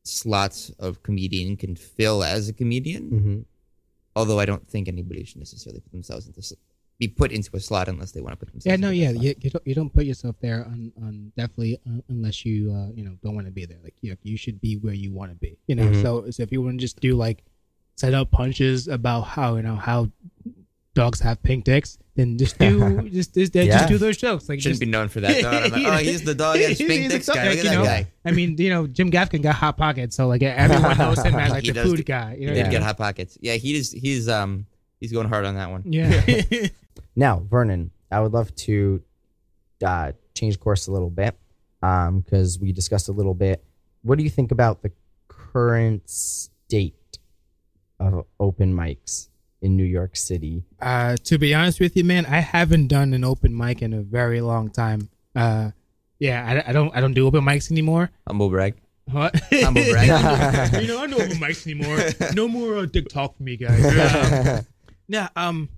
slots 0.03 0.69
of 0.79 1.01
comedian 1.03 1.55
can 1.55 1.75
fill 1.75 2.23
as 2.23 2.49
a 2.49 2.53
comedian. 2.53 3.03
hmm 3.09 3.39
Although 4.15 4.37
I 4.37 4.45
don't 4.45 4.67
think 4.67 4.87
anybody 4.87 5.23
should 5.23 5.39
necessarily 5.39 5.79
put 5.79 5.91
themselves 5.91 6.27
into 6.27 6.43
be 6.99 7.07
put 7.07 7.31
into 7.31 7.49
a 7.55 7.59
slot 7.59 7.87
unless 7.87 8.11
they 8.11 8.21
want 8.21 8.33
to 8.33 8.37
put 8.37 8.51
themselves. 8.51 8.69
Yeah, 8.69 8.75
no, 8.75 8.91
yeah, 8.91 9.09
you, 9.09 9.33
you 9.41 9.49
don't 9.49 9.65
you 9.65 9.73
don't 9.73 9.89
put 9.91 10.05
yourself 10.05 10.35
there 10.39 10.63
on, 10.65 10.91
on 11.01 11.31
definitely 11.35 11.79
uh, 11.89 12.01
unless 12.09 12.45
you 12.45 12.71
uh, 12.71 12.89
you 12.93 13.03
know 13.03 13.17
don't 13.23 13.33
want 13.33 13.47
to 13.47 13.51
be 13.51 13.65
there. 13.65 13.79
Like 13.83 13.95
you 14.01 14.15
you 14.21 14.37
should 14.37 14.61
be 14.61 14.75
where 14.77 14.93
you 14.93 15.11
want 15.11 15.31
to 15.31 15.37
be. 15.37 15.57
You 15.65 15.73
know, 15.75 15.89
Mhm. 15.89 16.01
so 16.03 16.29
so 16.29 16.43
if 16.43 16.51
you 16.51 16.61
want 16.61 16.77
to 16.77 16.81
just 16.83 16.99
do 16.99 17.15
like 17.15 17.43
set 17.95 18.13
up 18.13 18.31
punches 18.31 18.87
about 18.87 19.21
how 19.21 19.55
you 19.55 19.61
know 19.63 19.75
how 19.75 20.09
dogs 20.95 21.19
have 21.21 21.41
pink 21.41 21.63
dicks, 21.63 21.97
then 22.15 22.37
just 22.37 22.57
do 22.59 23.01
just 23.09 23.33
just, 23.33 23.55
Yeah. 23.55 23.65
just 23.65 23.87
do 23.87 23.97
those 23.97 24.17
jokes. 24.17 24.47
Like 24.49 24.59
Shouldn't 24.59 24.73
just, 24.73 24.79
be 24.79 24.85
known 24.85 25.07
for 25.09 25.21
that. 25.21 25.41
Though. 25.41 25.49
I'm 25.49 25.71
like, 25.71 25.83
oh, 25.85 25.97
he's 25.97 26.23
the 26.23 26.35
dog 26.35 26.57
and 26.57 26.75
He's 26.75 26.87
pink 26.87 27.11
dicks 27.11 27.25
dog, 27.25 27.35
guy. 27.35 27.43
Look 27.49 27.51
at 27.51 27.63
you 27.63 27.69
that 27.69 27.75
know, 27.75 27.83
guy. 27.83 28.07
I 28.25 28.31
mean, 28.31 28.55
you 28.57 28.69
know, 28.69 28.87
Jim 28.87 29.09
Gaffigan 29.11 29.41
got 29.41 29.55
hot 29.55 29.77
pockets, 29.77 30.15
so 30.15 30.27
like 30.27 30.43
everyone 30.43 30.97
knows 30.97 31.21
him 31.23 31.35
as 31.35 31.49
like 31.51 31.63
He 31.65 31.71
the 31.71 31.83
food 31.83 31.97
get- 31.97 32.05
guy. 32.05 32.37
You 32.39 32.47
know, 32.47 32.53
He 32.53 32.59
did 32.59 32.65
yeah. 32.67 32.71
get 32.71 32.83
hot 32.83 32.97
pockets. 32.97 33.37
Yeah, 33.41 33.53
he 33.55 33.75
is. 33.75 33.91
He's 33.91 34.29
um 34.29 34.65
he's 34.99 35.11
going 35.11 35.27
hard 35.27 35.45
on 35.45 35.55
that 35.55 35.69
one. 35.71 35.83
yeah. 35.85 36.67
Now, 37.15 37.43
Vernon, 37.49 37.91
I 38.11 38.19
would 38.21 38.31
love 38.33 38.53
to 38.55 39.01
uh, 39.85 40.13
change 40.35 40.59
course 40.59 40.87
a 40.87 40.91
little 40.91 41.09
bit 41.11 41.35
because 41.81 42.57
we 42.59 42.71
discussed 42.71 43.07
a 43.09 43.11
little 43.11 43.33
bit. 43.35 43.63
What 44.03 44.17
do 44.17 44.23
you 44.23 44.29
think 44.29 44.51
about 44.51 44.81
the 44.81 44.91
current 45.27 46.09
state 46.09 46.95
of 48.11 48.25
open 48.39 48.73
mics 48.75 49.29
in 49.61 49.77
New 49.77 49.85
York 49.85 50.15
City? 50.15 50.63
Uh, 50.81 51.15
to 51.23 51.37
be 51.37 51.53
honest 51.53 51.79
with 51.79 51.95
you, 51.95 52.03
man, 52.03 52.25
I 52.25 52.39
haven't 52.39 52.87
done 52.87 53.13
an 53.13 53.23
open 53.23 53.55
mic 53.55 53.81
in 53.81 53.93
a 53.93 54.01
very 54.01 54.41
long 54.41 54.69
time. 54.69 55.09
Uh, 55.35 55.71
yeah, 56.19 56.63
I, 56.65 56.69
I 56.69 56.73
don't 56.73 56.95
I 56.95 56.99
don't 57.01 57.13
do 57.13 57.27
open 57.27 57.41
mics 57.45 57.71
anymore. 57.71 58.09
Humble 58.27 58.49
brag. 58.49 58.75
What? 59.11 59.39
Humble 59.51 59.83
brag. 59.91 60.07
you 60.81 60.87
know, 60.87 60.97
I 60.99 61.07
don't 61.07 61.11
do 61.11 61.23
open 61.23 61.37
mics 61.37 61.67
anymore. 61.71 62.33
No 62.33 62.47
more 62.47 62.77
uh, 62.79 62.85
dick 62.85 63.09
talk 63.09 63.37
for 63.37 63.43
me, 63.43 63.57
guys. 63.57 63.83
Um, 64.57 64.65
yeah, 65.07 65.27
um, 65.35 65.69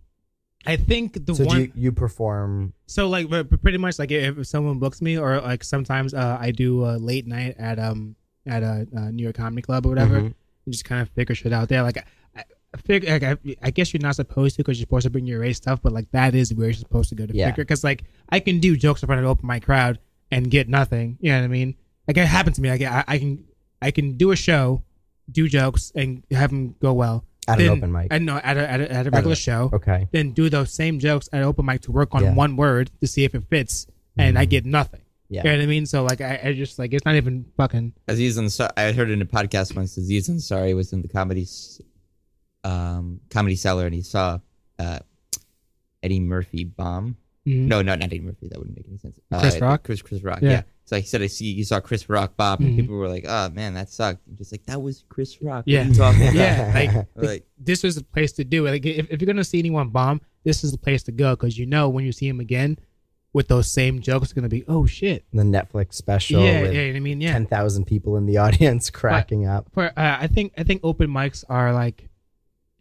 I 0.67 0.75
think 0.77 1.25
the 1.25 1.35
so 1.35 1.45
one. 1.45 1.57
do 1.57 1.63
you, 1.63 1.71
you 1.75 1.91
perform? 1.91 2.73
So 2.87 3.07
like 3.07 3.29
pretty 3.61 3.77
much 3.77 3.97
like 3.99 4.11
if 4.11 4.45
someone 4.47 4.79
books 4.79 5.01
me 5.01 5.17
or 5.17 5.39
like 5.41 5.63
sometimes 5.63 6.13
uh, 6.13 6.37
I 6.39 6.51
do 6.51 6.85
a 6.85 6.97
late 6.97 7.27
night 7.27 7.55
at 7.57 7.77
um 7.79 8.15
at 8.47 8.61
a, 8.63 8.87
uh 8.95 9.11
New 9.11 9.23
York 9.23 9.35
Comedy 9.35 9.61
Club 9.61 9.85
or 9.85 9.89
whatever 9.89 10.21
Mhm. 10.21 10.33
And 10.65 10.73
just 10.73 10.85
kind 10.85 11.01
of 11.01 11.09
figure 11.09 11.35
shit 11.35 11.53
out 11.53 11.69
there. 11.69 11.83
Like 11.83 11.97
I, 12.35 12.43
I 12.73 12.77
figure 12.77 13.09
like, 13.11 13.23
I, 13.23 13.37
I 13.61 13.71
guess 13.71 13.93
you're 13.93 14.01
not 14.01 14.15
supposed 14.15 14.55
to 14.55 14.63
because 14.63 14.77
you're 14.79 14.85
supposed 14.85 15.03
to 15.03 15.09
bring 15.09 15.25
your 15.25 15.39
race 15.39 15.57
stuff, 15.57 15.79
but 15.81 15.91
like 15.93 16.11
that 16.11 16.35
is 16.35 16.53
where 16.53 16.67
you're 16.67 16.73
supposed 16.73 17.09
to 17.09 17.15
go 17.15 17.25
to 17.25 17.35
Yeah. 17.35 17.47
figure 17.47 17.63
because 17.63 17.83
like 17.83 18.03
I 18.29 18.39
can 18.39 18.59
do 18.59 18.75
jokes 18.75 19.01
in 19.01 19.07
front 19.07 19.19
of 19.19 19.25
an 19.25 19.29
open 19.31 19.47
mic 19.47 19.63
crowd 19.63 19.99
and 20.31 20.49
get 20.49 20.67
nothing. 20.67 21.17
You 21.21 21.31
know 21.31 21.39
what 21.39 21.45
I 21.45 21.47
mean? 21.47 21.75
Like 22.07 22.17
it 22.17 22.25
happened 22.27 22.55
to 22.55 22.61
me. 22.61 22.69
Like 22.69 22.81
I, 22.81 23.03
I 23.07 23.17
can 23.17 23.45
I 23.81 23.91
can 23.91 24.17
do 24.17 24.31
a 24.31 24.35
show, 24.35 24.83
do 25.31 25.47
jokes 25.47 25.91
and 25.95 26.23
have 26.31 26.49
them 26.49 26.75
go 26.81 26.93
well. 26.93 27.25
At 27.47 27.59
an 27.59 27.65
Then- 27.65 27.77
open 27.77 27.91
mic. 27.91 28.07
And 28.09 28.25
no, 28.25 28.37
at 28.37 28.57
a, 28.57 28.71
at 28.71 28.81
a, 28.81 28.91
at 28.91 29.07
a 29.07 29.11
regular 29.11 29.35
show 29.35 29.69
Okay. 29.71 30.07
then 30.11 30.31
do 30.31 30.49
those 30.49 30.71
same 30.73 30.97
jokes 30.97 31.29
at 31.31 31.43
open 31.43 31.65
mic 31.65 31.81
to 31.81 31.91
work 31.91 32.15
on 32.15 32.23
Yeah. 32.23 32.33
one 32.33 32.55
word 32.55 32.89
to 33.01 33.07
see 33.07 33.23
if 33.23 33.35
it 33.35 33.43
fits, 33.49 33.85
and 34.17 34.35
I 34.37 34.43
mm-hmm. 34.45 34.49
get 34.49 34.65
nothing. 34.65 35.01
Yeah. 35.29 35.43
You 35.43 35.49
know 35.51 35.57
what 35.57 35.63
I 35.63 35.65
mean? 35.67 35.85
So 35.85 36.03
like, 36.03 36.21
I, 36.21 36.39
I 36.43 36.53
just 36.53 36.77
like 36.79 36.93
it's 36.93 37.03
not 37.05 37.15
even 37.15 37.45
fucking. 37.57 37.93
Aziz 38.07 38.37
Ansari, 38.37 38.69
I 38.77 38.91
heard 38.91 39.09
in 39.09 39.21
a 39.21 39.25
podcast 39.25 39.75
once. 39.75 39.97
Aziz 39.97 40.29
Ansari 40.29 40.75
was 40.75 40.93
in 40.93 41.01
the 41.01 41.07
comedy, 41.07 41.47
um, 42.63 43.19
comedy 43.29 43.55
cellar, 43.55 43.85
and 43.85 43.95
he 43.95 44.01
saw 44.01 44.39
uh, 44.79 44.99
Eddie 46.03 46.19
Murphy 46.19 46.63
bomb, 46.63 47.17
Mhm. 47.47 47.67
No, 47.67 47.81
no, 47.83 47.93
not 47.93 48.03
Eddie 48.03 48.21
Murphy. 48.21 48.47
That 48.49 48.57
wouldn't 48.57 48.75
make 48.75 48.87
any 48.87 48.97
sense. 48.97 49.19
Chris 49.31 49.55
Uh, 49.55 49.59
Rock? 49.65 49.83
Chris 49.83 50.01
Chris 50.01 50.23
Rock. 50.23 50.39
Yeah. 50.41 50.49
Yeah. 50.49 50.61
So 50.85 50.95
he 50.97 51.03
said, 51.03 51.21
I 51.21 51.27
see 51.27 51.45
you 51.51 51.63
saw 51.63 51.79
Chris 51.79 52.09
Rock 52.09 52.35
bop, 52.37 52.59
and 52.59 52.69
Mhm. 52.73 52.75
people 52.81 52.95
were 52.95 53.07
like, 53.07 53.25
"Oh 53.27 53.49
man, 53.49 53.73
that 53.75 53.89
sucked." 53.89 54.21
I'm 54.27 54.35
just 54.35 54.51
like 54.51 54.65
that 54.65 54.81
was 54.81 55.03
Chris 55.09 55.41
Rock. 55.41 55.63
Yeah. 55.67 55.83
are 55.83 55.87
you 55.87 55.93
talking 55.93 56.21
about? 56.23 56.35
Yeah, 56.35 56.71
like 56.75 57.07
like 57.15 57.45
this 57.59 57.83
was 57.83 57.95
the 57.95 58.03
place 58.03 58.31
to 58.33 58.43
do 58.43 58.65
it. 58.67 58.71
Like 58.71 58.85
if, 58.85 59.11
if 59.11 59.21
you're 59.21 59.27
gonna 59.27 59.43
see 59.43 59.59
anyone 59.59 59.89
bomb, 59.89 60.21
this 60.43 60.63
is 60.63 60.71
the 60.71 60.77
place 60.77 61.01
to 61.03 61.11
go 61.11 61.31
because 61.35 61.57
you 61.57 61.65
know 61.67 61.89
when 61.89 62.03
you 62.05 62.11
see 62.11 62.27
him 62.27 62.39
again 62.39 62.77
with 63.35 63.49
those 63.49 63.69
same 63.69 63.99
jokes, 63.99 64.23
it's 64.23 64.33
gonna 64.33 64.47
be 64.47 64.63
oh 64.69 64.85
shit. 64.85 65.25
The 65.33 65.43
Netflix 65.43 65.95
special 65.95 66.41
yeah, 66.41 66.61
with 66.61 66.73
yeah, 66.73 66.83
you 66.83 66.93
know 66.93 66.97
I 66.97 66.99
mean, 67.01 67.19
yeah. 67.19 67.33
ten 67.33 67.45
thousand 67.45 67.83
people 67.83 68.15
in 68.15 68.25
the 68.25 68.37
audience 68.45 68.89
cracking 68.89 69.45
up. 69.45 69.67
For, 69.73 69.87
uh, 69.87 69.91
I 69.97 70.27
think 70.27 70.53
I 70.57 70.63
think 70.63 70.79
open 70.85 71.09
mics 71.09 71.43
are 71.49 71.73
like 71.73 72.07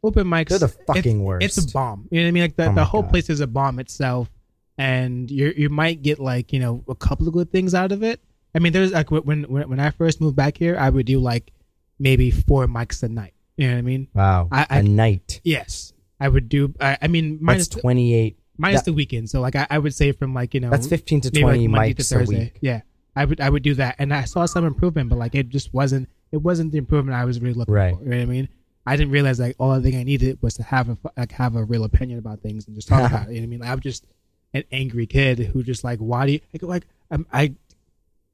open 0.05 0.28
mics. 0.28 0.50
They're 0.50 0.61
the 0.61 0.68
fucking 0.68 1.16
it's, 1.16 1.24
worst. 1.26 1.44
It's 1.44 1.70
a 1.70 1.72
bomb. 1.72 2.07
You 2.12 2.20
know 2.20 2.26
what 2.26 2.28
I 2.28 2.30
mean? 2.30 2.42
Like 2.44 2.57
the, 2.57 2.68
Oh 2.68 2.74
the 2.74 2.84
whole 2.84 3.02
God. 3.02 3.11
place 3.11 3.28
is 3.30 3.40
a 3.40 3.48
bomb 3.48 3.80
itself, 3.80 4.30
and 4.78 5.28
you 5.28 5.52
you 5.57 5.70
might 5.70 6.02
get 6.02 6.20
like 6.20 6.52
you 6.52 6.61
know 6.61 6.84
a 6.88 6.94
couple 6.94 7.26
of 7.26 7.34
good 7.34 7.50
things 7.50 7.74
out 7.74 7.90
of 7.90 8.05
it. 8.05 8.20
I 8.55 8.61
mean, 8.61 8.72
there's 8.72 8.92
like 8.92 9.11
when 9.11 9.42
when 9.42 9.68
when 9.68 9.80
I 9.80 9.90
first 9.90 10.20
moved 10.20 10.36
back 10.36 10.57
here, 10.57 10.76
I 10.78 10.88
would 10.88 11.07
do 11.07 11.18
like 11.18 11.52
maybe 11.98 12.30
four 12.30 12.68
mics 12.68 13.02
a 13.02 13.09
night. 13.09 13.34
You 13.57 13.66
know 13.66 13.74
what 13.74 13.78
I 13.78 13.82
mean? 13.82 14.09
Wow, 14.14 14.48
I- 14.52 14.66
I- 14.70 14.78
a 14.78 14.82
night. 14.84 15.40
Yes, 15.42 15.92
I 16.20 16.28
would 16.28 16.48
do. 16.48 16.74
I, 16.80 16.96
I 17.02 17.09
mean, 17.09 17.38
minus 17.40 17.66
That's 17.66 17.80
twenty 17.80 18.14
eight. 18.14 18.38
Minus 18.59 18.80
that- 18.80 18.84
the 18.86 18.92
weekend. 18.92 19.30
So 19.30 19.40
like 19.40 19.57
I, 19.57 19.66
I 19.70 19.78
would 19.78 19.94
say 19.94 20.12
from 20.12 20.34
like 20.34 20.55
you 20.55 20.61
know 20.61 20.70
That's 20.70 20.86
fifteen 20.86 21.20
to 21.22 21.30
twenty 21.30 21.68
like 21.68 21.70
Monday 21.70 21.92
to 21.94 22.02
Thursday. 22.05 22.38
week. 22.44 22.59
Yeah, 22.61 22.80
I 23.16 23.24
would 23.24 23.40
I 23.40 23.50
would 23.50 23.62
do 23.62 23.74
that, 23.74 23.96
and 23.98 24.12
I 24.14 24.24
saw 24.24 24.46
some 24.46 24.64
improvement, 24.64 25.09
but 25.11 25.18
like 25.18 25.34
it 25.34 25.48
just 25.48 25.72
wasn't 25.74 26.09
it 26.32 26.38
wasn't 26.38 26.72
the 26.72 26.78
improvement 26.78 27.16
I 27.16 27.24
was 27.24 27.40
really 27.40 27.55
looking 27.55 27.74
Right. 27.74 27.94
for. 27.96 28.02
You 28.05 28.11
know 28.11 28.16
what 28.16 28.22
I 28.22 28.26
mean? 28.26 28.48
I 28.86 28.96
didn't 28.96 29.12
realize 29.12 29.40
like 29.40 29.57
all 29.59 29.74
the 29.74 29.80
thing 29.80 29.98
I 29.98 30.02
needed 30.02 30.38
was 30.42 30.55
to 30.55 30.62
have 30.62 30.88
a 30.90 30.98
like 31.16 31.32
have 31.32 31.57
a 31.57 31.64
real 31.64 31.84
opinion 31.84 32.18
about 32.18 32.40
things 32.40 32.66
and 32.66 32.74
just 32.76 32.88
talk 32.88 33.09
about 33.11 33.28
it. 33.28 33.34
You 33.34 33.40
know 33.40 33.42
what 33.42 33.46
I 33.46 33.50
mean? 33.50 33.61
Like, 33.61 33.70
I'm 33.70 33.80
just 33.80 34.05
an 34.52 34.64
angry 34.72 35.07
kid 35.07 35.38
who 35.38 35.62
just 35.62 35.82
like 35.84 35.98
why 35.98 36.26
do 36.26 36.32
you 36.32 36.40
like 36.52 36.62
like 36.62 36.86
I'm, 37.11 37.26
I 37.32 37.55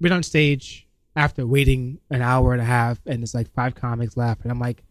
went 0.01 0.13
on 0.15 0.23
stage 0.23 0.87
after 1.17 1.47
waiting 1.47 1.99
an 2.11 2.23
hour 2.23 2.53
and 2.53 2.61
a 2.63 2.65
half 2.65 2.99
and 3.07 3.23
it's 3.23 3.35
like 3.35 3.51
five 3.53 3.75
comics 3.75 4.17
left 4.17 4.43
and 4.43 4.51
I'm 4.53 4.59
like 4.61 4.83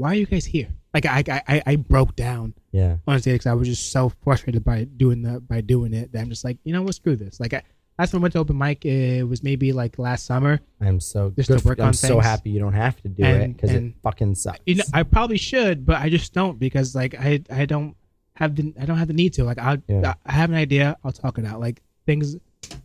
why 0.00 0.12
are 0.12 0.14
you 0.14 0.26
guys 0.26 0.44
here? 0.44 0.68
Like 0.94 1.06
I 1.06 1.22
I 1.28 1.42
I, 1.48 1.62
I 1.66 1.76
broke 1.76 2.16
down 2.16 2.54
Yeah, 2.72 2.96
Honestly, 3.06 3.32
because 3.32 3.46
I 3.46 3.54
was 3.54 3.68
just 3.68 3.92
so 3.92 4.08
frustrated 4.24 4.64
by 4.64 4.84
doing 4.84 5.22
the 5.22 5.40
by 5.40 5.60
doing 5.60 5.92
it 5.94 6.12
that 6.12 6.20
I'm 6.20 6.28
just 6.30 6.44
like, 6.44 6.58
you 6.64 6.72
know 6.72 6.82
what, 6.82 6.94
screw 6.94 7.16
this. 7.16 7.38
Like 7.38 7.54
I, 7.54 7.62
last 7.98 8.10
time 8.10 8.20
I 8.20 8.22
went 8.22 8.32
to 8.32 8.38
open 8.40 8.58
mic, 8.58 8.84
it 8.84 9.22
was 9.28 9.42
maybe 9.42 9.72
like 9.72 9.98
last 9.98 10.26
summer. 10.26 10.58
I'm 10.80 10.98
so 11.00 11.30
Just 11.36 11.48
good. 11.48 11.60
to 11.60 11.68
work 11.68 11.78
for- 11.78 11.82
I'm 11.82 11.88
on 11.88 11.94
so 11.94 12.18
happy 12.18 12.50
you 12.50 12.58
don't 12.58 12.72
have 12.72 13.00
to 13.02 13.08
do 13.08 13.22
And- 13.24 13.42
it 13.42 13.56
because 13.56 13.70
it 13.72 13.92
fucking 14.02 14.34
sucks. 14.34 14.58
You 14.66 14.76
know, 14.76 14.84
I 14.94 15.02
probably 15.04 15.38
should, 15.38 15.84
but 15.86 15.96
I 16.00 16.08
just 16.08 16.32
don't 16.32 16.58
because 16.58 16.94
like 16.94 17.14
I 17.14 17.42
I 17.50 17.66
don't 17.66 17.94
have 18.34 18.56
the 18.56 18.72
I 18.80 18.86
don't 18.86 18.96
have 18.98 19.08
the 19.08 19.14
need 19.14 19.34
to. 19.34 19.44
Like 19.44 19.58
I 19.58 19.78
Yeah. 19.86 20.14
I 20.26 20.32
have 20.32 20.50
an 20.50 20.56
idea, 20.56 20.96
I'll 21.04 21.12
talk 21.12 21.38
it 21.38 21.44
out. 21.44 21.60
Like 21.60 21.82
things, 22.06 22.34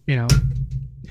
you 0.05 0.15
know. 0.17 0.27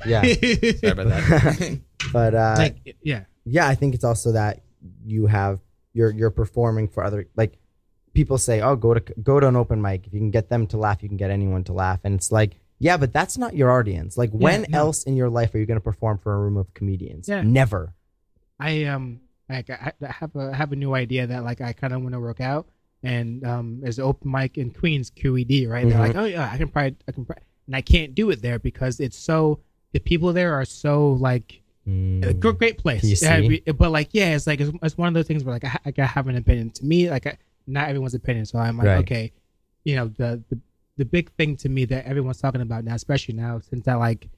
yeah, 0.07 0.23
sorry 0.23 0.93
about 0.93 1.09
that. 1.09 1.81
but 2.13 2.35
uh, 2.35 2.55
like 2.59 2.97
yeah, 3.03 3.25
yeah, 3.47 3.67
I 3.67 3.75
think 3.75 3.95
it's 3.97 4.05
also 4.05 4.33
that 4.33 4.61
you 5.07 5.27
have 5.27 5.61
you're 5.95 6.11
you're 6.13 6.31
performing 6.31 6.89
for 6.89 7.03
other 7.03 7.27
like 7.37 7.59
people 8.13 8.37
say, 8.39 8.61
oh, 8.61 8.77
go 8.77 8.95
to 8.95 9.01
go 9.23 9.41
to 9.41 9.49
an 9.49 9.57
open 9.57 9.81
mic. 9.81 10.07
If 10.07 10.13
you 10.13 10.21
can 10.21 10.31
get 10.31 10.49
them 10.51 10.67
to 10.69 10.77
laugh, 10.77 11.03
you 11.03 11.09
can 11.09 11.17
get 11.17 11.31
anyone 11.31 11.65
to 11.65 11.73
laugh. 11.73 12.01
And 12.05 12.15
it's 12.15 12.31
like, 12.31 12.57
yeah, 12.79 12.97
but 12.97 13.13
that's 13.13 13.39
not 13.39 13.57
your 13.57 13.71
audience. 13.73 14.17
Like, 14.17 14.31
when 14.31 14.67
no. 14.69 14.79
else 14.79 15.05
in 15.05 15.17
your 15.17 15.31
life 15.31 15.55
are 15.55 15.59
you 15.59 15.67
going 15.67 15.81
to 15.81 15.85
perform 15.85 16.19
for 16.19 16.35
a 16.35 16.39
room 16.39 16.57
of 16.57 16.73
comedians? 16.75 17.29
Yeah. 17.29 17.43
Never. 17.43 17.95
I 18.61 18.85
um 18.85 19.21
like 19.49 19.69
I, 19.71 19.93
have 20.07 20.35
a 20.37 20.51
I 20.53 20.57
have 20.57 20.73
a 20.73 20.77
new 20.77 20.95
idea 20.95 21.27
that 21.27 21.45
like 21.45 21.61
I 21.61 21.73
kind 21.73 21.93
of 21.93 22.03
want 22.03 22.15
to 22.15 22.21
work 22.21 22.41
out, 22.41 22.69
and 23.03 23.45
um 23.45 23.81
there's 23.81 23.99
an 23.99 24.05
open 24.05 24.31
mic 24.31 24.59
in 24.59 24.71
Queens 24.71 25.11
QED 25.11 25.69
right. 25.69 25.89
They're 25.89 25.97
Mhm. 25.97 26.01
like, 26.01 26.17
oh 26.17 26.25
yeah, 26.25 26.51
I 26.53 26.57
can 26.57 26.69
probably 26.69 26.97
I 27.09 27.13
can, 27.13 27.25
probably, 27.25 27.43
and 27.67 27.75
I 27.77 27.81
can't 27.81 28.15
do 28.15 28.31
it 28.31 28.43
there 28.43 28.59
because 28.59 29.01
it's 29.01 29.19
so 29.19 29.61
the 29.93 29.99
people 29.99 30.33
there 30.33 30.55
are 30.55 30.65
so 30.65 31.13
like 31.13 31.63
Mm. 31.89 32.25
a 32.27 32.33
great, 32.35 32.59
great 32.59 32.79
place. 32.79 33.23
Yeah, 33.23 33.41
but 33.77 33.91
like 33.91 34.09
yeah, 34.13 34.35
it's 34.35 34.47
like 34.47 34.61
it's, 34.61 34.73
it's 34.83 34.97
one 34.97 35.09
of 35.09 35.15
those 35.15 35.27
things 35.27 35.45
where 35.45 35.55
like 35.55 35.65
I, 35.65 35.79
like 35.85 35.99
I 35.99 36.07
have 36.07 36.27
an 36.29 36.37
opinion. 36.37 36.71
To 36.71 36.85
me, 36.85 37.11
like 37.11 37.27
I, 37.27 37.37
not 37.67 37.89
everyone's 37.89 38.15
opinion. 38.15 38.47
So 38.47 38.59
I'm 38.59 38.79
like, 38.79 38.87
Right. 38.87 38.99
okay, 39.01 39.33
you 39.85 39.97
know 39.97 40.09
the 40.09 40.43
the 40.49 40.59
the 40.97 41.05
big 41.05 41.31
thing 41.33 41.57
to 41.59 41.69
me 41.69 41.85
that 41.87 42.07
everyone's 42.07 42.41
talking 42.41 42.61
about 42.63 42.85
now, 42.85 42.95
especially 42.95 43.35
now 43.35 43.61
since 43.61 43.85
that 43.85 43.99
like 43.99 44.29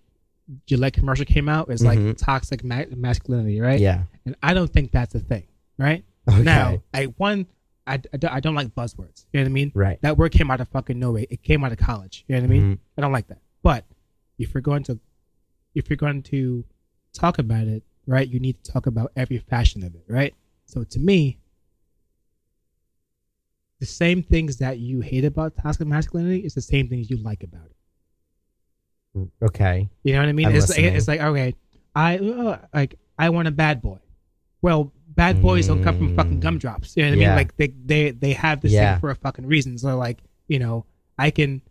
Gillette 0.66 0.94
commercial 0.94 1.24
came 1.24 1.48
out, 1.48 1.70
is 1.70 1.84
like 1.84 1.98
Mhm. 1.98 2.16
toxic 2.16 2.64
ma- 2.64 2.84
masculinity, 2.96 3.60
right? 3.60 3.78
Yeah. 3.80 4.02
And 4.24 4.34
I 4.42 4.54
don't 4.54 4.72
think 4.72 4.90
that's 4.90 5.14
a 5.14 5.20
thing, 5.20 5.44
right? 5.78 6.04
Okay. 6.28 6.42
Now, 6.42 6.82
I 6.94 7.04
one, 7.04 7.46
I, 7.86 7.94
I, 7.94 8.16
don't, 8.16 8.32
I 8.32 8.40
don't 8.40 8.54
like 8.56 8.74
buzzwords. 8.74 9.26
You 9.32 9.38
know 9.40 9.44
what 9.44 9.50
I 9.50 9.52
mean? 9.52 9.72
Right. 9.74 10.00
That 10.02 10.16
word 10.18 10.32
came 10.32 10.50
out 10.50 10.60
of 10.60 10.68
fucking 10.68 10.98
nowhere. 10.98 11.26
It 11.30 11.42
came 11.42 11.62
out 11.64 11.70
of 11.72 11.78
college. 11.78 12.24
You 12.26 12.34
know 12.36 12.40
what 12.42 12.46
I 12.46 12.52
mean? 12.52 12.62
Mhm. 12.62 12.78
I 12.96 13.00
don't 13.02 13.12
like 13.12 13.28
that. 13.28 13.38
But 13.62 13.84
if 14.38 14.52
you're 14.54 14.60
going 14.60 14.82
to, 14.84 14.98
if 15.74 15.88
you're 15.90 15.96
going 15.96 16.22
to 16.24 16.64
talk 17.16 17.38
about 17.38 17.66
it, 17.66 17.82
right, 18.06 18.28
you 18.28 18.38
need 18.40 18.62
to 18.62 18.72
talk 18.72 18.86
about 18.86 19.12
every 19.16 19.38
fashion 19.38 19.82
of 19.84 19.94
it, 19.94 20.04
right? 20.08 20.34
So 20.66 20.84
to 20.84 20.98
me, 20.98 21.38
the 23.80 23.86
same 23.86 24.22
things 24.22 24.56
that 24.58 24.78
you 24.78 25.00
hate 25.00 25.24
about 25.24 25.56
toxic 25.56 25.86
masculinity 25.86 26.38
is 26.40 26.54
the 26.54 26.62
same 26.62 26.88
things 26.88 27.10
you 27.10 27.16
like 27.18 27.42
about 27.42 27.66
it. 27.66 29.28
Okay. 29.42 29.88
You 30.02 30.12
know 30.14 30.20
what 30.20 30.28
I 30.28 30.32
mean? 30.32 30.46
I'm 30.48 30.54
It's 30.54 30.68
like, 30.68 30.78
it's 30.78 31.08
like 31.08 31.20
okay, 31.20 31.54
I 31.94 32.18
uh, 32.18 32.58
like 32.74 32.98
I 33.18 33.30
want 33.30 33.48
a 33.48 33.50
bad 33.50 33.80
boy. 33.80 33.98
Well, 34.60 34.92
bad 35.08 35.40
boys 35.40 35.68
don't 35.68 35.82
come 35.82 35.96
from 35.96 36.14
fucking 36.14 36.38
Mm. 36.38 36.42
gumdrops. 36.42 36.96
You 36.96 37.02
know 37.04 37.10
what 37.10 37.18
I 37.18 37.20
Yeah. 37.20 37.28
mean? 37.28 37.36
Like 37.36 37.56
they 37.56 37.68
they 37.68 38.10
they 38.10 38.32
have 38.34 38.60
this 38.60 38.72
Yeah. 38.72 38.92
thing 38.94 39.00
for 39.00 39.10
a 39.10 39.14
fucking 39.16 39.46
reason. 39.46 39.78
So 39.78 39.96
like 39.96 40.18
you 40.48 40.58
know, 40.58 40.84
I 41.18 41.30
can. 41.30 41.62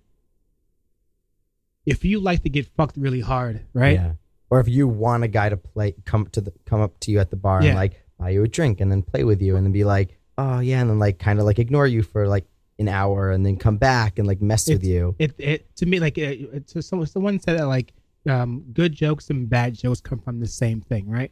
If 1.85 2.03
you 2.03 2.19
like 2.19 2.41
to 2.43 2.49
get 2.49 2.65
fucked 2.65 2.97
really 2.97 3.21
hard, 3.21 3.61
right? 3.73 3.93
Yeah. 3.99 4.13
Or 4.49 4.59
if 4.59 4.67
you 4.67 4.87
want 4.87 5.23
a 5.23 5.27
guy 5.27 5.49
to 5.49 5.57
play, 5.57 5.95
come 6.05 6.27
to 6.27 6.41
the, 6.41 6.53
come 6.65 6.81
up 6.81 6.99
to 7.01 7.11
you 7.11 7.19
at 7.19 7.29
the 7.29 7.35
bar 7.35 7.61
Yeah. 7.61 7.69
and 7.69 7.75
like 7.77 8.01
buy 8.19 8.29
you 8.29 8.43
a 8.43 8.47
drink 8.47 8.79
and 8.81 8.91
then 8.91 9.01
play 9.01 9.23
with 9.23 9.41
you 9.41 9.55
and 9.55 9.65
then 9.65 9.71
be 9.73 9.83
like, 9.83 10.17
oh 10.37 10.59
yeah, 10.59 10.81
and 10.81 10.89
then 10.89 10.99
like 10.99 11.17
kind 11.19 11.39
of 11.39 11.45
like 11.45 11.59
ignore 11.59 11.87
you 11.87 12.03
for 12.03 12.27
like 12.27 12.45
an 12.77 12.87
hour 12.89 13.31
and 13.31 13.45
then 13.45 13.55
come 13.57 13.77
back 13.77 14.19
and 14.19 14.27
like 14.27 14.41
mess 14.41 14.67
with 14.67 14.83
you. 14.83 15.15
It 15.19 15.33
it 15.37 15.75
to 15.77 15.85
me 15.85 15.99
like 15.99 16.17
uh, 16.17 16.59
to 16.67 16.81
someone 16.81 17.07
someone 17.07 17.39
said 17.39 17.57
that 17.57 17.67
like 17.67 17.93
um 18.29 18.65
good 18.73 18.93
jokes 18.93 19.29
and 19.29 19.49
bad 19.49 19.73
jokes 19.75 20.01
come 20.01 20.19
from 20.19 20.39
the 20.39 20.47
same 20.47 20.81
thing, 20.81 21.09
right? 21.09 21.31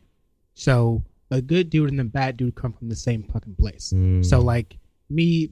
So 0.56 1.04
a 1.32 1.42
good 1.42 1.70
dude 1.70 1.92
and 1.92 2.00
a 2.00 2.06
bad 2.06 2.38
dude 2.38 2.56
come 2.56 2.72
from 2.74 2.88
the 2.90 2.96
same 2.96 3.24
fucking 3.24 3.56
place. 3.56 3.92
Mm. 3.96 4.26
So 4.26 4.40
like 4.40 4.78
me 5.10 5.50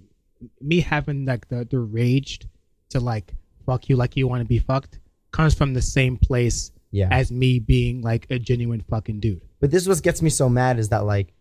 me 0.61 0.79
having 0.79 1.25
like 1.25 1.47
the 1.49 1.65
the 1.69 1.79
raged 1.79 2.47
to 2.89 2.99
like 2.99 3.33
fuck 3.65 3.89
you 3.89 3.95
like 3.95 4.15
you 4.17 4.27
want 4.27 4.41
to 4.41 4.47
be 4.47 4.59
fucked 4.59 4.99
comes 5.31 5.53
from 5.53 5.73
the 5.73 5.81
same 5.81 6.17
place 6.17 6.71
yeah. 6.91 7.07
as 7.11 7.31
me 7.31 7.59
being 7.59 8.01
like 8.01 8.27
a 8.29 8.37
genuine 8.39 8.81
fucking 8.81 9.19
dude. 9.19 9.41
But 9.59 9.71
this 9.71 9.83
is 9.83 9.89
what 9.89 10.01
gets 10.03 10.21
me 10.21 10.29
so 10.29 10.49
mad 10.49 10.79
is 10.79 10.89
that 10.89 11.05
like 11.05 11.33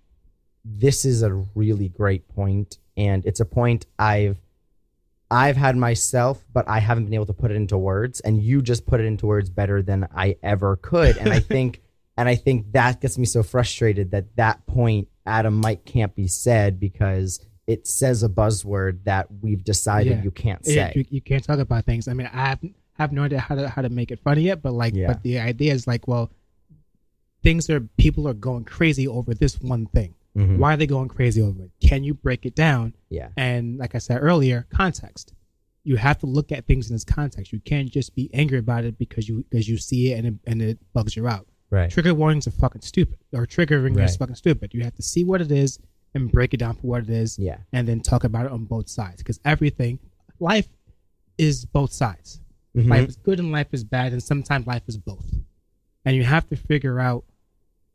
this 0.65 1.05
is 1.05 1.23
a 1.23 1.33
really 1.55 1.89
great 1.89 2.29
point 2.29 2.79
and 2.97 3.25
it's 3.25 3.41
a 3.41 3.45
point 3.47 3.87
I've 3.99 4.39
I've 5.31 5.57
had 5.57 5.77
myself 5.77 6.45
but 6.53 6.69
I 6.69 6.81
haven't 6.81 7.05
been 7.05 7.15
able 7.15 7.27
to 7.27 7.33
put 7.33 7.51
it 7.51 7.55
into 7.55 7.79
words 7.79 8.21
and 8.21 8.43
you 8.43 8.61
just 8.63 8.85
put 8.87 9.01
it 9.01 9.05
into 9.07 9.27
words 9.27 9.49
better 9.49 9.81
than 9.83 10.07
I 10.15 10.37
ever 10.43 10.77
could 10.77 11.17
and 11.17 11.31
I 11.33 11.41
think 11.55 11.81
and 12.17 12.29
I 12.29 12.35
think 12.35 12.73
that 12.73 13.01
gets 13.01 13.17
me 13.17 13.25
so 13.25 13.43
frustrated 13.43 14.11
that 14.11 14.37
that 14.37 14.67
point 14.67 15.09
at 15.25 15.47
a 15.47 15.51
mic 15.51 15.85
can't 15.87 16.15
be 16.15 16.27
said 16.29 16.79
because 16.79 17.41
it 17.67 17.87
says 17.87 18.23
a 18.23 18.29
buzzword 18.29 19.05
that 19.05 19.29
we've 19.41 19.65
decided 19.65 20.19
Yeah. 20.19 20.23
you 20.25 20.31
can't 20.31 20.61
Yeah, 20.65 20.89
say. 20.89 20.93
you, 20.97 21.05
you 21.09 21.21
can't 21.23 21.43
talk 21.45 21.61
about 21.61 21.85
things. 21.87 22.09
I 22.09 22.13
mean, 22.15 22.29
I 23.01 23.03
have, 23.05 23.13
no 23.13 23.23
idea 23.25 23.41
how 23.41 23.55
to 23.55 23.69
how 23.69 23.83
to 23.83 23.89
make 23.89 24.11
it 24.11 24.21
funny 24.21 24.43
yet, 24.43 24.63
but 24.63 24.73
like, 24.73 24.95
Yeah. 24.95 25.09
but 25.09 25.23
the 25.23 25.39
idea 25.39 25.73
is 25.73 25.87
like, 25.87 26.07
well, 26.07 26.31
things 27.43 27.69
are 27.71 27.81
people 27.97 28.29
are 28.29 28.35
going 28.35 28.65
crazy 28.65 29.09
over 29.09 29.35
this 29.35 29.61
one 29.61 29.87
thing. 29.87 30.15
Mhm. 30.37 30.59
Why 30.59 30.75
are 30.75 30.77
they 30.77 30.87
going 30.87 31.09
crazy 31.09 31.41
over 31.43 31.65
it? 31.65 31.71
Can 31.81 32.05
you 32.05 32.15
break 32.15 32.47
it 32.47 32.55
down? 32.55 32.95
Yeah. 33.09 33.31
And 33.37 33.79
like 33.79 33.95
I 33.95 33.99
said 33.99 34.19
earlier, 34.21 34.67
context. 34.71 35.33
You 35.83 35.97
have 35.97 36.19
to 36.19 36.27
look 36.27 36.53
at 36.53 36.67
things 36.67 36.91
in 36.91 36.95
its 36.95 37.05
context. 37.05 37.53
You 37.53 37.61
can't 37.61 37.91
just 37.91 38.15
be 38.15 38.29
angry 38.35 38.59
about 38.59 38.85
it 38.85 38.99
because 38.99 39.29
you 39.29 39.45
because 39.49 39.67
you 39.69 39.79
see 39.79 40.13
it 40.13 40.19
and 40.19 40.27
it, 40.27 40.35
and 40.47 40.63
it 40.63 40.79
bugs 40.93 41.17
you 41.17 41.27
out. 41.27 41.47
Right. 41.71 41.91
Trigger 41.91 42.13
warnings 42.15 42.47
are 42.47 42.51
fucking 42.53 42.83
stupid, 42.83 43.19
or 43.33 43.47
triggering 43.47 43.99
is 44.05 44.17
fucking 44.17 44.35
stupid. 44.35 44.75
You 44.75 44.83
have 44.85 44.95
to 44.97 45.03
see 45.03 45.25
what 45.25 45.41
it 45.41 45.51
is 45.51 45.79
and 46.15 46.31
break 46.31 46.53
it 46.53 46.59
down 46.59 46.75
for 46.75 46.87
what 46.89 47.05
it 47.05 47.11
is, 47.11 47.39
Yeah. 47.39 47.59
and 47.73 47.87
then 47.89 48.01
talk 48.01 48.25
about 48.25 48.45
it 48.47 48.53
on 48.53 48.65
both 48.65 48.89
sides. 48.89 49.19
Because 49.19 49.39
everything, 49.45 50.01
life 50.41 50.69
is 51.39 51.65
both 51.65 51.93
sides. 51.93 52.41
Mhm. 52.77 52.89
Life 52.89 53.09
is 53.09 53.17
good 53.17 53.39
and 53.41 53.51
life 53.53 53.69
is 53.73 53.85
bad, 53.85 54.13
and 54.13 54.23
sometimes 54.23 54.67
life 54.67 54.83
is 54.87 54.97
both. 54.97 55.27
And 56.05 56.17
you 56.17 56.25
have 56.25 56.49
to 56.49 56.57
figure 56.57 57.01
out, 57.01 57.25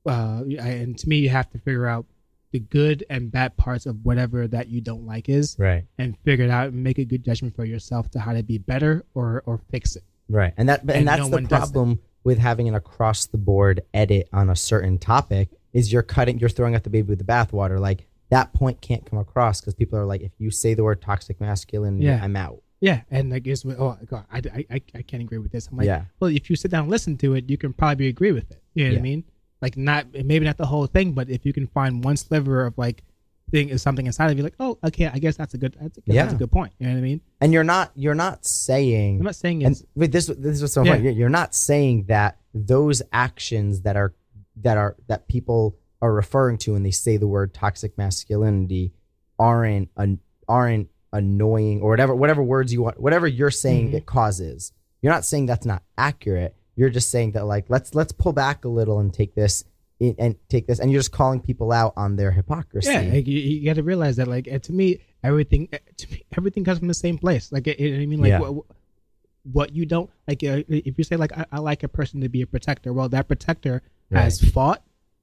uh, 0.06 0.44
and 0.60 0.98
to 0.98 1.10
me, 1.10 1.18
you 1.18 1.30
have 1.30 1.50
to 1.52 1.58
figure 1.58 1.88
out 1.88 2.06
the 2.52 2.60
good 2.60 3.04
and 3.10 3.32
bad 3.32 3.58
parts 3.58 3.86
of 3.86 4.06
whatever 4.06 4.48
that 4.48 4.68
you 4.70 4.80
don't 4.82 5.06
like 5.06 5.28
is, 5.28 5.56
Right. 5.60 5.86
and 5.98 6.18
figure 6.20 6.46
it 6.46 6.52
out 6.52 6.72
and 6.72 6.84
make 6.84 6.98
a 7.00 7.06
good 7.06 7.24
judgment 7.24 7.56
for 7.56 7.66
yourself 7.66 8.10
to 8.12 8.20
how 8.20 8.34
to 8.34 8.44
be 8.44 8.58
better 8.58 9.04
or 9.14 9.44
or 9.46 9.58
fix 9.58 9.96
it. 9.96 10.04
Right. 10.30 10.54
And 10.58 10.70
that 10.70 10.82
and, 10.82 10.92
And 10.92 11.08
that's 11.08 11.20
no 11.20 11.26
the 11.30 11.32
one 11.32 11.44
does 11.44 11.50
that. 11.50 11.58
problem 11.74 12.00
with 12.24 12.38
having 12.40 12.68
an 12.68 12.76
across 12.76 13.26
the 13.28 13.38
board 13.38 13.82
edit 13.94 14.28
on 14.34 14.50
a 14.50 14.56
certain 14.56 14.98
topic 14.98 15.50
is 15.74 15.92
you're 15.92 16.02
cutting 16.04 16.40
you're 16.40 16.50
throwing 16.50 16.76
out 16.76 16.84
the 16.84 16.90
baby 16.90 17.10
with 17.10 17.20
the 17.20 17.26
bathwater. 17.26 17.80
Like 17.80 18.08
that 18.30 18.54
point 18.54 18.80
can't 18.82 19.06
come 19.06 19.20
across 19.20 19.60
because 19.62 19.74
people 19.76 20.00
are 20.00 20.06
like, 20.06 20.22
if 20.22 20.32
you 20.40 20.50
say 20.50 20.74
the 20.74 20.84
word 20.84 21.02
toxic 21.02 21.40
masculinity, 21.42 22.06
Yeah. 22.06 22.24
I'm 22.24 22.36
out. 22.36 22.62
Yeah, 22.82 23.02
and 23.10 23.30
like 23.32 23.48
it's 23.48 23.66
oh 23.66 23.98
god, 24.06 24.26
I, 24.32 24.38
I, 24.54 24.66
I- 24.70 24.82
I 24.96 25.02
can't 25.02 25.24
agree 25.24 25.38
with 25.38 25.52
this. 25.52 25.68
I'm 25.68 25.78
like, 25.78 25.88
Yeah. 25.88 26.06
well, 26.20 26.30
if 26.30 26.50
you 26.50 26.56
sit 26.56 26.72
down 26.72 26.82
and 26.84 26.92
listen 26.92 27.18
to 27.18 27.34
it, 27.36 27.50
you 27.50 27.58
can 27.58 27.74
probably 27.74 28.08
agree 28.08 28.32
with 28.32 28.52
it. 28.52 28.62
You 28.74 28.86
know 28.86 28.92
what 28.92 29.00
I 29.00 29.02
mean? 29.02 29.24
Like 29.62 29.78
not 29.78 30.08
maybe 30.14 30.46
not 30.46 30.58
the 30.58 30.66
whole 30.66 30.86
thing, 30.86 31.14
but 31.14 31.30
if 31.30 31.46
you 31.46 31.54
can 31.54 31.68
find 31.68 32.04
one 32.04 32.18
sliver 32.18 32.66
of 32.66 32.78
like 32.78 33.04
thing 33.52 33.70
is 33.70 33.82
something 33.82 34.06
inside 34.06 34.30
of 34.32 34.38
you, 34.38 34.44
like 34.44 34.56
oh 34.60 34.78
okay, 34.84 35.08
I 35.08 35.18
guess 35.20 35.38
that's 35.38 35.54
a 35.54 35.58
good 35.58 35.76
that's 35.80 35.98
a, 35.98 36.02
that's 36.06 36.34
a 36.34 36.36
good 36.36 36.52
point. 36.52 36.74
You 36.78 36.88
know 36.88 36.94
what 36.94 37.00
I 37.00 37.02
mean? 37.02 37.22
And 37.42 37.54
you're 37.54 37.64
not 37.64 37.92
you're 37.96 38.14
not 38.16 38.46
saying 38.46 39.20
I'm 39.20 39.26
not 39.26 39.36
saying 39.36 39.64
and 39.64 39.82
wait, 39.96 40.12
this 40.12 40.28
this 40.28 40.62
was 40.62 40.74
so 40.74 40.84
Yeah. 40.84 40.92
funny. 40.92 41.04
You're- 41.06 41.16
You're 41.16 41.30
not 41.30 41.56
saying 41.56 42.06
that 42.08 42.40
those 42.54 43.02
actions 43.14 43.82
that 43.82 43.96
are 43.96 44.14
that 44.58 44.78
are 44.78 44.96
that 45.08 45.28
people 45.30 45.78
are 46.02 46.14
referring 46.14 46.58
to 46.60 46.74
when 46.74 46.84
they 46.84 46.92
say 46.92 47.16
the 47.18 47.28
word 47.28 47.54
toxic 47.54 47.98
masculinity 47.98 48.92
aren't 49.40 49.90
an, 49.98 50.20
aren't 50.48 50.90
annoying 51.16 51.82
or 51.82 51.90
whatever 51.90 52.14
whatever 52.16 52.44
words 52.44 52.72
you 52.74 52.82
want 52.84 53.00
whatever 53.00 53.28
you're 53.28 53.52
saying 53.66 53.92
Mhm. 53.92 53.96
it 54.00 54.06
causes. 54.06 54.72
You're 55.02 55.14
not 55.14 55.26
saying 55.26 55.46
that's 55.48 55.66
not 55.66 55.82
accurate. 55.98 56.56
You're 56.76 56.90
just 56.90 57.10
saying 57.10 57.32
that 57.34 57.46
like 57.46 57.66
let's 57.70 57.96
let's 57.96 58.12
pull 58.12 58.34
back 58.34 58.66
a 58.66 58.68
little 58.70 59.00
and 59.00 59.14
take 59.14 59.34
this 59.36 59.64
in, 60.00 60.14
and 60.20 60.36
take 60.50 60.68
this 60.68 60.80
and 60.80 60.92
you're 60.92 61.00
just 61.00 61.12
calling 61.12 61.40
people 61.40 61.72
out 61.72 61.94
on 61.96 62.16
their 62.18 62.32
hypocrisy. 62.32 62.92
yeah. 62.92 63.02
Like, 63.14 63.28
you, 63.28 63.40
you 63.40 63.66
got 63.66 63.76
to 63.78 63.84
realize 63.84 64.16
that 64.18 64.28
like 64.28 64.48
uh, 64.52 64.60
to 64.60 64.74
me 64.74 65.00
everything 65.24 65.70
uh, 65.72 65.78
to 65.98 66.12
me 66.12 66.24
everything 66.38 66.64
comes 66.66 66.80
from 66.80 66.88
the 66.90 66.94
same 66.94 67.18
place. 67.18 67.52
Like 67.52 67.66
it, 67.68 67.80
it- 67.80 68.02
I 68.02 68.06
mean 68.06 68.20
like 68.22 68.30
Yeah. 68.30 68.40
what, 68.40 68.66
what 69.52 69.76
you 69.76 69.86
don't 69.86 70.10
like 70.28 70.44
uh, 70.44 70.64
if 70.68 70.98
you 70.98 71.04
say 71.04 71.16
like 71.16 71.32
I, 71.38 71.46
I 71.52 71.60
like 71.60 71.84
a 71.84 71.88
person 71.88 72.20
to 72.22 72.30
be 72.30 72.42
a 72.42 72.48
protector, 72.48 72.92
well 72.94 73.10
that 73.10 73.28
protector 73.28 73.82
has 74.12 74.40
fought 74.42 74.82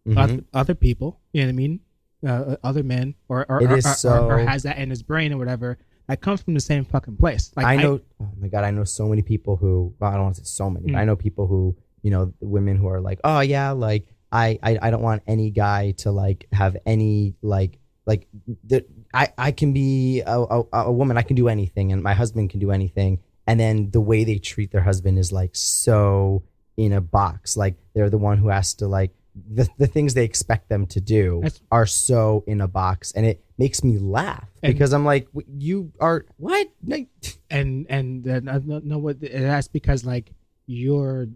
Mhm. 0.09 0.19
other, 0.19 0.45
other 0.53 0.75
people. 0.75 1.21
You 1.33 1.43
know 1.43 1.47
what 1.49 1.53
I 1.53 1.57
mean? 1.57 1.81
Uh, 2.27 2.57
other 2.63 2.83
men, 2.85 3.15
or 3.29 3.45
or, 3.49 3.61
or, 3.63 3.77
is 3.77 3.85
or- 3.87 3.91
or- 3.91 3.95
so- 3.95 4.47
has 4.47 4.63
that 4.63 4.79
in 4.79 4.91
his 4.91 5.03
brain 5.03 5.33
or 5.33 5.39
whatever. 5.39 5.79
That 6.09 6.21
comes 6.21 6.43
from 6.43 6.55
the 6.55 6.61
same 6.61 6.85
fucking 6.85 7.17
place. 7.17 7.53
Like 7.57 7.67
I 7.67 7.77
know. 7.77 8.01
oh 8.21 8.29
my 8.39 8.49
god, 8.49 8.65
I 8.65 8.71
know 8.71 8.85
so 8.85 9.09
many 9.09 9.23
people 9.23 9.57
who. 9.57 9.95
Well, 9.99 10.11
I 10.11 10.15
don't 10.15 10.25
want 10.25 10.37
to 10.37 10.41
say 10.45 10.47
so 10.47 10.69
many. 10.71 10.87
But 10.87 10.95
Mm. 10.95 10.99
I 10.99 11.05
know 11.05 11.17
people 11.17 11.47
who, 11.47 11.77
you 12.03 12.11
know, 12.11 12.33
women 12.41 12.77
who 12.77 12.89
are 12.89 13.01
like, 13.01 13.21
oh 13.25 13.41
yeah, 13.41 13.71
like 13.71 14.07
I, 14.31 14.59
I, 14.63 14.79
I 14.83 14.91
don't 14.91 15.03
want 15.03 15.23
any 15.27 15.51
guy 15.51 15.93
to 15.99 16.11
like 16.11 16.47
have 16.53 16.77
any 16.87 17.35
like, 17.43 17.79
like 18.07 18.27
the, 18.65 18.85
I, 19.15 19.29
I 19.39 19.53
can 19.53 19.73
be 19.73 20.23
a, 20.27 20.39
a, 20.41 20.65
a 20.73 20.93
woman. 20.93 21.17
I 21.17 21.23
can 21.23 21.37
do 21.37 21.49
anything, 21.49 21.93
and 21.93 22.03
my 22.03 22.15
husband 22.15 22.51
can 22.51 22.59
do 22.61 22.71
anything. 22.73 23.21
And 23.47 23.59
then 23.59 23.91
the 23.91 24.01
way 24.01 24.25
they 24.25 24.39
treat 24.39 24.71
their 24.73 24.81
husband 24.83 25.19
is 25.19 25.33
like 25.33 25.55
so 25.55 26.43
in 26.77 26.93
a 26.93 27.01
box. 27.01 27.57
Like 27.57 27.77
they're 27.95 28.11
the 28.11 28.19
one 28.19 28.39
who 28.39 28.49
has 28.49 28.75
to 28.75 28.87
like 28.89 29.13
the 29.35 29.69
the 29.79 29.87
things 29.87 30.15
they 30.15 30.25
expect 30.25 30.69
them 30.69 30.87
to 30.87 31.01
do 31.01 31.41
That's- 31.43 31.61
are 31.71 31.87
so 31.87 32.45
in 32.47 32.61
a 32.61 32.69
box, 32.69 33.13
and 33.13 33.25
it 33.25 33.43
makes 33.59 33.83
me 33.83 33.99
laugh 33.99 34.49
And- 34.63 34.73
because 34.75 34.93
I'm 34.93 35.05
like, 35.05 35.27
"W- 35.33 35.47
you 35.59 35.93
are 36.01 36.27
what? 36.37 36.69
And 37.51 37.87
and 37.91 38.27
uh, 38.27 38.41
no, 38.41 38.59
no, 38.65 38.81
no, 38.83 38.99
what 38.99 39.21
that's 39.21 39.69
because 39.69 40.05
like 40.07 40.33
your 40.67 41.29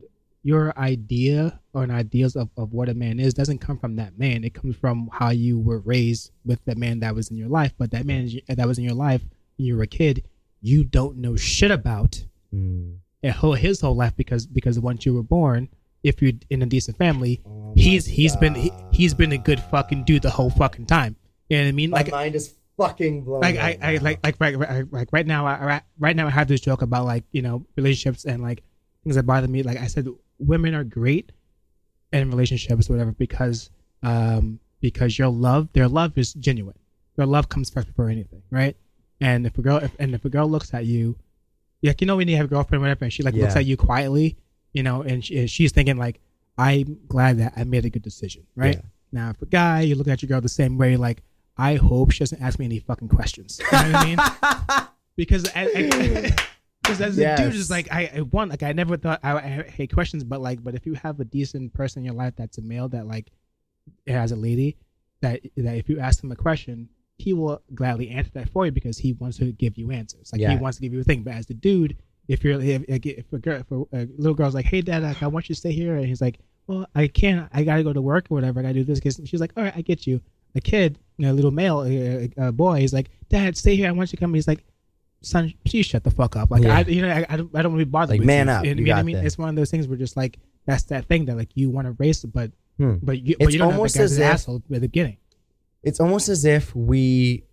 your 0.42 0.78
idea 0.78 1.60
or 1.74 1.82
an 1.82 1.90
ideas 1.90 2.36
of, 2.36 2.48
of 2.56 2.72
what 2.72 2.88
a 2.88 2.94
man 2.94 3.18
is 3.18 3.34
doesn't 3.34 3.58
come 3.58 3.78
from 3.78 3.96
that 3.96 4.18
man. 4.18 4.44
It 4.44 4.54
comes 4.54 4.76
from 4.76 5.10
how 5.12 5.30
you 5.30 5.58
were 5.58 5.80
raised 5.80 6.30
with 6.44 6.64
the 6.64 6.74
man 6.76 7.00
that 7.00 7.14
was 7.14 7.30
in 7.30 7.36
your 7.36 7.48
life. 7.48 7.74
But 7.76 7.90
that 7.90 8.06
man 8.06 8.30
that 8.48 8.66
was 8.66 8.78
in 8.78 8.84
your 8.84 8.94
life 8.94 9.22
when 9.56 9.66
you 9.66 9.76
were 9.76 9.82
a 9.82 9.86
kid, 9.88 10.24
you 10.62 10.84
don't 10.84 11.16
know 11.18 11.36
shit 11.36 11.70
about 11.70 12.24
Mm. 12.54 12.98
whole 13.34 13.54
his 13.54 13.80
whole 13.80 13.96
life 13.96 14.16
because 14.16 14.46
because 14.46 14.78
once 14.80 15.04
you 15.04 15.12
were 15.12 15.22
born, 15.24 15.68
if 16.02 16.22
you're 16.22 16.32
in 16.48 16.62
a 16.62 16.66
decent 16.66 16.96
family, 16.96 17.42
He's 17.76 18.06
he's 18.06 18.34
been 18.36 18.54
he, 18.54 18.72
he's 18.90 19.14
been 19.14 19.32
a 19.32 19.38
good 19.38 19.60
fucking 19.60 20.04
dude 20.04 20.22
the 20.22 20.30
whole 20.30 20.50
fucking 20.50 20.86
time. 20.86 21.16
You 21.48 21.58
know 21.58 21.64
what 21.64 21.68
I 21.68 21.72
mean? 21.72 21.90
My 21.90 21.98
Like 21.98 22.10
mind 22.10 22.34
is 22.34 22.54
fucking 22.76 23.24
blown. 23.24 23.40
like 23.40 23.56
I, 23.56 23.78
I 23.80 23.96
like 23.98 24.20
like 24.24 24.36
right, 24.40 24.58
right 24.58 24.92
like 24.92 25.08
right 25.12 25.26
now 25.26 25.46
I 25.46 25.82
right- 25.98 26.16
now 26.16 26.26
I 26.26 26.30
have 26.30 26.48
this 26.48 26.60
joke 26.60 26.82
about 26.82 27.04
like 27.04 27.24
you 27.32 27.42
know 27.42 27.66
relationships 27.76 28.24
and 28.24 28.42
like 28.42 28.62
things 29.04 29.16
that 29.16 29.24
bother 29.24 29.48
me. 29.48 29.62
Like 29.62 29.78
I 29.78 29.86
said, 29.86 30.08
women 30.38 30.74
are 30.74 30.84
great 30.84 31.32
in 32.12 32.30
relationships, 32.30 32.88
or 32.88 32.94
whatever, 32.94 33.12
because 33.12 33.70
um 34.02 34.58
because 34.80 35.18
your 35.18 35.28
love, 35.28 35.68
their 35.72 35.88
love 35.88 36.16
is 36.18 36.34
genuine. 36.34 36.76
Their 37.16 37.26
love 37.26 37.48
comes 37.48 37.70
first 37.70 37.86
before 37.88 38.08
anything, 38.08 38.42
right? 38.50 38.76
And 39.20 39.46
if 39.46 39.56
a 39.58 39.62
girl 39.62 39.78
if, 39.78 39.92
and 39.98 40.14
if 40.14 40.24
a 40.24 40.28
girl 40.28 40.48
looks 40.48 40.72
at 40.74 40.84
you, 40.86 41.16
like 41.82 42.00
you 42.00 42.06
know 42.06 42.16
when 42.16 42.28
you 42.28 42.36
have 42.36 42.46
a 42.46 42.48
girlfriend, 42.48 42.80
or 42.80 42.84
whatever, 42.86 43.04
and 43.04 43.12
she 43.12 43.22
like 43.22 43.34
looks 43.34 43.54
at 43.56 43.64
you 43.66 43.76
quietly, 43.76 44.36
you 44.72 44.82
know, 44.82 45.02
and 45.02 45.24
she, 45.24 45.46
she's 45.46 45.72
thinking 45.72 45.96
like, 45.96 46.20
I'm 46.58 46.98
glad 47.08 47.38
that 47.38 47.52
I 47.56 47.64
made 47.64 47.84
a 47.84 47.90
good 47.90 48.02
decision, 48.02 48.44
right? 48.54 48.76
Yeah. 48.76 48.82
Now, 49.12 49.30
if 49.30 49.42
a 49.42 49.46
guy, 49.46 49.82
you're 49.82 49.96
looking 49.96 50.12
at 50.12 50.22
your 50.22 50.28
girl 50.28 50.40
the 50.40 50.48
same 50.48 50.78
way, 50.78 50.96
like, 50.96 51.22
I 51.56 51.76
hope 51.76 52.10
she 52.10 52.20
doesn't 52.20 52.42
ask 52.42 52.58
me 52.58 52.64
any 52.64 52.78
fucking 52.80 53.08
questions. 53.08 53.60
You 53.60 53.78
know 53.78 53.92
what 53.92 53.94
I 53.94 54.04
mean? 54.04 54.18
Because 55.16 55.50
I, 55.56 56.34
because 56.82 57.00
as 57.00 57.18
a 57.18 57.36
dude, 57.38 57.52
just 57.52 57.70
like 57.70 57.90
I, 57.90 58.10
I 58.16 58.20
one 58.20 58.50
like 58.50 58.62
I 58.62 58.72
never 58.72 58.98
thought 58.98 59.20
I, 59.22 59.32
I 59.34 59.62
hate 59.62 59.90
questions, 59.94 60.24
but 60.24 60.42
like, 60.42 60.62
but 60.62 60.74
if 60.74 60.84
you 60.84 60.92
have 60.92 61.18
a 61.20 61.24
decent 61.24 61.72
person 61.72 62.00
in 62.00 62.04
your 62.04 62.12
life 62.14 62.34
that's 62.36 62.58
a 62.58 62.60
male 62.60 62.86
that 62.90 63.06
like 63.06 63.32
has 64.06 64.30
a 64.32 64.36
lady 64.36 64.76
that 65.22 65.40
that 65.56 65.76
if 65.78 65.88
you 65.88 65.98
ask 66.00 66.22
him 66.22 66.30
a 66.32 66.36
question, 66.36 66.90
he 67.16 67.32
will 67.32 67.62
gladly 67.74 68.10
answer 68.10 68.30
that 68.34 68.50
for 68.50 68.66
you 68.66 68.72
because 68.72 68.98
he 68.98 69.14
wants 69.14 69.38
to 69.38 69.52
give 69.52 69.78
you 69.78 69.90
answers. 69.90 70.30
Like 70.32 70.42
Yeah. 70.42 70.50
he 70.50 70.58
wants 70.58 70.76
to 70.76 70.82
give 70.82 70.92
you 70.92 71.00
a 71.00 71.04
thing. 71.04 71.22
But 71.22 71.32
as 71.32 71.46
the 71.46 71.54
dude, 71.54 71.96
if 72.28 72.44
you're 72.44 72.60
if, 72.60 72.82
if 72.88 73.32
a 73.32 73.38
girl, 73.38 73.60
if 73.60 73.70
a, 73.70 73.76
a 73.96 74.08
little 74.18 74.34
girl's 74.34 74.54
like, 74.54 74.66
"Hey, 74.66 74.82
dad, 74.82 75.02
like, 75.02 75.22
I 75.22 75.28
want 75.28 75.48
you 75.48 75.54
to 75.54 75.58
stay 75.58 75.72
here," 75.72 75.96
and 75.96 76.04
he's 76.04 76.20
like, 76.20 76.40
"Well, 76.66 76.86
I 76.94 77.06
can't. 77.08 77.48
I 77.52 77.64
gotta 77.64 77.82
go 77.82 77.92
to 77.92 78.00
work 78.02 78.26
or 78.30 78.34
whatever. 78.34 78.60
I 78.60 78.62
gotta 78.62 78.74
do 78.74 78.84
this." 78.84 79.00
'cause 79.00 79.20
she's 79.24 79.40
like, 79.40 79.52
"All 79.56 79.62
right, 79.64 79.72
I 79.76 79.80
get 79.82 80.06
you." 80.06 80.20
A 80.54 80.60
kid, 80.60 80.98
you 81.18 81.26
know, 81.26 81.32
a 81.32 81.34
little 81.34 81.50
male, 81.50 81.78
uh, 81.80 82.42
uh, 82.42 82.50
boy, 82.50 82.80
he's 82.80 82.92
like, 82.94 83.10
"Dad, 83.28 83.56
stay 83.56 83.76
here. 83.76 83.88
I 83.88 83.92
want 83.92 84.10
you 84.10 84.16
to 84.16 84.20
come." 84.20 84.32
He's 84.32 84.48
like, 84.48 84.64
"Son, 85.20 85.52
please 85.66 85.84
shut 85.84 86.02
the 86.02 86.10
fuck 86.10 86.34
up." 86.34 86.50
Like, 86.50 86.62
Yeah. 86.62 86.76
I, 86.78 86.80
you 86.80 87.02
know, 87.02 87.10
I, 87.10 87.26
I 87.28 87.36
don't, 87.36 87.50
I 87.54 87.60
don't 87.62 87.72
want 87.72 87.80
to 87.82 87.86
be 87.86 87.90
bothered. 87.90 88.10
Like, 88.14 88.20
with 88.20 88.26
man 88.26 88.46
you. 88.46 88.52
up. 88.52 88.64
You 88.64 88.70
You 88.74 88.84
know 88.86 88.92
what 88.94 88.98
I 88.98 89.02
mean? 89.02 89.16
this. 89.16 89.26
It's 89.26 89.38
one 89.38 89.50
of 89.50 89.56
those 89.56 89.70
things 89.70 89.86
where 89.86 89.98
just 89.98 90.16
like 90.16 90.38
that's 90.64 90.84
that 90.84 91.04
thing 91.06 91.26
that 91.26 91.36
like 91.36 91.50
you 91.54 91.68
want 91.70 91.86
to 91.86 91.92
race, 91.92 92.24
but 92.24 92.52
Hmm. 92.78 92.94
but 93.02 93.20
you, 93.22 93.36
but 93.38 93.44
It's 93.48 93.52
you 93.54 93.58
don't 93.58 93.72
almost 93.74 93.94
have 93.96 94.02
like, 94.02 94.04
as 94.06 94.12
as 94.12 94.18
an 94.18 94.24
if- 94.24 94.30
asshole 94.32 94.56
at 94.56 94.68
the 94.68 94.80
beginning. 94.80 95.16
it's 95.82 96.00
almost 96.00 96.28
as 96.28 96.44
if 96.44 96.74
we 96.76 97.44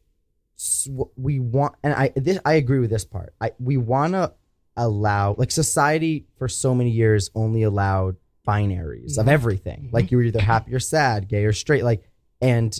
we 1.18 1.40
want 1.40 1.76
and 1.84 1.94
i 1.94 2.12
this 2.16 2.40
i 2.46 2.54
agree 2.54 2.80
with 2.80 2.90
this 2.90 3.04
part 3.06 3.34
i 3.42 3.52
we 3.60 3.76
want 3.78 4.14
to 4.14 4.32
allow 4.78 5.36
like 5.38 5.52
society 5.52 6.26
for 6.38 6.48
so 6.48 6.74
many 6.76 6.90
years 6.90 7.30
only 7.36 7.64
allowed 7.64 8.16
binaries 8.48 9.18
of 9.18 9.26
Mhm. 9.26 9.30
everything 9.32 9.80
Mhm. 9.90 9.94
like 9.94 10.12
you 10.12 10.18
were 10.18 10.24
either 10.24 10.42
happy 10.42 10.74
or 10.74 10.80
sad 10.80 11.28
gay 11.28 11.46
or 11.46 11.54
straight 11.54 11.84
like 11.84 12.04
and 12.42 12.80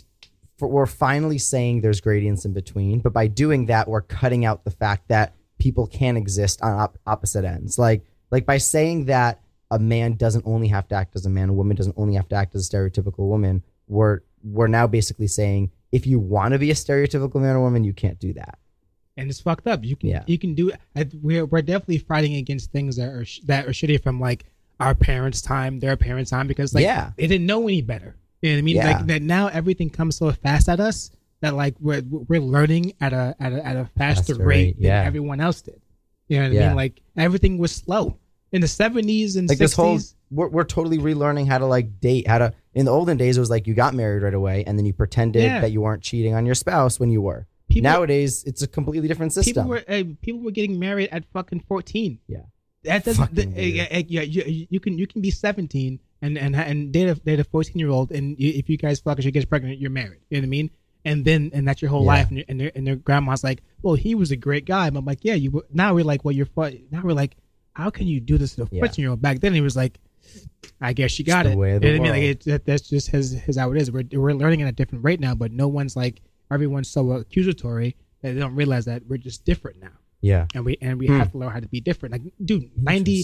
for, 0.56 0.68
we're 0.68 0.86
finally 0.86 1.38
saying 1.38 1.80
there's 1.80 2.00
gradients 2.00 2.44
in 2.44 2.52
between 2.52 3.00
but 3.00 3.12
by 3.12 3.26
doing 3.26 3.66
that 3.66 3.88
we're 3.88 4.02
cutting 4.02 4.44
out 4.44 4.64
the 4.64 4.70
fact 4.70 5.08
that 5.08 5.34
people 5.58 5.86
can 5.86 6.16
exist 6.16 6.60
on 6.62 6.72
op- 6.78 6.98
opposite 7.06 7.44
ends 7.44 7.78
like 7.78 8.04
like 8.30 8.44
by 8.46 8.58
saying 8.58 9.06
that 9.06 9.40
a 9.70 9.78
man 9.78 10.14
doesn't 10.14 10.44
only 10.46 10.68
have 10.68 10.86
to 10.88 10.94
act 10.94 11.16
as 11.16 11.24
a 11.26 11.30
man 11.30 11.48
a 11.48 11.52
woman 11.52 11.76
doesn't 11.76 11.96
only 11.96 12.14
have 12.14 12.28
to 12.28 12.36
act 12.36 12.54
as 12.54 12.68
a 12.68 12.70
stereotypical 12.76 13.26
woman 13.28 13.62
we're 13.88 14.20
we're 14.42 14.66
now 14.66 14.86
basically 14.86 15.26
saying 15.26 15.70
if 15.92 16.06
you 16.06 16.18
want 16.18 16.52
to 16.52 16.58
be 16.58 16.70
a 16.70 16.74
stereotypical 16.74 17.40
man 17.40 17.56
or 17.56 17.60
woman 17.62 17.84
you 17.84 17.92
can't 17.94 18.18
do 18.18 18.32
that 18.34 18.58
and 19.16 19.30
it's 19.30 19.38
fucked 19.40 19.68
up. 19.68 19.84
You 19.84 19.94
can 19.94 20.08
Yeah. 20.10 20.24
you 20.26 20.38
can 20.38 20.54
do 20.54 20.72
we're 21.22 21.46
we're 21.46 21.62
definitely 21.62 21.98
fighting 21.98 22.34
against 22.34 22.72
things 22.72 22.96
that 22.96 23.08
are 23.08 23.24
sh- 23.24 23.40
that 23.46 23.64
are 23.66 23.70
shitty 23.70 24.02
from 24.02 24.18
like 24.20 24.44
our 24.80 24.94
parents' 24.94 25.40
time, 25.42 25.80
their 25.80 25.96
parents' 25.96 26.30
time, 26.30 26.46
because 26.46 26.74
like 26.74 26.82
Yeah. 26.82 27.12
they 27.16 27.26
didn't 27.26 27.46
know 27.46 27.62
any 27.68 27.82
better. 27.82 28.16
You 28.42 28.50
know 28.50 28.56
what 28.56 28.58
I 28.58 28.62
mean? 28.62 28.76
Yeah. 28.76 28.86
Like 28.96 29.06
that 29.06 29.22
now 29.22 29.46
everything 29.48 29.90
comes 29.90 30.16
so 30.16 30.30
fast 30.32 30.68
at 30.68 30.80
us 30.80 31.10
that 31.40 31.54
like 31.54 31.74
we're 31.80 32.02
we're 32.06 32.40
learning 32.40 32.94
at 33.00 33.12
a 33.12 33.34
at 33.40 33.52
a, 33.52 33.66
at 33.66 33.76
a 33.76 33.84
faster, 33.96 34.34
Faster 34.34 34.34
rate, 34.36 34.46
rate, 34.46 34.76
than 34.76 34.84
yeah. 34.86 35.02
everyone 35.02 35.40
else 35.40 35.62
did. 35.62 35.80
You 36.28 36.38
know 36.40 36.48
what 36.50 36.62
I 36.62 36.66
mean? 36.68 36.76
Like 36.76 37.00
everything 37.16 37.58
was 37.58 37.72
slow 37.72 38.18
in 38.52 38.60
the 38.60 38.68
seventies 38.68 39.36
and 39.36 39.48
like 39.48 39.58
this 39.58 39.74
whole 39.74 39.98
we're, 40.30 40.48
we're 40.48 40.64
totally 40.64 40.98
relearning 40.98 41.46
how 41.46 41.58
to 41.58 41.66
like 41.66 42.00
date 42.00 42.26
how 42.26 42.38
to 42.38 42.52
in 42.74 42.86
the 42.86 42.90
olden 42.92 43.16
days 43.16 43.36
it 43.36 43.40
was 43.40 43.50
like 43.50 43.66
you 43.66 43.74
got 43.74 43.94
married 43.94 44.22
right 44.22 44.32
away 44.34 44.64
and 44.66 44.78
then 44.78 44.86
you 44.86 44.92
pretended 44.92 45.42
Yeah. 45.42 45.60
that 45.60 45.70
you 45.72 45.80
weren't 45.80 46.02
cheating 46.02 46.34
on 46.34 46.46
your 46.46 46.54
spouse 46.54 46.98
when 47.00 47.10
you 47.10 47.20
were 47.20 47.46
People- 47.68 47.90
nowadays 47.90 48.44
it's 48.44 48.62
a 48.62 48.66
completely 48.68 49.08
different 49.08 49.32
system 49.32 49.54
People 49.64 49.70
were 49.70 49.84
uh, 49.88 50.04
people 50.22 50.40
were 50.42 50.50
getting 50.52 50.78
married 50.78 51.08
at 51.12 51.24
fucking 51.32 51.60
fourteen. 51.68 52.20
Yeah. 52.28 52.42
That 52.84 53.04
doesn't. 53.04 53.26
Fucking 53.28 53.54
the- 53.54 53.60
weird. 53.72 53.88
uh, 53.92 54.02
yeah, 54.08 54.22
you, 54.22 54.66
you 54.70 54.80
can 54.80 54.98
you 54.98 55.06
can 55.06 55.20
be 55.20 55.30
seventeen 55.30 56.00
and 56.22 56.38
and 56.38 56.54
and 56.56 56.92
date 56.92 57.08
a 57.08 57.14
date 57.14 57.40
a 57.40 57.44
fourteen 57.44 57.78
year 57.78 57.90
old, 57.90 58.12
and 58.12 58.38
you, 58.38 58.50
if 58.54 58.68
you 58.68 58.76
guys 58.76 59.00
fuck 59.00 59.20
she 59.20 59.30
gets 59.30 59.46
pregnant, 59.46 59.78
you're 59.78 59.90
married. 59.90 60.20
You 60.30 60.38
know 60.38 60.42
what 60.42 60.46
I 60.46 60.50
mean? 60.50 60.70
And 61.06 61.24
then 61.24 61.50
and 61.52 61.66
that's 61.68 61.82
your 61.82 61.90
whole 61.90 62.02
Yeah. 62.02 62.06
life, 62.06 62.30
and, 62.30 62.44
and 62.48 62.60
their 62.60 62.72
and 62.74 62.86
their 62.86 62.96
grandma's 62.96 63.44
like, 63.44 63.62
well, 63.82 63.94
he 63.94 64.14
was 64.14 64.30
a 64.30 64.36
great 64.36 64.64
guy. 64.64 64.88
But 64.90 65.00
I'm 65.00 65.04
like, 65.04 65.20
yeah, 65.22 65.34
you. 65.34 65.50
were- 65.50 65.66
Now 65.72 65.94
we're 65.94 66.04
like, 66.04 66.24
well, 66.24 66.32
you're. 66.32 66.48
Now 66.90 67.02
we're 67.02 67.12
like, 67.12 67.36
how 67.74 67.90
can 67.90 68.06
you 68.06 68.20
do 68.20 68.38
this 68.38 68.54
to 68.56 68.62
a 68.62 68.68
Yeah. 68.70 68.80
fourteen 68.80 69.02
year 69.02 69.10
old? 69.10 69.20
Back 69.20 69.40
then, 69.40 69.52
he 69.54 69.60
was 69.60 69.76
like. 69.76 69.98
I 70.80 70.94
guess 70.94 71.18
you 71.18 71.24
got 71.24 71.44
it. 71.44 71.56
way 71.56 71.74
You 71.74 71.80
know 71.80 71.90
what 71.90 71.96
I 71.96 72.02
mean? 72.02 72.10
Like 72.12 72.22
it, 72.22 72.40
that, 72.44 72.64
that's 72.64 72.88
just 72.88 73.08
his, 73.10 73.32
his 73.32 73.58
how 73.58 73.70
it 73.72 73.76
is. 73.80 73.90
We're, 73.92 74.04
we're 74.10 74.32
learning 74.32 74.62
at 74.62 74.68
a 74.68 74.72
different 74.72 75.04
rate 75.04 75.20
now, 75.20 75.34
but 75.34 75.52
no 75.52 75.68
one's 75.68 75.96
like 75.96 76.22
everyone's 76.50 76.88
so 76.88 77.12
accusatory 77.12 77.94
that 78.22 78.32
they 78.32 78.40
don't 78.40 78.54
realize 78.54 78.86
that 78.86 79.06
we're 79.06 79.18
just 79.18 79.44
different 79.44 79.80
now, 79.82 79.92
yeah 80.30 80.44
and 80.54 80.64
we 80.66 80.72
and 80.80 80.98
we 81.00 81.06
Hmm. 81.06 81.18
have 81.20 81.30
to 81.32 81.38
learn 81.38 81.50
how 81.56 81.60
to 81.60 81.68
be 81.68 81.80
different. 81.88 82.10
Like, 82.14 82.22
dude, 82.48 82.70
ninety, 82.76 83.18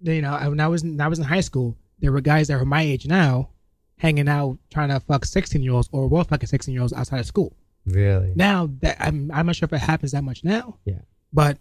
you 0.00 0.22
know, 0.22 0.34
when 0.50 0.60
I 0.60 0.68
was 0.68 0.82
in, 0.82 0.90
when 0.96 1.00
I 1.00 1.08
was 1.08 1.18
in 1.18 1.24
high 1.24 1.40
school, 1.48 1.76
there 2.00 2.12
were 2.12 2.20
guys 2.32 2.48
that 2.48 2.58
were 2.58 2.64
my 2.78 2.82
age 2.82 3.06
now, 3.06 3.50
hanging 3.98 4.28
out 4.28 4.58
trying 4.74 4.88
to 4.90 5.00
fuck 5.00 5.24
sixteen 5.24 5.62
year 5.62 5.72
olds 5.72 5.88
or 5.92 6.08
were 6.08 6.24
fucking 6.24 6.46
sixteen 6.54 6.72
year 6.74 6.82
olds 6.82 6.92
outside 6.92 7.20
of 7.20 7.26
school. 7.26 7.50
really 7.86 8.32
Now 8.34 8.70
that 8.82 8.96
I'm 9.06 9.30
I'm 9.36 9.46
not 9.46 9.56
sure 9.56 9.66
if 9.66 9.72
it 9.72 9.78
happens 9.92 10.12
that 10.12 10.24
much 10.24 10.42
now, 10.44 10.78
Yeah. 10.84 11.02
but 11.32 11.58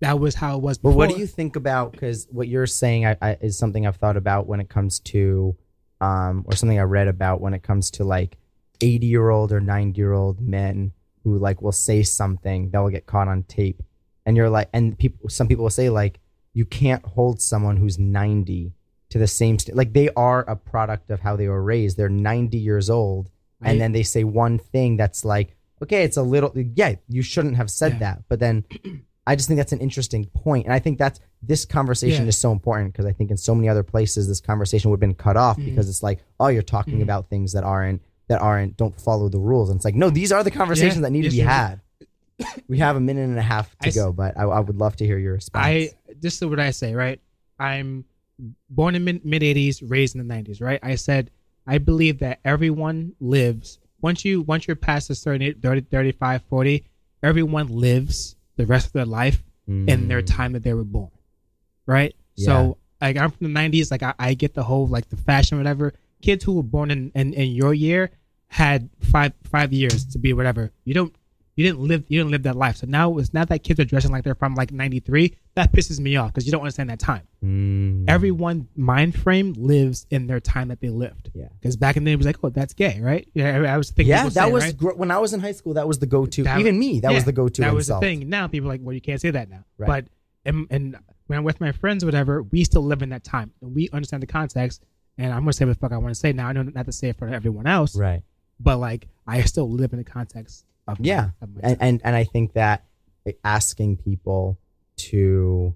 that 0.00 0.18
was 0.18 0.34
how 0.34 0.56
it 0.56 0.62
was 0.62 0.76
But 0.78 0.92
what 0.98 1.08
do 1.10 1.16
you 1.18 1.26
think 1.26 1.54
about? 1.56 1.92
Because 1.92 2.26
what 2.30 2.48
you're 2.48 2.66
saying 2.66 3.06
I, 3.06 3.16
I, 3.22 3.30
is 3.40 3.56
something 3.56 3.86
I've 3.86 3.96
thought 3.96 4.16
about 4.16 4.46
when 4.48 4.60
it 4.60 4.68
comes 4.68 4.98
to, 5.14 5.56
um, 6.00 6.44
or 6.46 6.54
something 6.56 6.78
I 6.78 6.82
read 6.82 7.08
about 7.08 7.40
when 7.40 7.54
it 7.54 7.62
comes 7.62 7.90
to 7.92 8.04
like 8.04 8.36
80 8.80 9.06
year 9.06 9.30
old 9.30 9.52
or 9.52 9.60
90 9.60 9.96
year 9.96 10.12
old 10.12 10.40
men 10.40 10.92
who 11.24 11.38
like 11.38 11.60
will 11.62 11.72
say 11.72 12.02
something 12.02 12.70
that 12.70 12.78
will 12.78 12.90
get 12.90 13.06
caught 13.06 13.28
on 13.28 13.42
tape, 13.44 13.82
and 14.26 14.36
you're 14.36 14.50
like, 14.50 14.68
and 14.72 14.96
people, 14.98 15.28
some 15.28 15.48
people 15.48 15.64
will 15.64 15.70
say 15.70 15.90
like, 15.90 16.20
you 16.52 16.64
can't 16.64 17.04
hold 17.04 17.40
someone 17.42 17.76
who's 17.76 17.98
90 17.98 18.72
to 19.10 19.18
the 19.18 19.26
same 19.26 19.58
st- 19.58 19.76
like 19.76 19.92
they 19.92 20.08
are 20.16 20.42
a 20.42 20.54
product 20.56 21.10
of 21.10 21.20
how 21.20 21.34
they 21.36 21.48
were 21.48 21.62
raised. 21.62 21.96
They're 21.96 22.08
90 22.08 22.56
years 22.58 22.88
old, 22.90 23.30
I- 23.62 23.70
and 23.70 23.80
then 23.80 23.92
they 23.92 24.02
say 24.02 24.22
one 24.24 24.58
thing 24.58 24.96
that's 24.96 25.24
like, 25.24 25.56
okay, 25.82 26.04
it's 26.04 26.16
a 26.16 26.22
little, 26.22 26.52
yeah, 26.54 26.94
you 27.08 27.22
shouldn't 27.22 27.56
have 27.56 27.70
said 27.70 27.92
Yeah. 27.94 27.98
that, 27.98 28.24
but 28.28 28.38
then. 28.38 28.64
I 29.26 29.36
just 29.36 29.48
think 29.48 29.56
that's 29.56 29.72
an 29.72 29.78
interesting 29.80 30.26
point, 30.26 30.66
and 30.66 30.74
I 30.74 30.78
think 30.78 30.98
that's 30.98 31.18
this 31.42 31.64
conversation 31.64 32.24
Yeah. 32.24 32.28
is 32.28 32.36
so 32.36 32.52
important 32.52 32.92
because 32.92 33.06
I 33.06 33.12
think 33.14 33.30
in 33.30 33.38
so 33.38 33.54
many 33.54 33.70
other 33.70 33.82
places 33.82 34.28
this 34.28 34.38
conversation 34.38 34.90
would 34.90 34.96
have 34.96 35.00
been 35.08 35.14
cut 35.14 35.38
off 35.38 35.56
Mhm. 35.56 35.64
because 35.64 35.88
it's 35.88 36.02
like, 36.02 36.18
oh, 36.38 36.48
you're 36.48 36.60
talking 36.60 36.98
Mhm. 36.98 37.04
about 37.04 37.30
things 37.30 37.52
that 37.52 37.64
aren't 37.64 38.02
that 38.28 38.40
aren't 38.40 38.76
don't 38.76 38.98
follow 39.00 39.28
the 39.28 39.38
rules, 39.38 39.68
and 39.70 39.76
it's 39.76 39.84
like, 39.84 39.94
no, 39.94 40.10
these 40.10 40.32
are 40.32 40.42
the 40.44 40.50
conversations 40.50 40.96
Yeah, 40.96 41.02
that 41.02 41.10
need 41.10 41.22
to 41.22 41.30
be 41.30 41.38
had. 41.40 41.80
we 42.68 42.78
have 42.78 42.96
a 42.96 43.00
minute 43.00 43.22
and 43.28 43.38
a 43.38 43.42
half 43.42 43.70
to 43.78 43.86
I 43.86 43.88
s- 43.88 43.94
go, 43.94 44.12
but 44.12 44.36
I, 44.36 44.42
I 44.44 44.60
would 44.60 44.76
love 44.76 44.96
to 44.96 45.06
hear 45.06 45.18
your 45.18 45.34
response. 45.34 45.64
I 45.66 45.90
this 46.20 46.34
is 46.40 46.44
what 46.46 46.58
I 46.60 46.70
say, 46.70 46.94
right? 46.94 47.20
I'm 47.58 48.04
born 48.68 48.94
in 48.94 49.04
mid 49.04 49.22
'80s, 49.42 49.82
raised 49.88 50.16
in 50.16 50.26
the 50.26 50.34
'90s, 50.34 50.60
right? 50.60 50.80
I 50.82 50.96
said 50.96 51.30
I 51.66 51.78
believe 51.78 52.18
that 52.18 52.40
everyone 52.44 53.14
lives 53.20 53.78
once 54.02 54.24
you 54.24 54.42
once 54.42 54.66
you're 54.66 54.74
past 54.76 55.10
a 55.10 55.14
certain 55.14 55.42
age, 55.42 55.56
30, 55.62 55.82
35, 55.82 56.42
40, 56.44 56.84
everyone 57.22 57.68
lives 57.68 58.36
the 58.56 58.66
rest 58.66 58.86
of 58.86 58.92
their 58.92 59.06
life 59.06 59.42
in 59.66 60.08
their 60.08 60.20
Mm. 60.22 60.26
time 60.26 60.52
that 60.52 60.62
they 60.62 60.74
were 60.74 60.84
born, 60.84 61.10
right? 61.86 62.14
Yeah. 62.36 62.46
So 62.46 62.78
like 63.00 63.16
I'm 63.16 63.30
from 63.30 63.52
the 63.52 63.60
'90s, 63.60 63.90
like 63.90 64.02
I, 64.02 64.12
I 64.18 64.34
get 64.34 64.54
the 64.54 64.62
whole 64.64 64.86
like 64.86 65.08
the 65.08 65.16
fashion, 65.16 65.56
whatever. 65.58 65.94
Kids 66.24 66.44
who 66.44 66.52
were 66.58 66.68
born 66.76 66.90
in, 66.90 67.12
in 67.14 67.34
in 67.34 67.48
your 67.60 67.74
year 67.74 68.02
had 68.46 68.88
five 69.12 69.32
five 69.54 69.70
years 69.80 70.06
to 70.12 70.18
be 70.18 70.32
whatever. 70.32 70.72
You 70.84 70.94
don't 70.94 71.14
you 71.56 71.64
didn't 71.66 71.80
live 71.80 72.04
you 72.08 72.18
didn't 72.20 72.30
live 72.30 72.44
that 72.44 72.56
life. 72.56 72.76
So 72.76 72.86
now 72.88 73.18
it's 73.18 73.34
not 73.34 73.48
that 73.50 73.62
kids 73.62 73.78
are 73.78 73.84
dressing 73.84 74.10
like 74.10 74.24
they're 74.24 74.34
from 74.34 74.54
like 74.54 74.72
'93. 74.72 75.36
That 75.54 75.72
pisses 75.72 76.00
me 76.00 76.16
off 76.16 76.30
because 76.32 76.46
you 76.46 76.52
don't 76.52 76.62
understand 76.62 76.88
that 76.90 76.98
time. 76.98 77.24
Mm. 77.44 78.06
Everyone 78.08 78.68
mind 78.74 79.14
frame 79.14 79.52
lives 79.56 80.06
in 80.10 80.26
their 80.26 80.40
time 80.40 80.68
that 80.68 80.80
they 80.80 80.88
lived. 80.88 81.30
Yeah. 81.34 81.48
Because 81.60 81.76
back 81.76 81.96
in 81.96 82.04
the 82.04 82.08
day, 82.08 82.14
it 82.14 82.16
was 82.16 82.26
like, 82.26 82.38
oh, 82.42 82.48
that's 82.48 82.74
gay, 82.74 83.00
right? 83.00 83.28
Yeah, 83.34 83.72
I 83.74 83.76
was 83.76 83.90
thinking. 83.90 84.10
yeah, 84.10 84.24
that 84.24 84.32
say, 84.46 84.50
was 84.50 84.64
right? 84.64 84.76
gr- 84.76 84.98
when 85.02 85.10
I 85.10 85.18
was 85.18 85.32
in 85.32 85.40
high 85.40 85.52
school. 85.52 85.74
That 85.74 85.86
was 85.86 85.98
the 85.98 86.06
go-to. 86.06 86.42
That- 86.42 86.58
Even 86.58 86.78
me, 86.78 87.00
that 87.00 87.12
was 87.12 87.24
the 87.24 87.32
go-to. 87.32 87.60
That 87.60 87.74
was 87.74 87.88
insult. 87.88 88.00
the 88.00 88.06
thing. 88.06 88.28
Now 88.28 88.48
people 88.48 88.68
are 88.68 88.72
like, 88.74 88.80
well, 88.82 88.94
you 88.94 89.00
can't 89.08 89.20
say 89.20 89.30
that 89.30 89.48
now. 89.48 89.64
Right. 89.78 89.86
But 89.86 90.04
and, 90.46 90.66
and 90.70 90.96
when 91.26 91.38
I'm 91.38 91.44
with 91.44 91.60
my 91.60 91.72
friends, 91.72 92.02
or 92.02 92.06
whatever, 92.06 92.42
we 92.42 92.64
still 92.64 92.82
live 92.82 93.02
in 93.02 93.10
that 93.10 93.24
time 93.24 93.52
and 93.60 93.74
we 93.74 93.88
understand 93.92 94.22
the 94.22 94.26
context. 94.26 94.82
And 95.18 95.32
I'm 95.32 95.40
gonna 95.40 95.52
say 95.52 95.64
what 95.64 95.74
the 95.74 95.78
fuck 95.78 95.92
I 95.92 95.98
want 95.98 96.14
to 96.14 96.18
say 96.18 96.32
now. 96.32 96.48
I 96.48 96.52
know 96.52 96.62
not 96.62 96.86
to 96.86 96.92
say 96.92 97.08
it 97.10 97.16
for 97.16 97.28
everyone 97.28 97.66
else, 97.66 97.96
Right. 97.96 98.22
but 98.58 98.78
like 98.78 99.08
I 99.26 99.42
still 99.42 99.70
live 99.70 99.92
in 99.92 99.98
the 99.98 100.04
context 100.04 100.64
of 100.88 100.98
my- 101.00 101.06
Yeah. 101.06 101.30
of 101.40 101.50
and, 101.62 101.76
and 101.80 102.00
and 102.04 102.16
I 102.16 102.24
think 102.24 102.54
that 102.54 102.84
asking 103.44 103.96
people 103.98 104.58
to, 104.96 105.74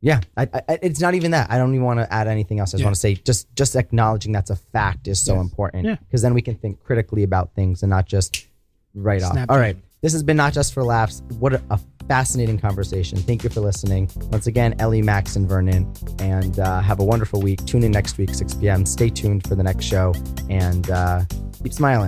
yeah, 0.00 0.20
I, 0.36 0.48
I, 0.68 0.78
it's 0.82 1.00
not 1.00 1.14
even 1.14 1.32
that. 1.32 1.50
I 1.50 1.58
don't 1.58 1.74
even 1.74 1.84
want 1.84 2.00
to 2.00 2.10
add 2.12 2.28
anything 2.28 2.60
else. 2.60 2.70
I 2.70 2.72
just 2.72 2.80
Yeah. 2.80 2.86
want 2.86 2.94
to 2.94 3.00
say 3.00 3.14
just 3.14 3.54
just 3.56 3.76
acknowledging 3.76 4.32
that's 4.32 4.50
a 4.50 4.56
fact 4.56 5.08
is 5.08 5.20
so 5.20 5.34
Yes. 5.34 5.42
important 5.42 5.84
Yeah. 5.84 5.96
because 5.96 6.22
then 6.22 6.32
we 6.34 6.42
can 6.42 6.54
think 6.54 6.82
critically 6.82 7.22
about 7.24 7.54
things 7.54 7.82
and 7.82 7.90
not 7.90 8.06
just 8.06 8.46
right 8.94 9.22
off. 9.22 9.32
Snap 9.32 9.50
All 9.50 9.58
right. 9.58 9.76
This 10.06 10.12
has 10.12 10.22
been 10.22 10.36
not 10.36 10.52
just 10.52 10.72
for 10.72 10.84
laughs. 10.84 11.20
What 11.40 11.54
a, 11.54 11.80
fascinating 12.06 12.56
conversation. 12.56 13.18
Thank 13.18 13.42
you 13.42 13.50
for 13.50 13.58
listening. 13.58 14.08
Once 14.30 14.46
again, 14.46 14.76
Ellie, 14.78 15.02
Max, 15.02 15.34
and 15.34 15.48
Vernon, 15.48 15.92
and 16.20 16.60
uh, 16.60 16.80
have 16.80 17.00
a 17.00 17.04
wonderful 17.04 17.42
week. 17.42 17.66
Tune 17.66 17.82
in 17.82 17.90
next 17.90 18.16
week, 18.16 18.32
6 18.32 18.54
p.m. 18.54 18.86
Stay 18.86 19.10
tuned 19.10 19.44
for 19.48 19.56
the 19.56 19.64
next 19.64 19.84
show 19.84 20.14
and 20.48 20.88
uh, 20.88 21.24
keep 21.60 21.72
smiling. 21.72 22.04